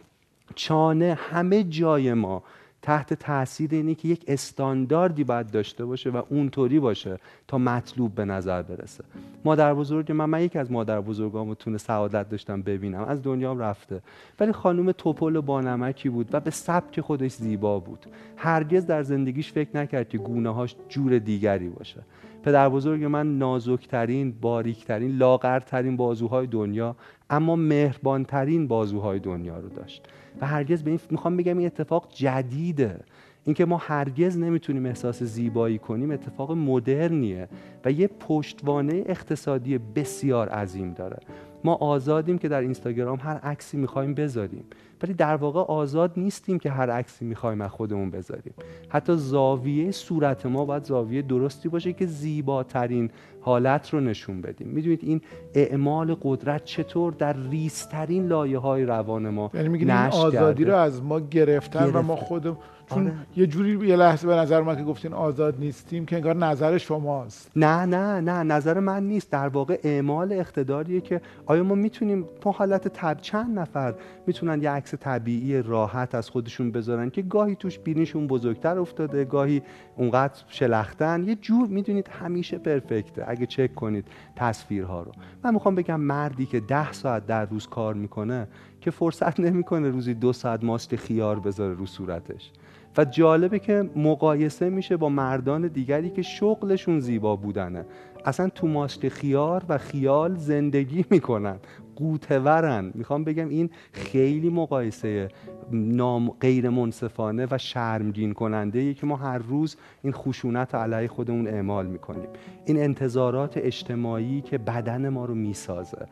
چانه 0.54 1.18
همه 1.20 1.64
جای 1.64 2.14
ما 2.14 2.42
تحت 2.82 3.14
تاثیر 3.14 3.70
اینه 3.72 3.94
که 3.94 4.08
یک 4.08 4.24
استانداردی 4.28 5.24
باید 5.24 5.50
داشته 5.50 5.84
باشه 5.84 6.10
و 6.10 6.22
اونطوری 6.30 6.80
باشه 6.80 7.18
تا 7.48 7.58
مطلوب 7.58 8.14
به 8.14 8.24
نظر 8.24 8.62
برسه. 8.62 9.04
مادر 9.44 9.74
بزرگ 9.74 10.12
من 10.12 10.24
من 10.24 10.42
یکی 10.42 10.58
از 10.58 10.72
مادر 10.72 11.00
بزرگامو 11.00 11.54
تونه 11.54 11.78
سعادت 11.78 12.28
داشتم 12.28 12.62
ببینم. 12.62 13.04
از 13.04 13.22
دنیام 13.22 13.58
رفته. 13.58 14.00
ولی 14.40 14.52
خانم 14.52 14.92
توپل 14.92 15.40
بانمکی 15.40 16.08
بود 16.08 16.28
و 16.32 16.40
به 16.40 16.50
سبک 16.50 17.00
خودش 17.00 17.32
زیبا 17.32 17.78
بود. 17.78 18.06
هرگز 18.36 18.86
در 18.86 19.02
زندگیش 19.02 19.52
فکر 19.52 19.76
نکرد 19.76 20.08
که 20.08 20.18
گونه 20.18 20.54
هاش 20.54 20.76
جور 20.88 21.18
دیگری 21.18 21.68
باشه. 21.68 22.00
پدر 22.42 22.68
بزرگ 22.68 23.05
من 23.05 23.38
نازکترین 23.38 24.35
باریکترین 24.40 25.16
لاغرترین 25.16 25.96
بازوهای 25.96 26.46
دنیا 26.46 26.96
اما 27.31 27.57
مهربانترین 27.57 28.68
بازوهای 28.68 29.18
دنیا 29.18 29.59
رو 29.59 29.68
داشت. 29.68 30.09
و 30.40 30.46
هرگز 30.46 30.83
به 30.83 30.90
این 30.90 31.00
می‌خوام 31.11 31.37
بگم 31.37 31.59
این 31.59 31.66
اتفاق 31.66 32.09
جدیده. 32.14 33.00
اینکه 33.44 33.64
ما 33.64 33.76
هرگز 33.76 34.38
نمی‌تونیم 34.38 34.87
احساس 34.87 35.22
زیبایی 35.22 35.79
کنیم 35.79 36.11
اتفاق 36.11 36.53
مدرنیه 36.53 37.48
و 37.85 37.92
یه 37.92 38.07
پشتوانه 38.07 39.03
اقتصادی 39.07 39.79
بسیار 39.79 40.48
عظیم 40.48 40.92
داره. 40.92 41.18
ما 41.64 41.74
آزادیم 41.74 42.38
که 42.38 42.48
در 42.48 42.61
اینستاگرام 42.61 43.18
هر 43.22 43.37
عکسی 43.37 43.76
می‌خوایم 43.76 44.14
بذاریم. 44.14 44.64
ولی 45.02 45.14
در 45.14 45.36
واقع 45.36 45.60
آزاد 45.60 46.12
نیستیم 46.16 46.58
که 46.58 46.70
هر 46.70 46.90
عکسی 46.90 47.24
می‌خوایم 47.24 47.60
از 47.60 47.70
خودمون 47.70 48.10
بذاریم. 48.10 48.54
حتی 48.88 49.16
زاویه 49.16 49.90
صورت 49.90 50.46
ما 50.46 50.64
باید 50.64 50.84
زاویه 50.84 51.22
درستی 51.22 51.68
باشه 51.68 51.92
که 51.92 52.06
زیباترین 52.06 53.10
حالت 53.40 53.90
رو 53.90 54.00
نشون 54.00 54.40
بدیم. 54.40 54.68
می‌دونید 54.68 55.00
این 55.02 55.20
اعمال 55.54 56.16
قدرت 56.22 56.64
چطور 56.64 57.12
در 57.12 57.36
ریسترین 57.50 58.26
لایه 58.26 58.58
های 58.58 58.84
روان 58.84 59.28
ما 59.28 59.50
یعنی 59.54 59.90
آزادی 59.92 60.64
رو 60.64 60.76
از 60.76 61.02
ما 61.02 61.20
گرفتن 61.20 61.90
و 61.92 62.02
ما 62.02 62.16
خودم 62.16 62.56
چون 62.94 63.07
آره. 63.07 63.16
یه 63.37 63.46
جوری 63.46 63.88
یه 63.88 63.96
لحظه 63.96 64.26
به 64.26 64.35
نظر 64.35 64.61
من 64.61 64.76
که 64.76 64.83
گفتین 64.83 65.12
آزاد 65.12 65.59
نیستیم 65.59 66.07
که 66.07 66.16
انگار 66.16 66.37
نظر 66.37 66.79
شماست. 66.79 67.50
نه 67.57 67.87
نه 67.87 68.20
نه 68.20 68.42
نظر 68.42 68.81
من 68.81 69.03
نیست. 69.03 69.31
در 69.31 69.48
واقع 69.48 69.79
اعمال 69.85 70.33
اقتداریه 70.33 71.00
که 71.00 71.20
آیا 71.46 71.62
ما 71.62 71.74
می‌تونیم 71.74 72.26
تو 72.40 72.50
حالت 72.50 72.88
تب 72.88 73.18
چند 73.20 73.59
نفر 73.59 73.94
می‌تونن 74.26 74.62
یه 74.62 74.70
عکس 74.70 74.94
طبیعی 74.94 75.62
راحت 75.62 76.14
از 76.14 76.31
خودشون 76.31 76.70
بذارن 76.70 77.11
که 77.11 77.22
گاهی 77.22 77.57
توش 77.57 77.79
بینیشون 77.79 78.26
بزرگتر 78.26 78.79
افتاده 78.79 79.24
گاهی 79.24 79.62
اونقدر 79.96 80.42
شلختن؟ 80.48 81.24
یه 81.29 81.35
جور 81.35 81.68
می‌دونید 81.68 82.09
همیشه 82.09 82.59
پرفکته. 82.59 83.24
اگه 83.29 83.46
چک 83.46 83.74
کنید 83.74 84.05
تصویرها 84.37 85.03
رو. 85.03 85.12
من 85.44 85.55
می‌خوام 85.55 85.74
بگم 85.74 86.00
مردی 86.00 86.46
که 86.46 86.61
ده 86.61 86.92
ساعت 86.92 87.26
در 87.26 87.44
روز 87.44 87.66
کار 87.66 87.94
می‌کنه 87.94 88.48
که 88.81 88.90
فرصت 88.90 89.40
نمی‌کنه 89.40 89.88
روزی 89.88 90.14
دو 90.14 90.33
ساعت 90.33 90.64
ماست 90.64 90.96
خیار 90.96 91.40
بذاره 91.40 91.75
رو 91.75 91.87
صورتش. 91.87 92.50
و 92.96 93.04
جالبه 93.04 93.58
که 93.58 93.90
مقایسه 93.96 94.70
میشه 94.70 94.96
با 94.96 95.08
مردان 95.08 95.66
دیگری 95.66 96.10
که 96.10 96.22
شغلشون 96.22 97.00
زیبا 97.00 97.36
بودنه. 97.36 97.84
اصلا 98.24 98.48
تو 98.48 98.66
ماسک 98.66 99.08
خیار 99.08 99.64
و 99.68 99.78
خیال 99.78 100.36
زندگی 100.36 101.04
می‌کنن. 101.10 101.56
قوتورن. 101.96 102.92
می‌خوام 102.94 103.24
بگم 103.24 103.48
این 103.48 103.70
خیلی 103.92 104.50
مقایسه 104.50 105.28
نام 105.72 106.30
غیر 106.30 106.68
منصفانه 106.68 107.46
و 107.50 107.58
شرمگین 107.58 108.32
کننده 108.32 108.78
ای 108.78 108.94
که 108.94 109.06
ما 109.06 109.16
هر 109.16 109.38
روز 109.38 109.76
این 110.02 110.12
خشونت 110.12 110.74
علیه 110.74 111.08
خودمون 111.08 111.46
اعمال 111.46 111.86
می‌کنیم. 111.86 112.28
این 112.66 112.76
انتظارات 112.76 113.56
اجتماعی 113.56 114.40
که 114.40 114.58
بدن 114.58 115.08
ما 115.08 115.24
رو 115.24 115.34
می‌سازه. 115.34 116.06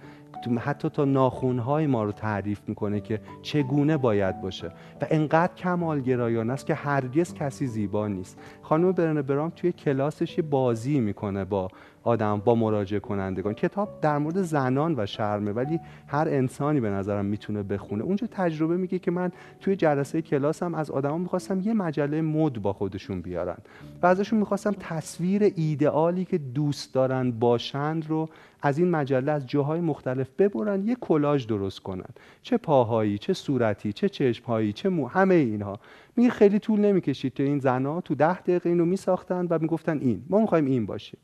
حتی 0.60 0.88
تا 0.88 1.04
ناخونهای 1.04 1.86
ما 1.86 2.04
رو 2.04 2.12
تعریف 2.12 2.60
می‌کنه 2.68 3.00
که 3.00 3.20
چگونه 3.42 3.96
باید 3.96 4.40
باشه. 4.40 4.66
و 5.00 5.06
انقدر 5.10 5.54
کمالگرایانه 5.54 6.52
است 6.52 6.66
که 6.66 6.74
هرگز 6.74 7.34
کسی 7.34 7.66
زیبا 7.66 8.08
نیست. 8.08 8.38
خانم 8.62 8.92
برنه 8.92 9.22
برام 9.22 9.50
توی 9.50 9.72
کلاسش 9.72 10.38
یه 10.38 10.44
بازی 10.44 11.00
می‌کنه 11.00 11.44
با 11.44 11.68
آدم 12.08 12.42
با 12.44 12.54
مراجعه 12.54 13.00
کنندگان. 13.00 13.54
کتاب 13.54 14.00
در 14.00 14.18
مورد 14.18 14.42
زنان 14.42 14.94
و 14.98 15.06
شرمه 15.06 15.52
ولی 15.52 15.80
هر 16.06 16.28
انسانی 16.28 16.80
به 16.80 16.90
نظرم 16.90 17.24
می‌تونه 17.24 17.62
بخونه. 17.62 18.04
اونجا 18.04 18.26
تجربه 18.30 18.76
میگه 18.76 18.98
که 18.98 19.10
من 19.10 19.32
توی 19.60 19.76
جلسه 19.76 20.22
کلاسم 20.22 20.74
از 20.74 20.90
آدما 20.90 21.18
می‌خواستم 21.18 21.60
یه 21.60 21.74
مجله 21.74 22.20
مد 22.22 22.62
با 22.62 22.72
خودشون 22.72 23.20
بیارن 23.20 23.56
و 24.02 24.06
ازشون 24.06 24.38
می‌خواستم 24.38 24.74
تصویر 24.80 25.52
ایدئالی 25.56 26.24
که 26.24 26.38
دوست 26.38 26.94
دارن 26.94 27.30
باشند 27.30 28.06
رو 28.08 28.28
از 28.62 28.78
این 28.78 28.90
مجله 28.90 29.32
از 29.32 29.46
جاهای 29.46 29.80
مختلف 29.80 30.28
ببرن 30.38 30.88
یه 30.88 30.94
کلاژ 31.00 31.46
درست 31.46 31.80
کنن. 31.80 32.10
چه 32.42 32.56
پاهایی 32.56 33.18
چه 33.18 33.32
صورتی 33.32 33.92
چه 33.92 34.08
چشمهایی 34.08 34.72
چه 34.72 34.88
مو 34.88 35.08
همه 35.08 35.34
اینها. 35.34 35.78
میگه 36.16 36.30
خیلی 36.30 36.58
طول 36.58 36.80
نمی‌کشید 36.80 37.34
تو 37.34 37.42
این 37.42 37.58
زنا 37.58 38.00
تو 38.00 38.14
ده 38.14 38.40
دقیقه 38.40 38.70
اینو 38.70 38.84
میساختن 38.84 39.46
و 39.50 39.58
می‌گفتن 39.60 39.98
این. 39.98 40.22
ما 40.30 40.40
می‌خوایم 40.40 40.64
این 40.64 40.86
باشیم. 40.86 41.18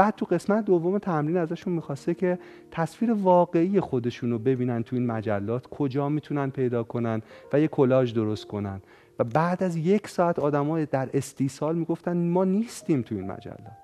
بعد 0.00 0.14
تو 0.16 0.26
قسمت 0.26 0.64
دوم 0.64 0.98
تمرین 0.98 1.36
ازشون 1.36 1.72
می‌خواسته 1.72 2.14
که 2.14 2.38
تصویر 2.70 3.12
واقعی 3.12 3.80
خودشون 3.80 4.30
رو 4.30 4.38
ببینن 4.38 4.82
تو 4.82 4.96
این 4.96 5.06
مجلات 5.06 5.66
کجا 5.66 6.08
می‌تونن 6.08 6.50
پیدا 6.50 6.82
کنن 6.82 7.22
و 7.52 7.60
یه 7.60 7.68
کلاژ 7.68 8.12
درست 8.12 8.46
کنن. 8.46 8.80
و 9.18 9.24
بعد 9.24 9.62
از 9.62 9.76
یک 9.76 10.08
ساعت 10.08 10.38
آدما 10.38 10.84
در 10.84 11.08
استیصال 11.14 11.76
می‌گفتن 11.76 12.16
ما 12.16 12.44
نیستیم 12.44 13.02
تو 13.02 13.14
این 13.14 13.26
مجلات. 13.26 13.78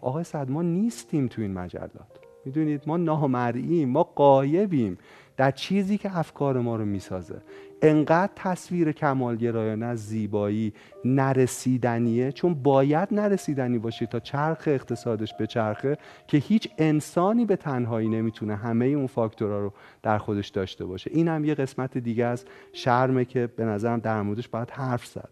آقای 0.00 0.24
صد 0.24 0.50
ما 0.50 0.62
نیستیم 0.62 1.26
تو 1.26 1.42
این 1.42 1.52
مجلات. 1.52 2.18
می‌دونید 2.44 2.82
ما 2.86 2.96
نامرئیم 2.96 3.88
ما 3.88 4.02
قایبیم 4.02 4.98
در 5.36 5.50
چیزی 5.50 5.98
که 5.98 6.18
افکار 6.18 6.60
ما 6.60 6.76
رو 6.76 6.84
می‌سازه. 6.84 7.42
انقدر 7.84 8.32
تصویر 8.36 8.92
کمالگرایانه 8.92 9.86
از 9.86 10.06
زیبایی 10.06 10.72
نرسیدنیه 11.04 12.32
چون 12.32 12.54
باید 12.54 13.08
نرسیدنی 13.12 13.78
باشه 13.78 14.06
تا 14.06 14.20
چرخ 14.20 14.62
اقتصادش 14.66 15.34
به 15.34 15.46
چرخه 15.46 15.98
که 16.26 16.38
هیچ 16.38 16.68
انسانی 16.78 17.44
به 17.44 17.56
تنهایی 17.56 18.08
نمی‌تونه 18.08 18.56
همه 18.56 18.86
اون 18.86 19.06
فاکتورها 19.06 19.58
رو 19.58 19.72
در 20.02 20.18
خودش 20.18 20.48
داشته 20.48 20.84
باشه. 20.84 21.10
این 21.14 21.28
هم 21.28 21.44
یه 21.44 21.54
قسمت 21.54 21.98
دیگه 21.98 22.24
از 22.24 22.44
شرمه 22.72 23.24
که 23.24 23.46
به 23.46 23.64
نظرم 23.64 23.98
در 23.98 24.22
موردش 24.22 24.48
باید 24.48 24.70
حرف 24.70 25.06
زد. 25.06 25.28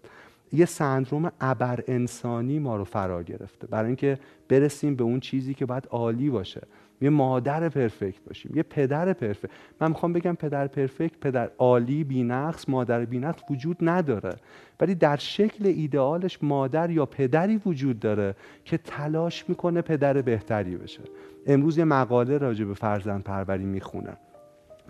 یه 0.53 0.65
سندروم 0.65 1.33
ابر 1.41 1.85
انسانی 1.89 2.59
ما 2.59 2.77
رو 2.77 2.85
فرا 2.85 3.23
گرفته. 3.23 3.67
برای 3.67 3.87
اینکه 3.87 4.19
برسیم 4.49 4.95
به 4.97 5.05
اون 5.05 5.21
چیزی 5.21 5.55
که 5.55 5.67
باید 5.67 5.87
عالی 5.91 6.31
باشه. 6.31 6.63
یه 7.03 7.11
مادر 7.11 7.69
پرفکت 7.69 8.25
باشیم 8.27 8.53
یه 8.55 8.63
پدر 8.63 9.13
پرفکت. 9.13 9.51
من 9.81 9.89
می‌خوام 9.89 10.13
بگم 10.13 10.35
پدر 10.35 10.67
پرفکت 10.67 11.19
پدر 11.21 11.51
عالی 11.59 12.05
بینقص 12.05 12.69
مادر 12.69 13.05
بینقص 13.05 13.41
وجود 13.51 13.77
نداره. 13.81 14.37
ولی 14.81 14.95
در 14.95 15.17
شکل 15.17 15.67
ایدئالش 15.67 16.39
مادر 16.43 16.91
یا 16.91 17.07
پدری 17.07 17.61
وجود 17.67 18.01
داره 18.01 18.35
که 18.65 18.79
تلاش 18.79 19.49
می‌کنه 19.49 19.81
پدر 19.81 20.23
بهتری 20.23 20.77
بشه. 20.77 21.03
امروز 21.47 21.79
یه 21.79 21.85
مقاله 21.85 22.39
راجع 22.39 22.65
به 22.65 22.75
فرزند 22.75 23.23
پروری 23.23 23.65
می‌خونم 23.65 24.17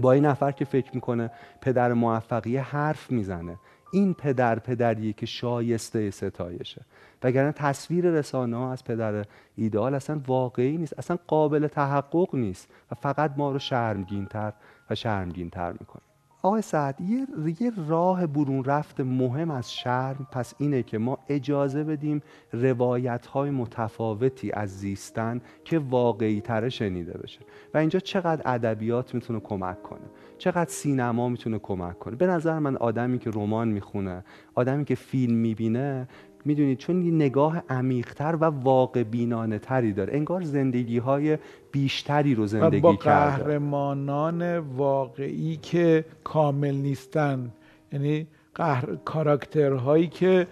با 0.00 0.12
این 0.12 0.26
نفر 0.26 0.52
که 0.52 0.64
فکر 0.64 0.90
می‌کنه 0.94 1.30
پدر 1.60 1.92
موفقیه 1.92 2.62
حرف 2.62 3.10
می‌زنه. 3.10 3.58
این 3.92 4.14
پدر 4.14 4.58
پدریه 4.58 5.12
که 5.12 5.26
شایسته 5.26 6.10
ستایشه. 6.10 6.82
وگرنه 7.22 7.52
تصویر 7.52 8.10
رسانه 8.10 8.56
ها 8.56 8.72
از 8.72 8.84
پدر 8.84 9.24
ایدال 9.56 9.94
اصلا 9.94 10.20
واقعی 10.26 10.76
نیست. 10.76 10.98
اصلا 10.98 11.18
قابل 11.26 11.66
تحقق 11.66 12.34
نیست. 12.34 12.68
و 12.90 12.94
فقط 12.94 13.34
ما 13.36 13.52
رو 13.52 13.58
شرمگینتر 13.58 14.52
و 14.90 14.94
شرمگینتر 14.94 15.72
می‌کنه. 15.72 16.02
آقای 16.44 16.62
سعد 16.62 17.00
یه, 17.00 17.26
یه 17.60 17.72
راه 17.88 18.26
برون 18.26 18.64
رفت 18.64 19.00
مهم 19.00 19.50
از 19.50 19.72
شرم 19.72 20.26
پس 20.32 20.54
اینه 20.58 20.82
که 20.82 20.98
ما 20.98 21.18
اجازه 21.28 21.84
بدیم 21.84 22.22
روایت 22.52 23.26
های 23.26 23.50
متفاوتی 23.50 24.52
از 24.52 24.78
زیستن 24.78 25.40
که 25.64 25.78
واقعی 25.78 26.40
تره 26.40 26.68
شنیده 26.68 27.18
بشه. 27.18 27.40
و 27.74 27.78
اینجا 27.78 27.98
چقدر 27.98 28.42
ادبیات 28.44 29.14
می‌تونه 29.14 29.40
کمک 29.40 29.82
کنه 29.82 30.10
چقدر 30.38 30.70
سینما 30.70 31.28
می‌تونه 31.28 31.58
کمک 31.58 31.98
کنه. 31.98 32.16
به 32.16 32.26
نظر 32.26 32.58
من 32.58 32.76
آدمی 32.76 33.18
که 33.18 33.30
رمان 33.30 33.68
می‌خونه 33.68 34.24
آدمی 34.54 34.84
که 34.84 34.94
فیلم 34.94 35.36
می‌بینه 35.36 36.08
می‌دونید 36.44 36.78
چون 36.78 37.02
یه 37.02 37.12
نگاه 37.12 37.62
عمیقتر 37.68 38.36
و 38.40 38.44
واقع 38.44 39.02
بینانه 39.02 39.58
تری 39.58 39.92
داره. 39.92 40.14
انگار 40.14 40.42
زندگی 40.42 40.98
های 40.98 41.38
بیشتری 41.72 42.34
رو 42.34 42.46
زندگی 42.46 42.80
با 42.80 42.96
کرده. 42.96 43.44
قهرمانان 43.44 44.58
واقعی 44.58 45.56
که 45.56 46.04
کامل 46.24 46.74
نیستن. 46.74 47.52
یعنی 47.92 48.26
قهر... 48.54 48.96
کاراکترهایی 49.04 50.06
که 50.06 50.46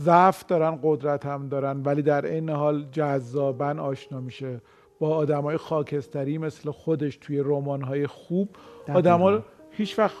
ضعف 0.00 0.46
دارن 0.46 0.78
قدرت 0.82 1.26
هم 1.26 1.48
دارن 1.48 1.82
ولی 1.82 2.02
در 2.02 2.26
این 2.26 2.50
حال 2.50 2.86
جذابن 2.92 3.78
آشنا 3.78 4.20
میشه. 4.20 4.60
با 4.98 5.16
آدمای 5.16 5.56
خاکستری 5.56 6.38
مثل 6.38 6.70
خودش 6.70 7.16
توی 7.16 7.38
رمان‌های 7.38 8.06
خوب 8.06 8.48
آدما 8.94 9.38
هیچ 9.70 9.98
وقت 9.98 10.16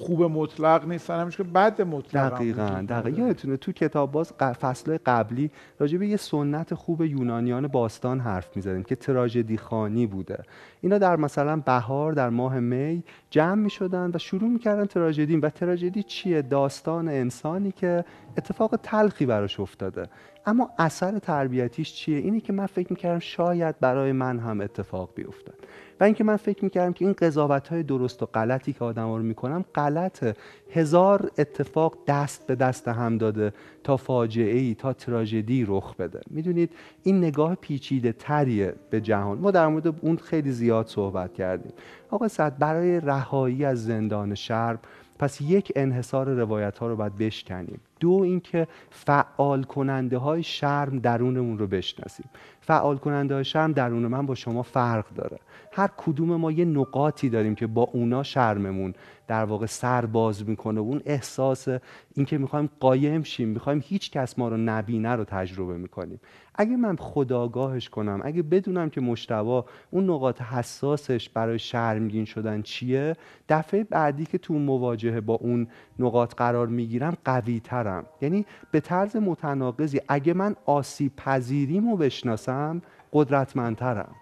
خوب 0.00 0.22
مطلق 0.22 0.88
نیستن 0.88 1.20
همیشه 1.20 1.36
که 1.36 1.42
بد 1.42 1.82
مطلق 1.82 2.34
دقیقا 2.34 2.84
دقیقا. 2.88 3.20
یادتونه 3.20 3.56
تو 3.56 3.72
کتاب 3.72 4.12
باز 4.12 4.32
فصل 4.32 4.98
قبلی 5.06 5.50
راجع 5.78 5.98
به 5.98 6.06
یه 6.06 6.16
سنت 6.16 6.74
خوب 6.74 7.02
یونانیان 7.02 7.68
باستان 7.68 8.20
حرف 8.20 8.56
می‌زدیم 8.56 8.82
که 8.82 8.96
تراژدی 8.96 9.56
خانی 9.56 10.06
بوده. 10.06 10.42
اینا 10.80 10.98
در 10.98 11.16
مثلا 11.16 11.56
بهار 11.56 12.12
در 12.12 12.30
ماه 12.30 12.60
می 12.60 13.04
جمع 13.30 13.54
می‌شدن 13.54 14.10
و 14.14 14.18
شروع 14.18 14.48
می‌کردن 14.50 14.84
تراژدی. 14.84 15.36
و 15.36 15.48
تراژدی 15.48 16.02
چیه؟ 16.02 16.42
داستان 16.42 17.08
انسانی 17.08 17.72
که 17.72 18.04
اتفاق 18.38 18.76
تلخی 18.82 19.26
براش 19.26 19.60
افتاده. 19.60 20.06
اما 20.46 20.70
اثر 20.78 21.18
تربیتیش 21.18 21.94
چیه؟ 21.94 22.18
اینی 22.18 22.40
که 22.40 22.52
من 22.52 22.66
فکر 22.66 22.86
می‌کردم 22.90 23.18
شاید 23.18 23.80
برای 23.80 24.12
من 24.12 24.38
هم 24.38 24.60
اتفاق 24.60 25.10
بیفتد. 25.14 25.54
و 26.00 26.04
اینکه 26.04 26.24
من 26.24 26.36
فکر 26.36 26.64
می‌کردم 26.64 26.92
که 26.92 27.04
این 27.04 27.14
قضاوت 27.14 27.68
های 27.68 27.82
درست 27.82 28.22
و 28.22 28.26
غلطی 28.26 28.72
که 28.72 28.84
آدم 28.84 29.14
رو 29.14 29.22
می‌کنم 29.22 29.64
غلطه 29.74 30.34
هزار 30.72 31.30
اتفاق 31.38 31.98
دست 32.06 32.46
به 32.46 32.54
دست 32.54 32.88
هم 32.88 33.18
داده 33.18 33.52
تا 33.84 33.96
فاجعه 33.96 34.58
ای 34.58 34.74
تا 34.74 34.92
تراژدی 34.92 35.64
رخ 35.68 35.96
بده. 35.96 36.20
می‌دونید 36.30 36.70
این 37.02 37.18
نگاه 37.18 37.54
پیچیده 37.54 38.12
تریه 38.12 38.74
به 38.90 39.00
جهان. 39.00 39.38
ما 39.38 39.50
در 39.50 39.66
مورد 39.68 39.86
اون 40.00 40.16
خیلی 40.16 40.52
زیاد 40.52 40.86
صحبت 40.86 41.34
کردیم. 41.34 41.72
آقا 42.10 42.28
صد 42.28 42.58
برای 42.58 43.00
رهایی 43.00 43.64
از 43.64 43.84
زندان 43.84 44.34
شرم 44.34 44.78
پس 45.18 45.40
یک 45.40 45.72
انحصار 45.76 46.28
روایت 46.28 46.78
ها 46.78 46.86
رو 46.86 46.96
باید 46.96 47.18
بشکنیم. 47.18 47.80
دو 48.00 48.12
اینکه 48.12 48.68
فعال 48.90 49.62
کننده 49.62 50.18
های 50.18 50.42
شرم 50.42 50.98
درونمون 50.98 51.58
رو 51.58 51.66
بشناسیم. 51.66 52.26
فعال 52.60 52.96
کننده 52.96 53.34
های 53.34 53.44
شرم 53.44 53.72
درون 53.72 54.06
من 54.06 54.26
با 54.26 54.34
شما 54.34 54.62
فرق 54.62 55.14
داره. 55.14 55.38
هر 55.72 55.90
کدوم 55.96 56.36
ما 56.36 56.52
یه 56.52 56.64
نقاطی 56.64 57.28
داریم 57.28 57.54
که 57.54 57.66
با 57.66 57.82
اونا 57.82 58.22
شرممون 58.22 58.94
در 59.28 59.44
واقع 59.44 59.66
سر 59.66 60.06
باز 60.06 60.48
می‌کنه 60.48 60.80
اون 60.80 61.02
احساس 61.04 61.68
اینکه 62.14 62.38
می‌خوایم 62.38 62.70
قایم 62.80 63.22
شیم 63.22 63.48
می‌خوایم 63.48 63.82
هیچ 63.84 64.10
کس 64.10 64.38
ما 64.38 64.48
رو 64.48 64.56
نبینه 64.56 65.10
رو 65.10 65.24
تجربه 65.24 65.76
می‌کنیم. 65.76 66.20
اگه 66.54 66.76
من 66.76 66.96
خداگاهش 66.96 67.88
کنم 67.88 68.20
اگه 68.24 68.42
بدونم 68.42 68.90
که 68.90 69.00
مشتوا 69.00 69.64
اون 69.90 70.10
نقاط 70.10 70.42
حساسش 70.42 71.28
برای 71.28 71.58
شرمگین 71.58 72.24
شدن 72.24 72.62
چیه 72.62 73.16
دفعه 73.48 73.84
بعدی 73.84 74.26
که 74.26 74.38
تو 74.38 74.54
مواجهه 74.54 75.20
با 75.20 75.34
اون 75.34 75.68
نقاط 75.98 76.34
قرار 76.34 76.66
می‌گیرم 76.66 77.16
قوی 77.24 77.60
ترم 77.60 77.89
یعنی 78.20 78.46
به 78.70 78.80
طرز 78.80 79.16
متناقضی 79.16 80.00
اگه 80.08 80.34
من 80.34 80.56
آسیب 80.66 81.16
پذیریمو 81.16 81.96
بشناسم 81.96 82.82
قدرتمندترم. 83.12 84.14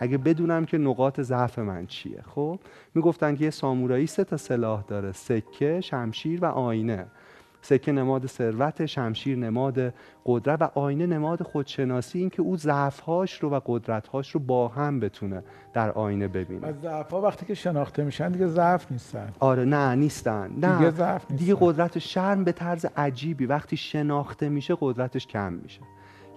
اگه 0.00 0.18
بدونم 0.18 0.64
که 0.64 0.78
نقاط 0.78 1.20
ضعف 1.20 1.58
من 1.58 1.86
چیه. 1.86 2.22
خب 2.26 2.58
می‌گفتن 2.94 3.36
که 3.36 3.44
یه 3.44 3.50
سامورایی 3.50 4.06
سه 4.06 4.24
تا 4.24 4.36
سلاح 4.36 4.82
داره 4.88 5.12
سکه 5.12 5.80
شمشیر 5.80 6.44
و 6.44 6.46
آینه. 6.46 7.06
سکه 7.62 7.92
نماد 7.92 8.26
ثروت 8.26 8.86
شمشیر 8.86 9.38
نماد 9.38 9.94
قدرت 10.26 10.62
و 10.62 10.70
آینه 10.74 11.06
نماد 11.06 11.42
خودشناسی 11.42 12.18
این 12.18 12.30
که 12.30 12.42
او 12.42 12.56
ضعفهاش 12.56 13.42
رو 13.42 13.50
و 13.50 13.60
قدرتهاش 13.66 14.30
رو 14.30 14.40
با 14.40 14.68
هم 14.68 15.00
بتونه 15.00 15.42
در 15.72 15.90
آینه 15.90 16.28
ببینه. 16.28 16.66
و 16.68 16.72
ضعف 16.82 17.14
وقتی 17.14 17.46
که 17.46 17.54
شناخته 17.54 18.04
میشن 18.04 18.28
دیگه 18.28 18.46
ضعف 18.46 18.92
نیستن. 18.92 19.32
آره 19.40 19.64
نه 19.64 19.94
نیستن. 19.94 20.50
نه. 20.56 20.78
دیگه 20.78 20.90
ضعف 20.90 21.22
نیستن. 21.30 21.36
دیگه 21.36 21.56
قدرت 21.60 21.98
شرم 21.98 22.44
به 22.44 22.52
طرز 22.52 22.86
عجیبی. 22.96 23.46
وقتی 23.46 23.76
شناخته 23.76 24.48
میشه 24.48 24.76
قدرتش 24.80 25.26
کم 25.26 25.52
میشه. 25.52 25.80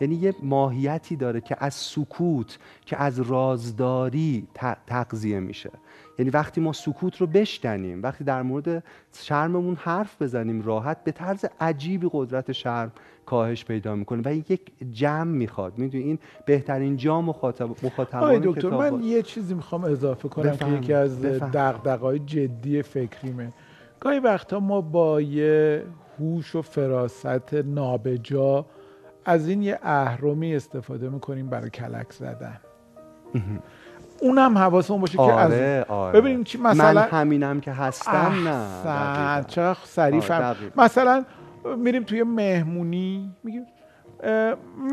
یعنی 0.01 0.15
یه 0.15 0.35
ماهیتی 0.43 1.15
داره 1.15 1.41
که 1.41 1.55
از 1.59 1.73
سکوت 1.73 2.59
که 2.85 2.97
از 3.01 3.19
رازداری 3.19 4.47
تغذیه 4.87 5.39
میشه. 5.39 5.71
یعنی 6.19 6.31
وقتی 6.31 6.61
ما 6.61 6.73
سکوت 6.73 7.17
رو 7.17 7.27
بشکنیم 7.27 8.03
وقتی 8.03 8.23
در 8.23 8.41
مورد 8.41 8.83
شرممون 9.13 9.75
حرف 9.75 10.21
بزنیم 10.21 10.61
راحت 10.61 11.03
به 11.03 11.11
طرز 11.11 11.45
عجیبی 11.59 12.09
قدرت 12.11 12.51
شرم 12.51 12.91
کاهش 13.25 13.65
پیدا 13.65 13.95
می‌کنه 13.95 14.21
و 14.25 14.33
یک 14.33 14.71
جمع 14.91 15.31
می‌خواد. 15.31 15.77
می‌دونی؟ 15.77 16.03
این 16.03 16.19
بهترین 16.45 16.97
جام 16.97 17.25
مخاطب 17.25 17.85
مخاطبان 17.85 18.39
دکتر 18.39 18.69
من 18.69 19.03
یه 19.03 19.21
چیزی 19.21 19.53
می‌خوام 19.53 19.83
اضافه 19.83 20.29
کنم 20.29 20.57
که 20.57 20.67
یکی 20.67 20.93
از 20.93 21.21
دغدغه‌های 21.21 22.19
جدی 22.19 22.81
فکریمه. 22.81 23.53
گاهی 23.99 24.19
وقتا 24.19 24.59
ما 24.59 24.81
با 24.81 25.21
یه 25.21 25.83
هوش 26.19 26.55
و 26.55 26.61
فراست 26.61 27.53
نابجا 27.53 28.65
از 29.25 29.47
این 29.47 29.63
یه 29.63 29.79
اهرمی 29.83 30.55
استفاده 30.55 31.09
می‌کنیم 31.09 31.49
برای 31.49 31.69
کلک 31.69 32.13
زدن. 32.13 32.59
اونم 34.21 34.57
حواسمون 34.57 35.01
باشه 35.01 35.19
آره، 35.19 35.33
که 35.33 35.39
از 35.39 35.51
آره. 35.51 35.85
آره. 35.89 36.21
ببینیم 36.21 36.43
چی 36.43 36.57
مثلا 36.57 37.01
من 37.01 37.07
همینم 37.07 37.61
که 37.61 37.71
هستم 37.71 38.33
نه 38.47 39.45
چه 39.47 39.75
سریع 39.83 40.33
آره 40.33 40.55
مثلا 40.77 41.25
میریم 41.77 42.03
توی 42.03 42.23
مهمونی 42.23 43.31
میگیم 43.43 43.65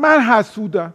من 0.01 0.19
حسودم. 0.19 0.93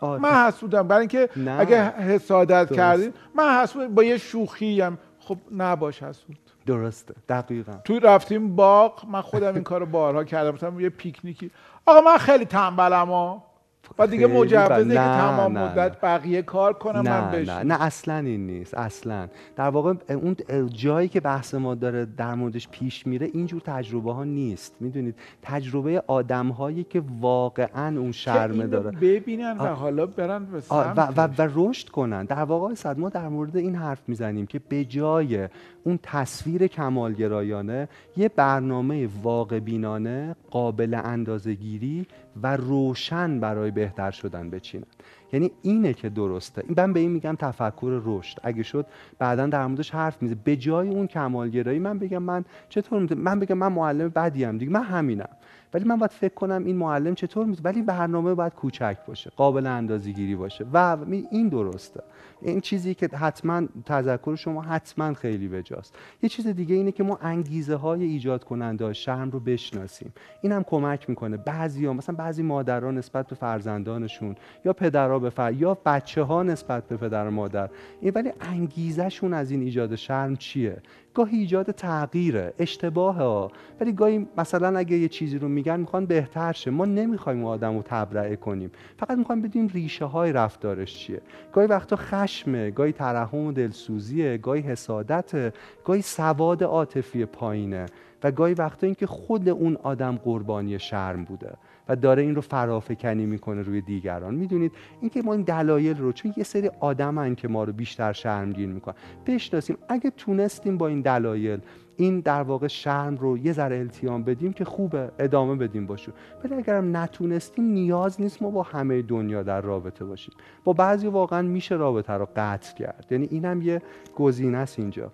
آره. 0.00 0.22
من 0.22 0.46
حسودم. 0.46 0.88
برای 0.88 1.00
اینکه 1.00 1.28
اگه 1.58 1.90
حسادت 1.90 2.72
کردیم 2.72 3.12
من 3.34 3.60
حسود 3.62 3.94
با 3.94 4.02
یه 4.02 4.18
شوخی 4.18 4.80
هم 4.80 4.98
خب 5.20 5.36
نباش 5.56 6.02
حسود. 6.02 6.36
درسته. 6.66 7.14
دقیقا. 7.28 7.72
توی 7.84 8.00
رفتیم 8.00 8.56
باغ. 8.56 9.06
من 9.08 9.20
خودم 9.20 9.54
این 9.54 9.62
کارو 9.62 9.86
بارها 9.86 10.24
کردم. 10.24 10.80
یه 10.80 10.88
پیکنیکی. 10.88 11.50
آقا 11.86 12.00
من 12.00 12.18
خیلی 12.18 12.44
تنبلم 12.44 13.08
ها. 13.08 13.49
و 13.98 14.06
دیگه 14.06 14.26
مجوزه 14.26 14.84
که 14.88 14.94
تمام 14.94 15.52
مدت 15.52 16.00
بقیه 16.00 16.42
کار 16.42 16.72
کنم 16.72 17.08
نه 17.08 17.32
من 17.32 17.42
نه 17.42 17.62
نه 17.62 17.82
اصلا 17.82 18.16
این 18.16 18.46
نیست 18.46 18.74
اصلا. 18.74 19.28
در 19.56 19.68
واقع 19.68 19.94
اون 20.08 20.36
جایی 20.68 21.08
که 21.08 21.20
بحث 21.20 21.54
ما 21.54 21.74
داره 21.74 22.06
در 22.16 22.34
موردش 22.34 22.68
پیش 22.68 23.06
میره 23.06 23.30
اینجور 23.32 23.60
تجربه 23.60 24.12
ها 24.12 24.24
نیست. 24.24 24.76
می‌دونید 24.80 25.14
تجربه 25.42 26.02
آدم 26.06 26.48
هایی 26.48 26.84
که 26.84 27.02
واقعا 27.20 27.98
اون 27.98 28.12
شرمه 28.12 28.66
داره. 28.66 28.90
ببینن 28.90 29.56
و 29.58 29.66
حالا 29.66 30.06
برن 30.06 30.46
و, 30.70 30.74
و, 31.16 31.28
و, 31.38 31.48
رشد 31.54 31.88
کنن. 31.88 32.24
در 32.24 32.42
واقع 32.42 32.74
صد 32.74 32.98
ما 32.98 33.08
در 33.08 33.28
مورد 33.28 33.56
این 33.56 33.74
حرف 33.74 34.08
می‌زنیم 34.08 34.46
که 34.46 34.60
به 34.68 34.84
جای 34.84 35.48
اون 35.84 35.98
تصویر 36.02 36.66
کمالگرایانه 36.66 37.88
یه 38.16 38.28
برنامه 38.28 39.08
واقع 39.22 39.58
بینانه 39.58 40.36
قابل 40.50 41.00
اندازهگیری 41.04 42.06
و 42.42 42.56
روشن 42.56 43.40
برای 43.40 43.70
بهتر 43.70 44.10
شدن 44.10 44.50
بچینن. 44.50 44.86
یعنی 45.32 45.50
اینه 45.62 45.94
که 45.94 46.08
درسته. 46.08 46.64
من 46.76 46.92
به 46.92 47.00
این 47.00 47.10
میگم 47.10 47.36
تفکر 47.38 48.00
رشد. 48.04 48.38
اگه 48.42 48.62
شد 48.62 48.86
بعدا 49.18 49.46
در 49.46 49.66
موردش 49.66 49.90
حرف 49.90 50.22
میزه 50.22 50.36
به 50.44 50.56
جای 50.56 50.88
اون 50.88 51.06
کمالگرایی 51.06 51.78
من 51.78 51.98
بگم 51.98 52.22
من 52.22 52.44
چطور 52.68 53.14
من 53.14 53.40
بگم 53.40 53.58
من 53.58 53.72
معلم 53.72 54.08
بدیم 54.08 54.58
دیگه. 54.58 54.72
من 54.72 54.82
همینم. 54.82 55.28
ولی 55.74 55.84
من 55.84 55.96
باید 55.96 56.10
فکر 56.10 56.34
کنم 56.34 56.64
این 56.64 56.76
معلم 56.76 57.14
چطور 57.14 57.46
می‌تونه 57.46 57.68
ولی 57.68 57.82
برنامه 57.82 58.34
باید 58.34 58.54
کوچک 58.54 58.96
باشه 59.06 59.30
قابل 59.36 59.66
اندازه‌گیری 59.66 60.36
باشه. 60.36 60.66
و 60.72 60.96
این 61.30 61.48
درسته. 61.48 62.02
این 62.42 62.60
چیزی 62.60 62.94
که 62.94 63.08
حتما 63.08 63.62
تذکر 63.86 64.36
شما 64.36 64.62
حتما 64.62 65.14
خیلی 65.14 65.48
بجاست. 65.48 65.94
یه 66.22 66.28
چیز 66.28 66.46
دیگه 66.46 66.74
اینه 66.74 66.92
که 66.92 67.02
ما 67.02 67.18
انگیزه 67.22 67.74
های 67.74 68.04
ایجاد 68.04 68.44
کننده 68.44 68.92
شرم 68.92 69.30
رو 69.30 69.40
بشناسیم. 69.40 70.12
این 70.42 70.52
هم 70.52 70.62
کمک 70.62 71.08
می‌کنه. 71.08 71.36
بعضی 71.36 71.86
ها 71.86 71.92
مثلا 71.92 72.14
بعضی 72.14 72.42
مادران 72.42 72.98
نسبت 72.98 73.26
به 73.26 73.34
فرزندانشون 73.34 74.36
یا 74.64 74.72
پدرها 74.72 75.18
به 75.18 75.30
فر... 75.30 75.52
یا 75.52 75.78
بچه 75.86 76.22
ها 76.22 76.42
نسبت 76.42 76.88
به 76.88 76.96
پدر 76.96 77.28
و 77.28 77.30
مادر. 77.30 77.70
این 78.00 78.12
ولی 78.14 78.32
انگیزشون 78.40 79.34
از 79.34 79.50
این 79.50 79.62
ایجاد 79.62 79.94
شرم 79.94 80.36
چیه؟ 80.36 80.82
گاهی 81.14 81.38
ایجاد 81.38 81.70
تغییره 81.70 82.54
اشتباه 82.58 83.14
ها 83.14 83.52
ولی 83.80 83.92
گاهی 83.92 84.26
مثلا 84.38 84.78
اگه 84.78 84.96
یه 84.96 85.08
چیزی 85.08 85.38
رو 85.38 85.48
میگن 85.48 85.80
می‌خوان 85.80 86.06
بهتر 86.06 86.52
شه. 86.52 86.70
ما 86.70 86.84
نمی‌خوایم 86.84 87.44
آدم 87.44 87.76
رو 87.76 87.82
تبرئه 87.82 88.36
کنیم. 88.36 88.70
فقط 88.98 89.18
می‌خوایم 89.18 89.42
بدیم 89.42 89.68
ریشه 89.68 90.04
های 90.04 90.32
رفتارش 90.32 90.98
چیه. 90.98 91.20
گاهی 91.52 91.66
وقتا 91.66 91.96
خشمه 91.96 92.70
گاهی 92.70 92.92
ترحم 92.92 93.38
و 93.38 93.52
دلسوزیه 93.52 94.38
گاهی 94.38 94.60
حسادت 94.60 95.54
گاهی 95.84 96.02
سواد 96.02 96.64
عاطفی 96.64 97.24
پایینه. 97.24 97.86
و 98.22 98.30
گاهی 98.30 98.54
وقتا 98.54 98.86
اینکه 98.86 99.06
خود 99.06 99.48
اون 99.48 99.76
آدم 99.82 100.16
قربانی 100.16 100.78
شرم 100.78 101.24
بوده. 101.24 101.52
و 101.90 101.96
داره 101.96 102.22
این 102.22 102.34
رو 102.34 102.40
فرافکنی 102.40 103.26
می‌کنه 103.26 103.62
روی 103.62 103.80
دیگران. 103.80 104.34
می‌دونید؟ 104.34 104.72
اینکه 105.00 105.22
ما 105.22 105.32
این 105.32 105.42
دلایل 105.42 105.98
رو 105.98 106.12
چون 106.12 106.34
یه 106.36 106.44
سری 106.44 106.70
آدمن 106.80 107.34
که 107.34 107.48
ما 107.48 107.64
رو 107.64 107.72
بیشتر 107.72 108.12
شرمگین 108.12 108.72
می‌کنن. 108.72 108.94
بشناسیم. 109.26 109.76
اگه 109.88 110.10
تونستیم 110.10 110.78
با 110.78 110.88
این 110.88 111.00
دلایل 111.00 111.60
این 111.96 112.20
در 112.20 112.42
واقع 112.42 112.66
شرم 112.66 113.16
رو 113.16 113.38
یه 113.38 113.52
ذره 113.52 113.78
التیام 113.78 114.22
بدیم 114.22 114.52
که 114.52 114.64
خوبه 114.64 115.10
ادامه 115.18 115.54
بدیم 115.54 115.86
باشون. 115.86 116.14
ولی 116.44 116.54
اگرم 116.54 116.96
نتونستیم 116.96 117.64
نیاز 117.64 118.20
نیست 118.20 118.42
ما 118.42 118.50
با 118.50 118.62
همه 118.62 119.02
دنیا 119.02 119.42
در 119.42 119.60
رابطه 119.60 120.04
باشیم. 120.04 120.34
با 120.64 120.72
بعضی 120.72 121.06
واقعا 121.06 121.42
میشه 121.42 121.74
رابطه 121.74 122.12
رو 122.12 122.28
قطع 122.36 122.74
کرد. 122.74 123.06
یعنی 123.10 123.28
اینم 123.30 123.62
یه 123.62 123.82
گزینه 124.16 124.58
است 124.58 124.78
اینجا. 124.78 125.12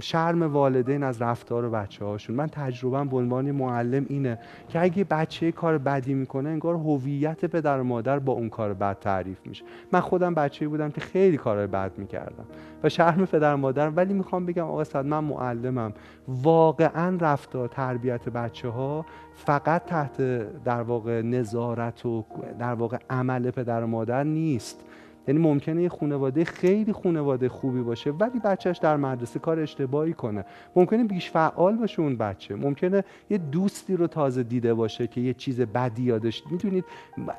شرم 0.00 0.42
والدین 0.42 1.02
از 1.02 1.22
رفتار 1.22 1.70
بچه 1.70 2.04
هاشون 2.04 2.36
من 2.36 2.46
تجربه 2.46 3.04
به 3.04 3.16
عنوان 3.16 3.50
معلم 3.50 4.06
اینه 4.08 4.38
که 4.68 4.80
اگه 4.80 5.04
بچه 5.04 5.52
کار 5.52 5.78
بدی 5.78 6.14
می‌کنه 6.14 6.48
انگار 6.48 6.74
هویت 6.74 7.44
پدر 7.44 7.80
و 7.80 7.84
مادر 7.84 8.18
با 8.18 8.32
اون 8.32 8.48
کار 8.48 8.74
بد 8.74 8.98
تعریف 8.98 9.38
میشه. 9.46 9.64
من 9.92 10.00
خودم 10.00 10.34
بچه 10.34 10.68
بودم 10.68 10.90
که 10.90 11.00
خیلی 11.00 11.36
کارهای 11.36 11.66
بد 11.66 11.92
می‌کردم 11.96 12.44
و 12.82 12.88
شرم 12.88 13.26
پدر 13.26 13.54
و 13.54 13.56
مادر 13.56 13.88
ولی 13.88 14.14
می‌خوام 14.14 14.46
بگم 14.46 14.64
آقا 14.64 14.84
صد 14.84 15.06
من 15.06 15.24
معلمم. 15.24 15.92
واقعا 16.28 17.18
رفتار 17.20 17.68
تربیت 17.68 18.28
بچه 18.28 18.68
ها 18.68 19.06
فقط 19.34 19.84
تحت 19.84 20.22
در 20.64 20.82
واقع 20.82 21.22
نظارت 21.22 22.06
و 22.06 22.24
در 22.58 22.74
واقع 22.74 22.98
عمل 23.10 23.50
پدر 23.50 23.84
و 23.84 23.86
مادر 23.86 24.24
نیست. 24.24 24.84
یعنی 25.30 25.42
ممکنه 25.42 25.82
یه 25.82 25.88
خانواده 25.88 26.44
خیلی 26.44 26.92
خانواده 26.92 27.48
خوبی 27.48 27.80
باشه 27.80 28.10
ولی 28.10 28.38
بچهش 28.38 28.78
در 28.78 28.96
مدرسه 28.96 29.38
کار 29.38 29.60
اشتباهی 29.60 30.12
کنه. 30.12 30.44
ممکنه 30.76 31.04
بیش 31.04 31.30
فعال 31.30 31.76
باشه 31.76 32.02
اون 32.02 32.16
بچه. 32.16 32.54
ممکنه 32.54 33.04
یه 33.30 33.38
دوستی 33.38 33.96
رو 33.96 34.06
تازه 34.06 34.42
دیده 34.42 34.74
باشه 34.74 35.06
که 35.06 35.20
یه 35.20 35.34
چیز 35.34 35.60
بدی 35.60 36.02
یادش 36.02 36.42
می‌دونید؟ 36.50 36.84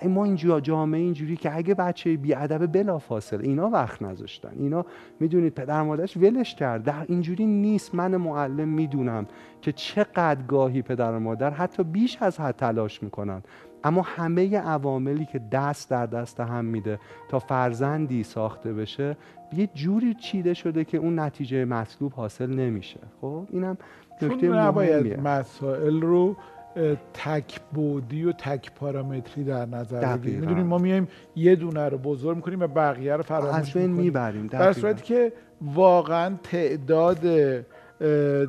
ما 0.09 0.25
اینجا 0.25 0.59
جامعه 0.59 1.01
اینجوری 1.01 1.35
که 1.35 1.57
اگه 1.57 1.73
بچه 1.73 2.17
بی 2.17 2.33
ادب 2.33 2.71
بلا 2.71 2.99
فاصله 2.99 3.43
اینا 3.43 3.69
وقت 3.69 4.01
نذاشتن. 4.01 4.51
اینا 4.59 4.85
می‌دونید 5.19 5.53
پدر 5.53 5.81
مادرش 5.81 6.17
ولش 6.17 6.55
کرد. 6.55 6.83
در 6.83 7.05
اینجوری 7.07 7.45
نیست. 7.45 7.95
من 7.95 8.17
معلم 8.17 8.67
می‌دونم 8.67 9.27
که 9.61 9.71
چقدر 9.71 10.41
گاهی 10.47 10.81
پدر 10.81 11.11
و 11.11 11.19
مادر 11.19 11.49
حتی 11.49 11.83
بیش 11.83 12.17
از 12.21 12.39
حد 12.39 12.55
تلاش 12.55 13.03
می‌کنن. 13.03 13.43
اما 13.83 14.01
همه 14.01 14.57
عواملی 14.57 15.25
که 15.25 15.41
دست 15.51 15.89
در 15.89 16.05
دست 16.05 16.39
هم 16.39 16.65
میده 16.65 16.99
تا 17.29 17.39
فرزندی 17.39 18.23
ساخته 18.23 18.73
بشه 18.73 19.17
یه 19.57 19.69
جوری 19.73 20.13
چیده 20.13 20.53
شده 20.53 20.83
که 20.83 20.97
اون 20.97 21.19
نتیجه 21.19 21.65
مطلوب 21.65 22.13
حاصل 22.13 22.49
نمیشه. 22.49 22.99
خب 23.21 23.47
اینم 23.49 23.77
نکته 24.21 24.49
نباید 24.49 25.19
مسائل 25.19 26.01
رو 26.01 26.35
تک 27.13 27.59
بودی 27.73 28.23
و 28.23 28.31
تک 28.31 28.71
پارامتری 28.75 29.43
در 29.43 29.65
نظر 29.65 30.17
بگیریم. 30.17 30.39
می‌دونیم 30.39 30.65
ما 30.65 30.77
میایم 30.77 31.07
یه 31.35 31.55
دونه 31.55 31.89
رو 31.89 31.97
بزرگ 31.97 32.35
می‌کنیم 32.35 32.59
و 32.59 32.67
بقیه 32.67 33.15
رو 33.15 33.23
فراموش 33.23 33.75
می‌کنیم. 33.75 33.95
می‌بریم 33.95 34.47
در 34.47 34.73
صورتی 34.73 35.03
که 35.03 35.33
واقعا 35.61 36.35
تعداد 36.43 37.25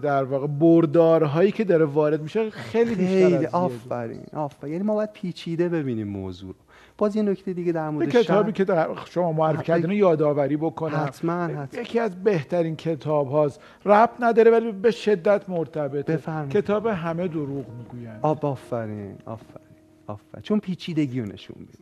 در 0.03 0.25
واقع 0.25 0.47
بردارهایی 0.47 1.53
که 1.53 1.65
داره 1.65 1.85
وارد 1.85 2.23
میشه 2.23 2.51
خیلی 2.51 2.95
بیشتر 2.95 3.37
از 3.37 3.55
آفرین 3.55 4.25
آفرین. 4.33 4.73
یعنی 4.73 4.85
ما 4.85 4.95
باید 4.95 5.13
پیچیده 5.13 5.69
ببینیم 5.69 6.09
موضوع 6.09 6.49
رو. 6.49 6.59
باز 6.99 7.17
یه 7.17 7.23
نکته 7.23 7.53
دیگه 7.53 7.73
در 7.73 7.91
مورد 7.91 8.09
کتابی 8.09 8.53
که 8.53 8.65
در 8.65 8.89
شما 9.05 9.33
معرفی 9.33 9.63
کردین 9.63 9.91
یادآوری 9.91 10.57
بکنم. 10.57 11.05
حتما, 11.07 11.43
حتما. 11.47 11.81
یکی 11.81 11.99
از 11.99 12.25
بهترین 12.25 12.77
کتاب 12.77 13.31
هاست 13.31 13.61
رب 13.85 14.11
نداره 14.21 14.51
ولی 14.51 14.73
به 14.73 14.91
شدت 14.91 15.49
مرتبطه. 15.49 16.19
کتاب 16.51 16.87
همه 16.87 17.29
دروغ 17.29 17.65
می‌گوین 17.79 18.09
آب 18.23 18.47
آفرین 18.47 19.17
آفرین 19.27 19.67
آفرین. 20.07 20.43
چون 20.43 20.61
پیچیدگی 20.61 21.21
رو 21.21 21.27
نشون 21.27 21.57
میده. 21.59 21.73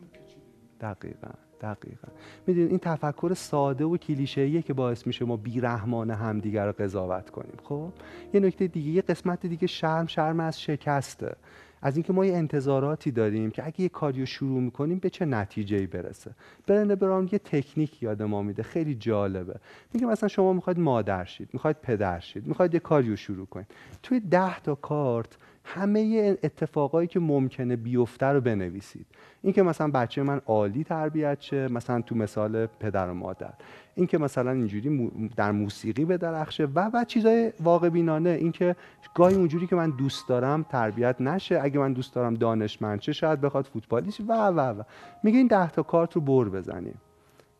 دقیقا. 0.81 1.27
دقیقا. 1.61 2.07
می‌دونید 2.47 2.69
این 2.69 2.79
تفکر 2.79 3.33
ساده 3.33 3.85
و 3.85 3.97
کلیشه‌ایه 3.97 4.61
که 4.61 4.73
باعث 4.73 5.07
میشه 5.07 5.25
ما 5.25 5.37
بیرحمان 5.37 6.11
همدیگر 6.11 6.65
رو 6.65 6.71
قضاوت 6.71 7.29
کنیم. 7.29 7.57
خب 7.63 7.91
یه 8.33 8.39
نکته 8.39 8.67
دیگه 8.67 8.91
یه 8.91 9.01
قسمت 9.01 9.45
دیگه 9.45 9.67
شرم 9.67 10.07
شرم 10.07 10.39
از 10.39 10.61
شکسته. 10.61 11.35
از 11.83 11.95
اینکه 11.95 12.13
ما 12.13 12.25
یه 12.25 12.33
انتظاراتی 12.33 13.11
داریم 13.11 13.51
که 13.51 13.65
اگه 13.65 13.81
یه 13.81 13.89
کاریو 13.89 14.25
شروع 14.25 14.61
می‌کنیم 14.61 14.99
به 14.99 15.09
چه 15.09 15.25
نتیجه 15.25 15.87
برسه. 15.87 16.31
برنه 16.67 16.95
براون 16.95 17.29
یه 17.31 17.39
تکنیک 17.39 18.03
یاد 18.03 18.21
ما 18.23 18.41
میده. 18.41 18.63
خیلی 18.63 18.95
جالبه. 18.95 19.55
میگه 19.93 20.05
مثلا 20.05 20.29
شما 20.29 20.53
می‌خواید 20.53 20.79
مادر 20.79 21.25
شید 21.25 21.49
می‌خواید 21.53 21.77
پدر 21.81 22.19
شید 22.19 22.47
می‌خواید 22.47 22.73
یه 22.73 22.79
کاریو 22.79 23.15
شروع 23.15 23.45
کنید. 23.45 23.67
توی 24.03 24.19
ده 24.19 24.59
تا 24.59 24.75
کارت 24.75 25.37
همه 25.63 26.37
اتفاقایی 26.43 27.07
که 27.07 27.19
ممکنه 27.19 27.75
بیفته 27.75 28.25
رو 28.25 28.41
بنویسید. 28.41 29.05
اینکه 29.41 29.63
مثلا 29.63 29.91
بچه 29.91 30.23
من 30.23 30.41
عالی 30.45 30.83
تربیت 30.83 31.41
شه 31.41 31.67
مثلا 31.67 32.01
تو 32.01 32.15
مثال 32.15 32.65
پدر 32.65 33.09
و 33.09 33.13
مادر. 33.13 33.53
اینکه 33.95 34.17
مثلا 34.17 34.51
اینجوری 34.51 35.11
در 35.35 35.51
موسیقی 35.51 36.05
به 36.05 36.17
درخشه 36.17 36.65
و 36.65 36.89
و 36.93 37.03
چیزای 37.03 37.53
واقع 37.59 37.89
بینانه. 37.89 38.29
اینکه 38.29 38.75
گاهی 39.15 39.35
اونجوری 39.35 39.67
که 39.67 39.75
من 39.75 39.89
دوست 39.89 40.27
دارم 40.27 40.63
تربیت 40.63 41.21
نشه. 41.21 41.59
اگه 41.61 41.79
من 41.79 41.93
دوست 41.93 42.15
دارم 42.15 42.33
دانشمند 42.33 43.01
شه 43.01 43.11
شاید 43.11 43.41
بخواد 43.41 43.65
فوتبالیست 43.65 44.21
و 44.21 44.33
و 44.33 44.59
و. 44.59 44.83
میگه 45.23 45.37
این 45.37 45.47
ده 45.47 45.69
تا 45.69 45.83
کارت 45.83 46.13
رو 46.13 46.21
بر 46.21 46.49
بزنیم 46.49 46.95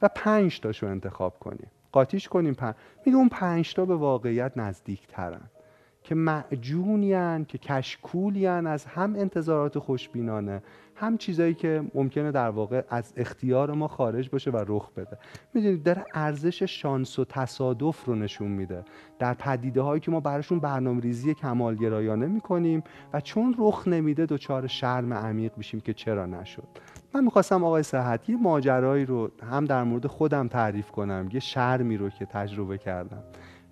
و 0.02 0.10
پنج 0.16 0.60
تاشو 0.60 0.88
انتخاب 0.88 1.40
کنیم 1.40 1.68
قاطیش 1.92 2.28
کنیم 2.28 2.54
پنج 2.54 2.76
میگه 3.06 3.18
اون 3.18 3.30
پنج 3.30 3.74
تا 3.74 3.86
به 3.86 3.96
واقعیت 3.96 4.58
نزدیک 4.58 5.08
ترن 5.08 5.42
که 6.04 6.16
معجونیان 6.16 7.46
که 7.46 7.58
کشکولیان 7.58 8.68
از 8.68 8.86
هم 8.86 9.16
انتظارات 9.16 9.80
خوشبینانه 9.80 10.64
هم 10.96 11.18
چیزایی 11.18 11.54
که 11.54 11.84
ممکنه 11.94 12.32
در 12.32 12.50
واقع 12.50 12.82
از 12.90 13.14
اختیار 13.18 13.74
ما 13.74 13.88
خارج 13.88 14.30
باشه 14.30 14.52
و 14.52 14.66
رخ 14.68 14.92
بده. 14.92 15.18
می‌دونید 15.54 15.84
داره 15.84 16.06
ارزش 16.14 16.64
شانس 16.64 17.20
و 17.20 17.26
تصادف 17.26 18.06
رو 18.06 18.16
نشون 18.16 18.48
میده. 18.48 18.84
در 19.20 19.34
پدیده 19.34 19.82
هایی 19.82 20.00
که 20.00 20.12
ما 20.12 20.20
براشون 20.20 20.60
برنامه 20.60 21.02
ریزی 21.02 21.34
کمالگرایانه 21.34 22.28
می‌کنیم 22.28 22.84
و 23.14 23.22
چون 23.22 23.56
رخ 23.58 23.88
نمیده 23.88 24.26
دچار 24.26 24.68
شرم 24.68 25.14
عمیق 25.14 25.52
میشیم 25.58 25.80
که 25.80 25.94
چرا 25.94 26.26
نشد. 26.26 26.68
من 27.14 27.24
می‌خواستم 27.24 27.64
آقای 27.64 27.84
صحت 27.84 28.30
یه 28.30 28.38
ماجرایی 28.38 29.06
رو 29.06 29.32
هم 29.52 29.66
در 29.66 29.84
مورد 29.84 30.08
خودم 30.08 30.48
تعریف 30.48 30.92
کنم 30.92 31.30
یه 31.34 31.40
شرمی 31.40 31.98
رو 31.98 32.10
که 32.10 32.26
تجربه 32.26 32.78
کردم. 32.78 33.24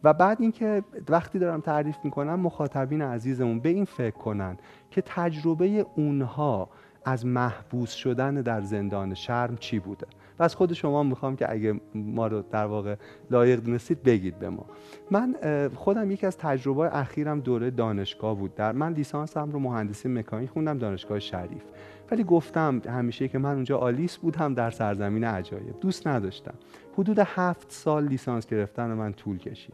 و 0.04 0.14
بعد 0.14 0.42
اینکه 0.42 0.84
وقتی 1.10 1.40
دارم 1.40 1.62
تعریف 1.62 1.98
می‌کنم 2.04 2.40
مخاطبین 2.40 3.02
عزیزمون 3.02 3.60
به 3.60 3.70
این 3.70 3.86
فکر 3.86 4.18
کنن 4.18 4.58
که 4.92 5.04
تجربه 5.06 5.86
اونها 5.96 6.70
از 7.06 7.26
محبوس 7.26 7.92
شدن 7.92 8.36
در 8.36 8.62
زندان 8.62 9.14
شرم 9.14 9.56
چی 9.58 9.80
بوده. 9.80 10.08
و 10.40 10.44
از 10.44 10.56
خود 10.56 10.74
شما 10.74 11.04
می‌خوام 11.04 11.36
که 11.36 11.52
اگه 11.52 11.80
ما 11.96 12.28
رو 12.28 12.44
در 12.52 12.66
واقع 12.66 12.96
لایق 13.32 13.60
دونستید 13.60 14.04
بگید 14.04 14.40
به 14.40 14.50
ما. 14.50 14.66
من 15.12 15.36
خودم 15.76 16.12
یکی 16.12 16.26
از 16.26 16.38
تجربه 16.38 16.98
اخیرم 16.98 17.40
دوره 17.40 17.72
دانشگاه 17.72 18.36
بود. 18.36 18.56
در 18.56 18.72
من 18.72 18.94
لیسانسم 18.94 19.52
رو 19.52 19.60
مهندسی 19.60 20.10
مکانیک 20.10 20.50
خوندم 20.50 20.78
دانشگاه 20.78 21.20
شریف. 21.20 21.64
ولی 22.12 22.24
گفتم 22.24 22.82
همیشه 22.86 23.28
که 23.28 23.38
من 23.38 23.54
اونجا 23.54 23.78
آلیس 23.78 24.18
بودم 24.18 24.54
در 24.54 24.72
سرزمین 24.72 25.24
عجایب. 25.24 25.80
دوست 25.82 26.08
نداشتم. 26.08 26.54
حدود 27.00 27.20
هفت 27.20 27.72
سال 27.72 28.08
لیسانس 28.08 28.48
گرفتن 28.48 28.94
من 28.94 29.14
طول 29.14 29.38
کشید. 29.38 29.74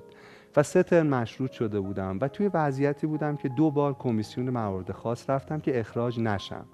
و 0.56 0.64
سه 0.64 0.84
ترم 0.84 1.08
مشروط 1.08 1.52
شده 1.52 1.80
بودم 1.80 2.18
و 2.22 2.28
توی 2.28 2.48
وضعیتی 2.54 3.08
بودم 3.08 3.36
که 3.36 3.50
دو 3.50 3.72
بار 3.72 3.94
کمیسیون 3.94 4.50
موارد 4.50 4.92
خاص 4.92 5.30
رفتم 5.30 5.60
که 5.60 5.80
اخراج 5.80 6.20
نشم. 6.20 6.66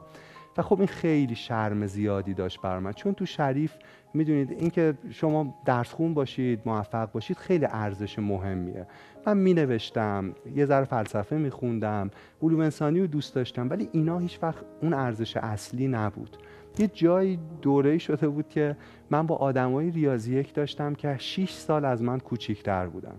و 0.57 0.61
خب 0.61 0.77
این 0.77 0.87
خیلی 0.87 1.35
شرم 1.35 1.87
زیادی 1.87 2.33
داشت 2.33 2.61
بر 2.61 2.79
من. 2.79 2.93
چون 2.93 3.13
تو 3.13 3.25
شریف 3.25 3.73
می‌دونید 4.13 4.51
اینکه 4.51 4.97
شما 5.09 5.55
درس 5.65 5.93
خون 5.93 6.13
باشید 6.13 6.61
موفق 6.65 7.11
باشید 7.11 7.37
خیلی 7.37 7.65
ارزش 7.65 8.19
مهمیه. 8.19 8.87
من 9.27 9.37
می 9.37 9.53
نوشتم 9.53 10.35
یه 10.55 10.65
ذره 10.65 10.85
فلسفه 10.85 11.37
می 11.37 11.49
خوندم 11.49 12.09
علوم 12.41 12.59
انسانی 12.59 12.99
رو 12.99 13.07
دوست 13.07 13.35
داشتم 13.35 13.69
ولی 13.69 13.89
اینا 13.91 14.19
هیچ 14.19 14.39
وقت 14.41 14.65
اون 14.81 14.93
ارزش 14.93 15.37
اصلی 15.37 15.87
نبود. 15.87 16.37
یه 16.79 16.87
جایی 16.87 17.39
دوره 17.61 17.97
شده 17.97 18.27
بود 18.27 18.49
که 18.49 18.77
من 19.09 19.27
با 19.27 19.35
آدمای 19.35 19.91
ریاضی 19.91 20.35
یک 20.35 20.53
داشتم 20.53 20.95
که 20.95 21.17
6 21.19 21.51
سال 21.51 21.85
از 21.85 22.03
من 22.03 22.19
کوچیکتر 22.19 22.87
بودن. 22.87 23.15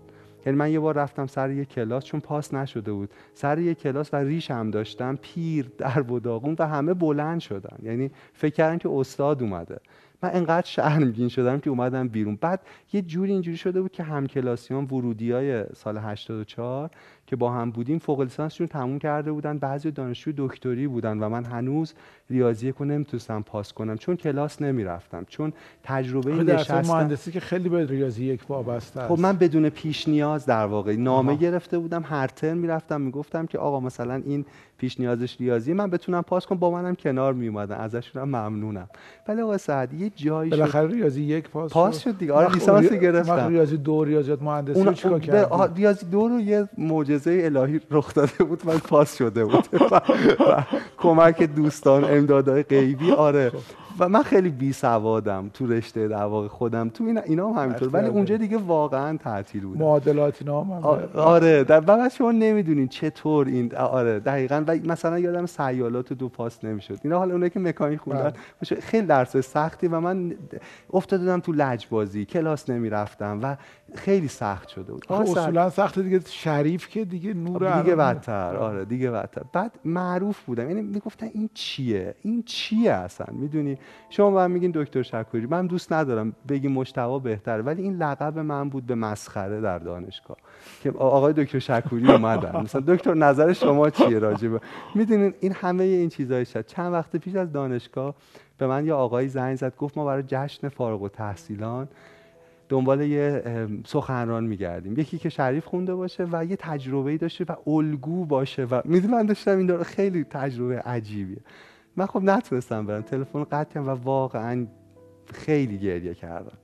یعنی 0.46 0.59
من 0.59 0.70
یه 0.70 0.80
بار 0.80 0.94
رفتم 0.94 1.26
سر 1.26 1.50
یه 1.50 1.64
کلاس 1.64 2.05
چون 2.05 2.20
پاس 2.20 2.55
نشده 2.55 2.92
بود. 2.92 3.11
سر 3.34 3.59
یه 3.59 3.74
کلاس 3.74 4.14
و 4.14 4.16
ریش 4.16 4.50
هم 4.50 4.70
داشتم 4.70 5.18
پیر 5.22 5.70
در 5.78 6.12
و 6.12 6.20
داغون 6.20 6.57
و 6.59 6.66
همه 6.66 6.94
بلند 6.94 7.40
شدن. 7.40 7.76
یعنی 7.82 8.11
فکر 8.32 8.55
کردن 8.55 8.78
که 8.78 8.88
استاد 8.92 9.42
اومده. 9.42 9.80
من 10.22 10.30
انقدر 10.32 10.66
شرمگین 10.66 11.28
شدم 11.28 11.61
که 11.61 11.70
اومدم 11.70 12.09
بیرون. 12.09 12.38
بعد 12.40 12.61
یه 12.92 13.03
جوری 13.03 13.32
اینجوری 13.32 13.57
شده 13.57 13.82
بود 13.82 13.92
که 13.92 14.03
همکلاسیان 14.03 14.84
ورودی 14.84 15.32
های 15.32 15.64
سال 15.74 15.98
84 15.98 16.90
که 17.33 17.37
با 17.37 17.51
هم 17.51 17.70
بودیم 17.70 17.99
فوق 17.99 18.20
لیسانسشون 18.20 18.66
تموم 18.66 18.99
کرده 18.99 19.33
بودن. 19.33 19.59
بعضی 19.59 19.91
دانشجو 19.91 20.33
دکتری 20.37 20.87
بودن 20.87 21.18
و 21.18 21.28
من 21.28 21.45
هنوز 21.45 21.95
ریاضی 22.30 22.74
رو 22.78 22.85
نمی‌تونستم 22.85 23.43
پاس 23.43 23.72
کنم. 23.72 23.97
چون 23.97 24.16
کلاس 24.16 24.62
نمی‌رفتم. 24.62 25.24
چون 25.28 25.53
تجربه 25.83 26.33
نشستم 26.33 26.95
مهندسی 26.95 27.33
که 27.33 27.41
خیلی 27.41 27.68
به 27.68 27.87
ریاضی 27.87 28.24
یک 28.24 28.51
وابسته 28.51 29.01
است. 29.01 29.14
خب 29.14 29.20
من 29.20 29.37
بدون 29.37 29.68
پیش 29.68 30.09
نیاز 30.09 30.47
در 30.47 30.66
واقع 30.66 30.97
نامه 30.97 31.37
گرفته 31.37 31.78
بودم 31.78 32.03
هر 32.07 32.26
ترم 32.26 32.57
می‌رفتم 32.57 33.01
می‌گفتم 33.01 33.47
که 33.47 33.59
آقا 33.59 33.80
مثلا 33.80 34.22
این 34.26 34.45
پیش 34.78 35.01
نیازش 35.01 35.41
ریاضی 35.41 35.72
من 35.72 35.91
بتونم 35.91 36.22
پاس 36.22 36.47
کنم. 36.47 36.59
با 36.59 36.70
منم 36.70 36.95
کنار 36.95 37.33
می 37.33 37.49
اومدن 37.49 37.76
ازشون 37.76 38.22
ممنونم. 38.22 38.89
ولی 39.28 39.41
آقا 39.41 39.59
سعد 39.59 39.95
یه 39.95 40.11
جایی 40.16 40.51
بالاخره 40.51 40.89
ریاضی 40.89 41.22
یک 41.22 41.49
پاس 41.49 41.72
پاس 41.72 41.99
شد. 41.99 42.18
دیگه. 42.18 42.33
آره 42.33 42.55
لیسانس 42.55 42.93
گرفتم. 42.93 43.49
ریاضی 43.49 43.76
دو 43.76 44.05
ریاضیات 44.05 44.43
مهندسی 44.43 44.80
اون... 44.80 44.95
چیکار 44.95 45.20
کردی؟ 45.20 45.74
ریاضی 45.80 46.07
دو 46.07 46.28
رو 46.28 46.41
یه 46.41 46.68
معجزه 46.78 47.21
الهی 47.30 47.80
رخ 47.90 48.14
داده 48.14 48.44
بود 48.44 48.62
من 48.66 48.78
پاس 48.78 49.16
شده 49.16 49.44
بود. 49.44 49.68
کمک 51.02 51.42
دوستان 51.42 52.04
امدادهای 52.04 52.62
غیبی 52.62 53.12
آره. 53.12 53.50
خب. 53.50 53.58
و 53.98 54.08
من 54.08 54.22
خیلی 54.22 54.48
بی 54.48 54.72
سوادم 54.72 55.50
تو 55.54 55.66
رشته 55.66 56.08
در 56.08 56.24
واقع 56.24 56.48
خودم. 56.48 56.88
تو 56.88 57.04
این 57.04 57.18
اینا 57.18 57.52
هم 57.52 57.62
همینطور. 57.62 57.88
ولی 57.88 58.06
اونجا 58.06 58.36
دیگه 58.36 58.56
واقعا 58.56 59.16
تعطیل 59.16 59.62
بود 59.62 59.78
معادلات 59.78 60.36
اینا 60.40 60.60
هم 60.60 60.72
آره. 61.14 61.64
در 61.64 61.80
بعد 61.80 62.12
شما 62.12 62.32
نمی‌دونین 62.32 62.88
چطور 62.88 63.46
این 63.46 63.74
آره. 63.74 64.20
دقیقا. 64.20 64.64
و 64.66 64.78
مثلا 64.84 65.18
یادم 65.18 65.46
سیالات 65.46 66.12
دو 66.12 66.28
پاس 66.28 66.64
نمی‌شد. 66.64 66.98
اینا 67.04 67.18
حالا 67.18 67.32
اونایی 67.32 67.50
که 67.50 67.60
مکانیک 67.60 68.00
خوندن 68.00 68.32
بله. 68.70 68.80
خیلی 68.80 69.06
درس 69.06 69.36
سختی 69.36 69.88
و 69.88 70.00
من 70.00 70.34
افتادم 70.92 71.40
تو 71.40 71.52
لجبازی. 71.52 72.24
کلاس 72.24 72.70
نمی‌رفتم 72.70 73.40
و 73.42 73.56
خیلی 73.95 74.28
سخت 74.28 74.68
شده 74.68 74.93
بود. 74.93 75.07
اصولا 75.11 75.70
سخت 75.70 75.99
دیگه. 75.99 76.20
شریف 76.26 76.88
که 76.88 77.05
دیگه 77.05 77.34
نور 77.34 77.82
دیگه 77.82 77.97
بدتر. 77.97 78.57
آره 78.57 78.84
دیگه 78.84 79.11
بدتر. 79.11 79.43
بعد 79.53 79.78
معروف 79.84 80.40
بودم. 80.45 80.68
یعنی 80.68 80.82
می‌گفتن 80.82 81.26
این 81.34 81.51
چیه؟ 81.55 82.14
این 82.22 82.43
چیه 82.43 82.93
اصلا؟ 82.93 83.26
می‌دونی؟ 83.32 83.78
شما 84.11 84.30
با 84.30 84.49
میگین 84.49 84.70
دکتر 84.74 85.03
شکوری. 85.03 85.47
من 85.47 85.66
دوست 85.66 85.93
ندارم 85.93 86.32
بگی 86.49 86.68
مشتوا 86.68 87.18
بهتره. 87.18 87.62
ولی 87.62 87.82
این 87.82 87.97
لقب 87.97 88.38
من 88.38 88.68
بود 88.68 88.86
به 88.86 88.95
مسخره 88.95 89.61
در 89.61 89.78
دانشگاه. 89.78 90.36
که 90.82 90.90
آقای 90.90 91.32
دکتر 91.32 91.59
شکوری 91.59 92.12
اومدن. 92.12 92.61
مثلا 92.61 92.80
دکتر 92.80 93.14
نظر 93.14 93.53
شما 93.53 93.90
چیه 93.90 94.18
راجبه؟ 94.18 94.61
می‌دونین 94.95 95.34
این 95.40 95.53
همه 95.53 95.84
این 95.84 96.09
چیزای 96.09 96.45
شد. 96.45 96.66
چند 96.66 96.93
وقت 96.93 97.16
پیش 97.16 97.34
از 97.34 97.53
دانشگاه 97.53 98.14
به 98.59 98.66
من 98.66 98.86
یه 98.86 98.93
آقایی 98.93 99.28
زنگ 99.28 99.57
زد. 99.57 99.76
گفت 99.76 99.99
ما 99.99 100.05
برای 100.05 100.22
جشن 100.26 100.68
فارغ 100.68 101.03
التحصیلان 101.03 101.88
دنبال 102.72 103.00
یه 103.00 103.42
سخنران 103.86 104.44
میگردیم. 104.44 104.98
یکی 104.98 105.18
که 105.18 105.28
شریف 105.28 105.64
خونده 105.64 105.94
باشه 105.94 106.26
و 106.32 106.44
یه 106.44 106.56
تجربه 106.56 107.16
داشته 107.16 107.44
و 107.48 107.70
الگو 107.70 108.24
باشه 108.24 108.64
و 108.64 108.80
می‌دونم 108.84 109.14
من 109.14 109.26
داشتم 109.26 109.58
این 109.58 109.66
داره 109.66 109.82
خیلی 109.82 110.24
تجربه 110.24 110.78
عجیبیه. 110.78 111.38
من 111.96 112.06
خب 112.06 112.22
نتونستم 112.22 112.86
برم. 112.86 113.02
تلفن 113.02 113.44
قطع 113.44 113.80
و 113.80 113.90
واقعا 113.90 114.66
خیلی 115.32 115.78
گریه 115.78 116.14
کردم. 116.14 116.58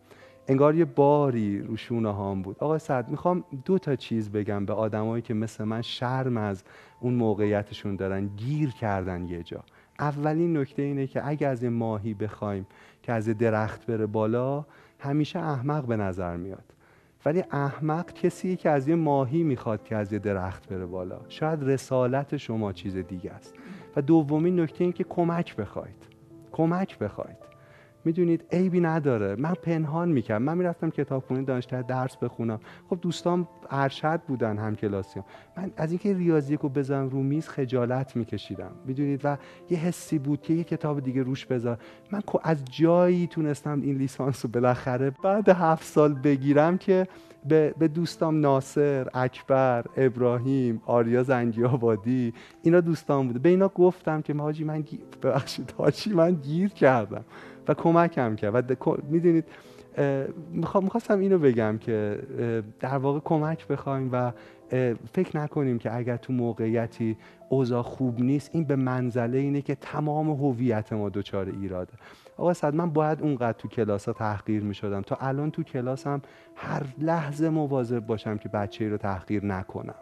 انگار 0.49 0.75
یه 0.75 0.85
باری 0.85 1.63
رو 1.63 1.77
شونه 1.77 2.13
هام 2.13 2.43
بود. 2.43 2.57
آقای 2.59 2.79
سعد 2.79 3.09
می‌خوام 3.09 3.45
دو 3.65 3.79
تا 3.79 3.97
چیز 3.97 4.31
بگم 4.31 4.67
به 4.67 4.73
آدمایی 4.73 5.23
که 5.23 5.35
مثل 5.35 5.65
من 5.65 5.83
شرم 5.83 6.37
از 6.37 6.65
اون 7.01 7.15
موقعیتشون 7.15 7.97
دارن. 7.97 8.27
گیر 8.37 8.71
کردن 8.71 9.25
یه 9.25 9.43
جا. 9.43 9.65
اولین 9.99 10.57
نکته 10.57 10.83
اینه 10.83 11.07
که 11.07 11.29
اگه 11.29 11.47
از 11.47 11.63
این 11.63 11.73
ماهی 11.73 12.15
بخوایم 12.15 12.67
که 13.03 13.13
از 13.13 13.29
درخت 13.29 13.87
بره 13.87 14.07
بالا 14.07 14.65
همیشه 14.99 15.39
احمق 15.39 15.87
به 15.87 15.97
نظر 15.97 16.37
میاد. 16.37 16.65
ولی 17.25 17.45
احمق 17.51 18.13
کسی 18.13 18.57
که 18.57 18.71
از 18.71 18.89
یه 18.89 18.95
ماهی 18.95 19.43
می‌خواد 19.43 19.85
که 19.85 19.97
از 19.97 20.13
یه 20.13 20.19
درخت 20.19 20.69
بره 20.69 20.87
بالا. 20.87 21.21
شاید 21.29 21.65
رسالت 21.65 22.37
شما 22.37 22.73
چیز 22.73 22.97
دیگه 22.97 23.31
است. 23.31 23.55
و 23.97 24.03
دومین 24.03 24.61
نکته 24.61 24.85
این 24.85 24.93
که 24.93 25.05
کمک 25.05 25.57
بخواید. 25.57 26.07
کمک 26.53 26.99
بخواید. 26.99 27.48
می‌دونید 28.09 28.45
عیبی 28.53 28.81
نداره. 28.81 29.37
من 29.37 29.55
پنهان 29.55 30.09
می‌کردم. 30.09 30.45
من 30.45 30.59
می‌رفتم 30.59 30.91
کتابخونه 30.91 31.43
دانشگاه 31.43 31.83
درس 31.83 32.17
بخونم. 32.17 32.61
خب 32.91 32.99
دوستان 33.03 33.49
ارشد 33.71 34.21
بودن 34.29 34.59
هم 34.59 34.77
کلاسیام 34.77 35.25
من 35.57 35.71
از 35.77 35.91
اینکه 35.91 36.15
ریاضی 36.15 36.57
رو 36.57 36.69
بزنم 36.69 37.09
رو 37.09 37.23
میز 37.23 37.49
خجالت 37.49 38.17
میکشیدم. 38.17 38.71
می‌دونید؟ 38.87 39.21
و 39.25 39.37
یه 39.71 39.79
حسی 39.79 40.19
بود 40.19 40.43
که 40.43 40.55
یه 40.55 40.65
کتاب 40.65 41.01
دیگه 41.01 41.23
روش 41.23 41.47
بذار. 41.47 41.79
من 42.13 42.23
از 42.43 42.65
جایی 42.65 43.27
تونستم 43.27 43.81
این 43.81 43.97
لیسانس 43.97 44.45
رو 44.45 44.51
بالاخره 44.51 45.11
بعد 45.25 45.49
هفت 45.49 45.85
سال 45.85 46.15
بگیرم 46.15 46.79
که 46.79 47.07
به, 47.49 47.89
دوستام 47.95 48.41
ناصر 48.41 49.09
اکبر 49.15 49.85
ابراهیم 49.97 50.83
آریا 50.87 51.23
زنگی 51.23 51.65
آبادی 51.65 52.35
اینا 52.63 52.81
دوستان 52.81 53.27
بوده. 53.27 53.39
به 53.39 53.49
اینا 53.49 53.69
گفتم 53.69 54.23
که 54.23 54.35
حاجی 54.35 54.65
من 54.65 54.85
ببخشید 55.23 55.75
من 56.15 56.35
گیر 56.35 56.69
کردم. 56.69 57.25
و 57.69 57.75
کمکم 57.75 58.37
کرد. 58.37 58.71
و 58.71 58.97
می‌دونید 59.09 59.45
می‌خواستم 60.53 61.21
اینو 61.21 61.39
بگم 61.39 61.79
که 61.79 62.19
در 62.81 62.99
واقع 62.99 63.21
کمک 63.25 63.67
بخوایم 63.67 64.09
و 64.13 64.33
فکر 65.13 65.37
نکنیم 65.37 65.79
که 65.79 65.97
اگر 65.97 66.17
تو 66.17 66.33
موقعیتی 66.33 67.17
اوضاع 67.49 67.83
خوب 67.83 68.21
نیست 68.21 68.51
این 68.53 68.65
به 68.65 68.77
منزله 68.77 69.39
اینه 69.39 69.63
که 69.63 69.75
تمام 69.75 70.31
هویت 70.31 70.93
ما 70.93 71.09
دچار 71.09 71.47
ایراده. 71.47 71.93
آقا 72.37 72.55
صد 72.55 72.75
من 72.75 72.91
باید 72.91 73.23
اونقدر 73.23 73.59
تو 73.59 73.69
کلاس 73.69 74.07
ها 74.07 74.13
تحقیر 74.13 74.63
می 74.63 74.75
تا 74.75 75.19
الان 75.21 75.51
تو 75.51 75.63
کلاسم 75.63 76.23
هر 76.57 76.83
لحظه 76.99 77.49
مواظب 77.49 78.07
باشم 78.07 78.39
که 78.39 78.49
بچه 78.49 78.89
رو 78.89 78.97
تحقیر 78.97 79.45
نکنم. 79.45 79.95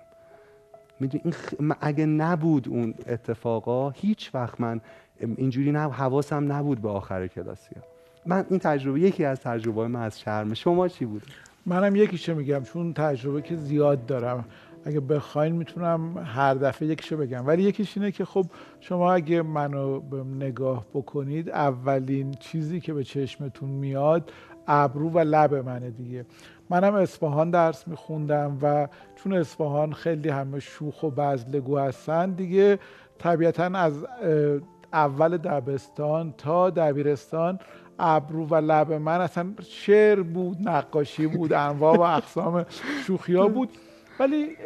می‌دونی 1.01 1.35
اگه 1.81 2.07
نبود 2.07 2.69
اون 2.69 2.95
اتفاقا 3.07 3.91
هیچ 3.91 4.35
وقت 4.35 4.61
من 4.61 4.81
اینجوری 5.21 5.73
نه 5.73 5.79
حواسم 5.79 6.53
نبود 6.53 6.83
به 6.83 6.89
آخر 6.89 7.27
کلاسی 7.27 7.75
ها. 7.75 7.83
من 8.27 8.47
این 8.51 8.59
تجربه 8.59 9.01
یکی 9.01 9.25
از 9.25 9.41
تجربه 9.41 9.89
من 9.89 10.03
از 10.03 10.21
شرم 10.21 10.55
شما 10.55 10.89
چی 10.89 11.05
بود؟ 11.05 11.23
منم 11.67 11.97
یکیشو 11.97 12.35
میگم 12.35 12.63
چون 12.63 12.93
تجربه 12.93 13.43
که 13.43 13.57
زیاد 13.57 14.07
دارم. 14.07 14.45
اگه 14.85 15.01
بخواین 15.01 15.55
می‌تونم 15.55 16.19
هر 16.19 16.55
دفعه 16.55 16.89
یکیشو 16.89 17.17
بگم. 17.17 17.47
ولی 17.47 17.63
یکیش 17.63 17.97
اینه 17.97 18.11
که 18.11 18.25
خب 18.25 18.47
شما 18.81 19.13
اگه 19.13 19.43
منو 19.43 20.01
نگاه 20.39 20.87
بکنید 20.95 21.51
اولین 21.51 22.35
چیزی 22.41 22.81
که 22.81 22.93
به 22.93 23.05
چشمتون 23.05 23.69
میاد 23.69 24.33
ابرو 24.67 25.11
و 25.11 25.19
لب 25.19 25.55
منه 25.55 25.91
دیگه. 25.91 26.27
منم 26.71 26.95
اصفهان 26.95 27.51
درس 27.51 27.89
میخوندم 27.89 28.59
و 28.63 28.89
چون 29.17 29.33
اصفهان 29.33 29.93
خیلی 29.93 30.29
همه 30.29 30.61
شوخ 30.61 31.03
و 31.03 31.11
بزلگو 31.11 31.79
هستن 31.79 32.31
دیگه 32.31 32.79
طبیعتا 33.19 33.65
از 33.65 34.07
اول 34.93 35.37
دبستان 35.37 36.35
تا 36.39 36.71
دبیرستان 36.71 37.59
ابرو 37.99 38.47
و 38.47 38.55
لب 38.55 38.93
من 38.93 39.21
اصلا 39.21 39.47
شعر 39.63 40.23
بود 40.23 40.69
نقاشی 40.69 41.27
بود 41.27 41.53
انواع 41.53 41.97
و 41.97 42.01
اقسام 42.01 42.67
شوخی 43.07 43.35
ها 43.35 43.49
بود. 43.49 43.69
ولی 44.21 44.57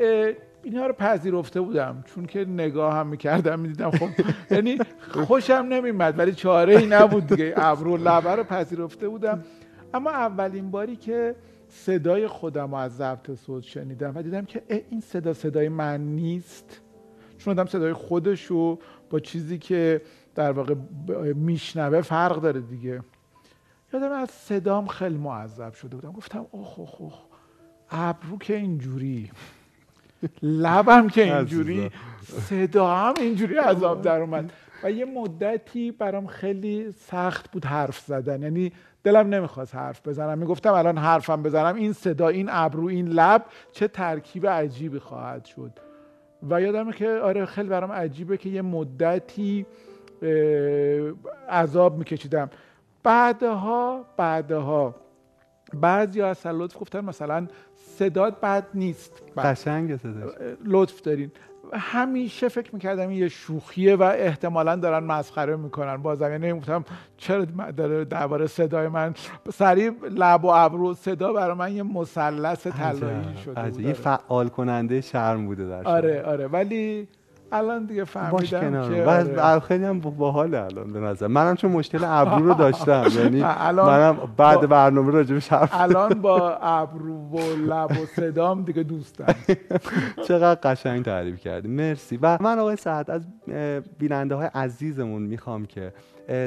اینها 0.63 0.87
رو 0.87 0.93
پذیرفته 0.93 1.61
بودم. 1.61 2.05
چون 2.15 2.27
که 2.27 2.45
نگاه 2.45 2.95
هم 2.95 3.07
می‌کردم 3.07 3.61
می‌دیدم 3.61 3.91
خب 3.91 4.09
یعنی 4.51 4.79
خوشم 5.11 5.55
نمیمد 5.55 6.19
ولی 6.19 6.33
چاره 6.33 6.77
ای 6.77 6.87
نبود 6.87 7.27
دیگه. 7.27 7.55
ابرو 7.57 7.97
لبه 7.97 8.31
رو 8.31 8.45
پذیرفته 8.45 9.09
بودم. 9.09 9.45
اما 9.95 10.11
اولین 10.11 10.71
باری 10.71 10.97
که 10.97 11.35
صدای 11.69 12.27
خودم 12.27 12.71
رو 12.71 12.75
از 12.75 12.97
ضبط 12.97 13.35
صوت 13.35 13.63
شنیدم 13.63 14.13
و 14.15 14.23
دیدم 14.23 14.45
که 14.45 14.63
این 14.91 15.01
صدا 15.01 15.33
صدای 15.33 15.69
من 15.69 16.01
نیست. 16.01 16.81
چون 17.39 17.59
آدم 17.59 17.67
صدای 17.67 17.93
خودش 17.93 18.45
رو 18.45 18.79
با 19.11 19.21
چیزی 19.21 19.59
که 19.59 20.03
در 20.35 20.53
واقع 20.53 20.75
میشنوه 21.35 22.01
فرق 22.01 22.41
داره 22.41 22.61
دیگه. 22.61 23.03
یادم 23.93 24.13
از 24.13 24.31
صدام 24.31 24.87
خیلی 24.87 25.19
معذب 25.19 25.73
شده 25.73 25.97
بودم. 25.97 26.13
گفتم 26.13 26.47
اوه 26.51 26.79
اوه 26.79 26.95
اوه 26.99 27.15
ابرو 27.91 28.39
که 28.39 28.57
اینجوری. 28.57 29.31
لبم 30.43 31.09
که 31.09 31.37
اینجوری. 31.37 31.91
صدا 32.23 32.95
هم 32.95 33.15
اینجوری 33.17 33.57
عذاب 33.57 34.03
در 34.03 34.21
اومد. 34.21 34.53
و 34.83 34.91
یه 34.91 35.05
مدتی 35.05 35.93
برام 35.93 36.27
خیلی 36.27 36.93
سخت 36.93 37.51
بود 37.51 37.65
حرف 37.65 37.99
زدن. 37.99 38.43
یعنی 38.43 38.73
دلم 39.05 39.29
نمی‌خواست 39.29 39.75
حرف 39.75 40.09
بزنم. 40.09 40.39
می‌گفتم 40.39 40.73
الان 40.73 40.99
حرفم 40.99 41.43
بزنم. 41.43 41.77
این 41.77 41.93
صدا 41.93 42.29
این 42.29 42.49
ابرو 42.51 42.87
این 42.87 43.09
لب 43.09 43.45
چه 43.73 43.89
ترکیب 43.89 44.47
عجیبی 44.47 44.99
خواهد 44.99 45.45
شد. 45.45 45.73
و 46.51 46.61
یادمه 46.61 46.93
که 46.93 47.09
آره 47.09 47.47
خیلی 47.47 47.69
برام 47.69 47.93
عجیبه 47.93 48.37
که 48.37 48.49
یه 48.49 48.63
مدتی 48.63 49.67
عذاب 51.49 51.99
میکشیدم. 51.99 52.51
بعدها 53.03 54.05
بعدها 54.17 54.95
بعضی 55.75 56.23
از 56.23 56.47
لطف 56.47 56.81
گفتن 56.81 57.05
مثلا 57.05 57.47
صدات 57.75 58.41
بد 58.41 58.67
نیست. 58.75 59.23
قشنگ 59.37 59.99
لطف 60.65 61.01
دارین. 61.01 61.33
همیشه 61.73 62.49
فکر 62.49 62.75
می‌کردم 62.75 63.09
این 63.09 63.19
یه 63.19 63.29
شوخیه 63.29 63.97
و 63.97 64.03
احتمالا 64.03 64.77
دارن 64.77 65.05
مسخره 65.05 65.57
می‌کنن. 65.57 65.97
بازم 65.97 66.31
یعنی 66.31 66.53
گفتم 66.53 66.85
چرا 67.17 67.45
داره 67.77 68.05
درباره 68.05 68.47
صدای 68.47 68.89
من 68.89 69.15
سریع 69.53 69.93
لب 70.11 70.45
و 70.45 70.49
ابرو 70.49 70.95
صدا 70.95 71.33
برای 71.33 71.55
من 71.55 71.73
یه 71.77 71.83
مثلث 71.83 72.67
طلایی 72.67 73.37
شده 73.45 73.83
یه 73.83 73.93
فعال 73.93 74.49
کننده 74.49 75.01
شرم 75.01 75.47
بوده 75.47 75.69
در 75.69 75.89
آره 75.89 76.23
آره. 76.23 76.47
ولی 76.47 77.09
الان 77.53 77.85
دیگه 77.85 78.05
فهمیدم 78.05 78.89
که 78.89 79.05
آره. 79.05 79.61
خیلی 79.61 79.85
هم 79.85 80.01
باحال 80.01 80.55
الان 80.55 80.93
به 80.93 81.01
نظر. 81.01 81.27
منم 81.27 81.57
چون 81.57 81.71
مشکل 81.71 82.05
ابرو 82.05 82.47
رو 82.47 82.55
داشتم. 82.55 83.05
یعنی 83.19 83.43
منم 83.43 84.17
بعد 84.37 84.69
برنامه 84.69 85.13
راجع 85.13 85.35
به 85.35 85.81
الان 85.81 86.15
با 86.15 86.57
ابرو 86.57 87.29
و 87.29 87.39
لب 87.57 87.91
و 87.91 88.07
صدام 88.17 88.63
دیگه 88.63 88.83
دوستم. 88.83 89.35
چقدر 90.29 90.61
قشنگ 90.63 91.05
تعریف 91.05 91.41
کردی. 91.41 91.69
مرسی. 91.69 92.19
و 92.23 92.39
من 92.41 92.59
آقای 92.59 92.77
سعد 92.77 93.11
از 93.11 93.27
بیننده 93.99 94.35
های 94.35 94.49
عزیزمون 94.55 95.23
می‌خوام 95.23 95.67
که 95.67 95.93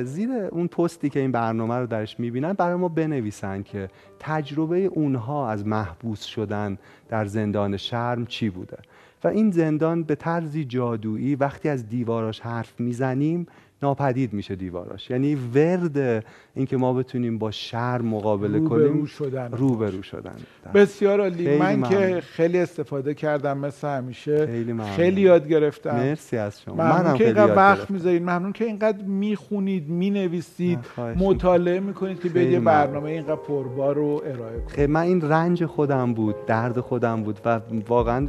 زیر 0.03 0.29
اون 0.51 0.67
پستی 0.67 1.09
که 1.09 1.19
این 1.19 1.31
برنامه 1.31 1.75
رو 1.75 1.87
درش 1.87 2.19
می‌بینن 2.19 2.53
برای 2.53 2.75
ما 2.75 2.87
بنویسن 2.87 3.63
که 3.63 3.89
تجربه 4.19 4.77
اونها 4.85 5.49
از 5.49 5.67
محبوس 5.67 6.23
شدن 6.23 6.77
در 7.09 7.25
زندان 7.25 7.77
شرم 7.77 8.25
چی 8.25 8.49
بوده. 8.49 8.77
و 9.23 9.27
این 9.27 9.51
زندان 9.51 10.03
به 10.03 10.15
طرزی 10.15 10.65
جادویی 10.65 11.35
وقتی 11.35 11.69
از 11.69 11.87
دیواراش 11.87 12.39
حرف 12.39 12.79
می‌زنیم 12.79 13.47
ناپدید 13.83 14.33
میشه 14.33 14.55
دیواراش. 14.55 15.09
یعنی 15.09 15.35
ورد 15.35 16.25
اینکه 16.55 16.77
ما 16.77 16.93
بتونیم 16.93 17.37
با 17.37 17.51
شر 17.51 18.01
مقابله 18.01 18.57
رو 18.57 18.69
کنیم 18.69 18.99
رو 18.99 19.05
شدن. 19.05 19.51
رو 19.51 20.01
شدن. 20.01 20.35
بسیار 20.73 21.21
عالی. 21.21 21.57
من 21.57 21.83
که 21.83 22.21
خیلی 22.21 22.59
استفاده 22.59 23.13
کردم 23.13 23.57
مثل 23.57 23.87
همیشه. 23.87 24.45
خیلی, 24.45 24.81
خیلی 24.95 25.21
یاد 25.21 25.47
گرفتم. 25.47 25.95
مرسی 25.95 26.37
از 26.37 26.61
شما. 26.61 26.75
ممنون 26.75 27.17
که 27.17 27.25
اینقدر 27.25 27.55
وقت 27.55 27.91
می‌ذارید. 27.91 28.21
ممنون 28.21 28.51
که 28.53 28.65
اینقدر 28.65 29.03
می‌خونید 29.03 29.89
می‌نویسید 29.89 30.79
مطالعه 31.15 31.79
می‌کنید 31.79 32.21
که 32.21 32.29
به 32.29 32.45
یه 32.45 32.59
برنامه 32.59 33.09
اینقدر 33.09 33.35
پربار 33.35 33.95
رو 33.95 34.21
ارائه 34.25 34.59
کنید. 34.59 34.89
من 34.89 35.01
این 35.01 35.21
رنج 35.21 35.65
خودم 35.65 36.13
بود 36.13 36.35
درد 36.45 36.79
خودم 36.79 37.23
بود 37.23 37.39
و 37.45 37.59
واقعا 37.87 38.27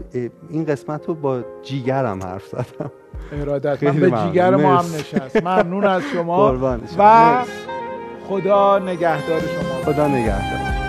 این 0.50 0.64
قسمت 0.64 1.07
رو 1.09 1.14
با 1.14 1.44
جیگرم 1.62 2.22
حرف 2.22 2.46
زدم. 2.46 2.90
ارادت. 3.32 3.82
من 3.82 4.00
به 4.00 4.10
جیگر 4.10 4.56
ما 4.56 4.76
هم 4.76 4.84
نشست. 4.94 5.36
ممنون 5.36 5.84
از 5.84 6.02
شما. 6.14 6.76
و 6.98 7.44
خدا 8.28 8.78
نگهدار 8.78 9.40
شما. 9.40 9.92
خدا 9.92 10.08
نگهدار. 10.08 10.84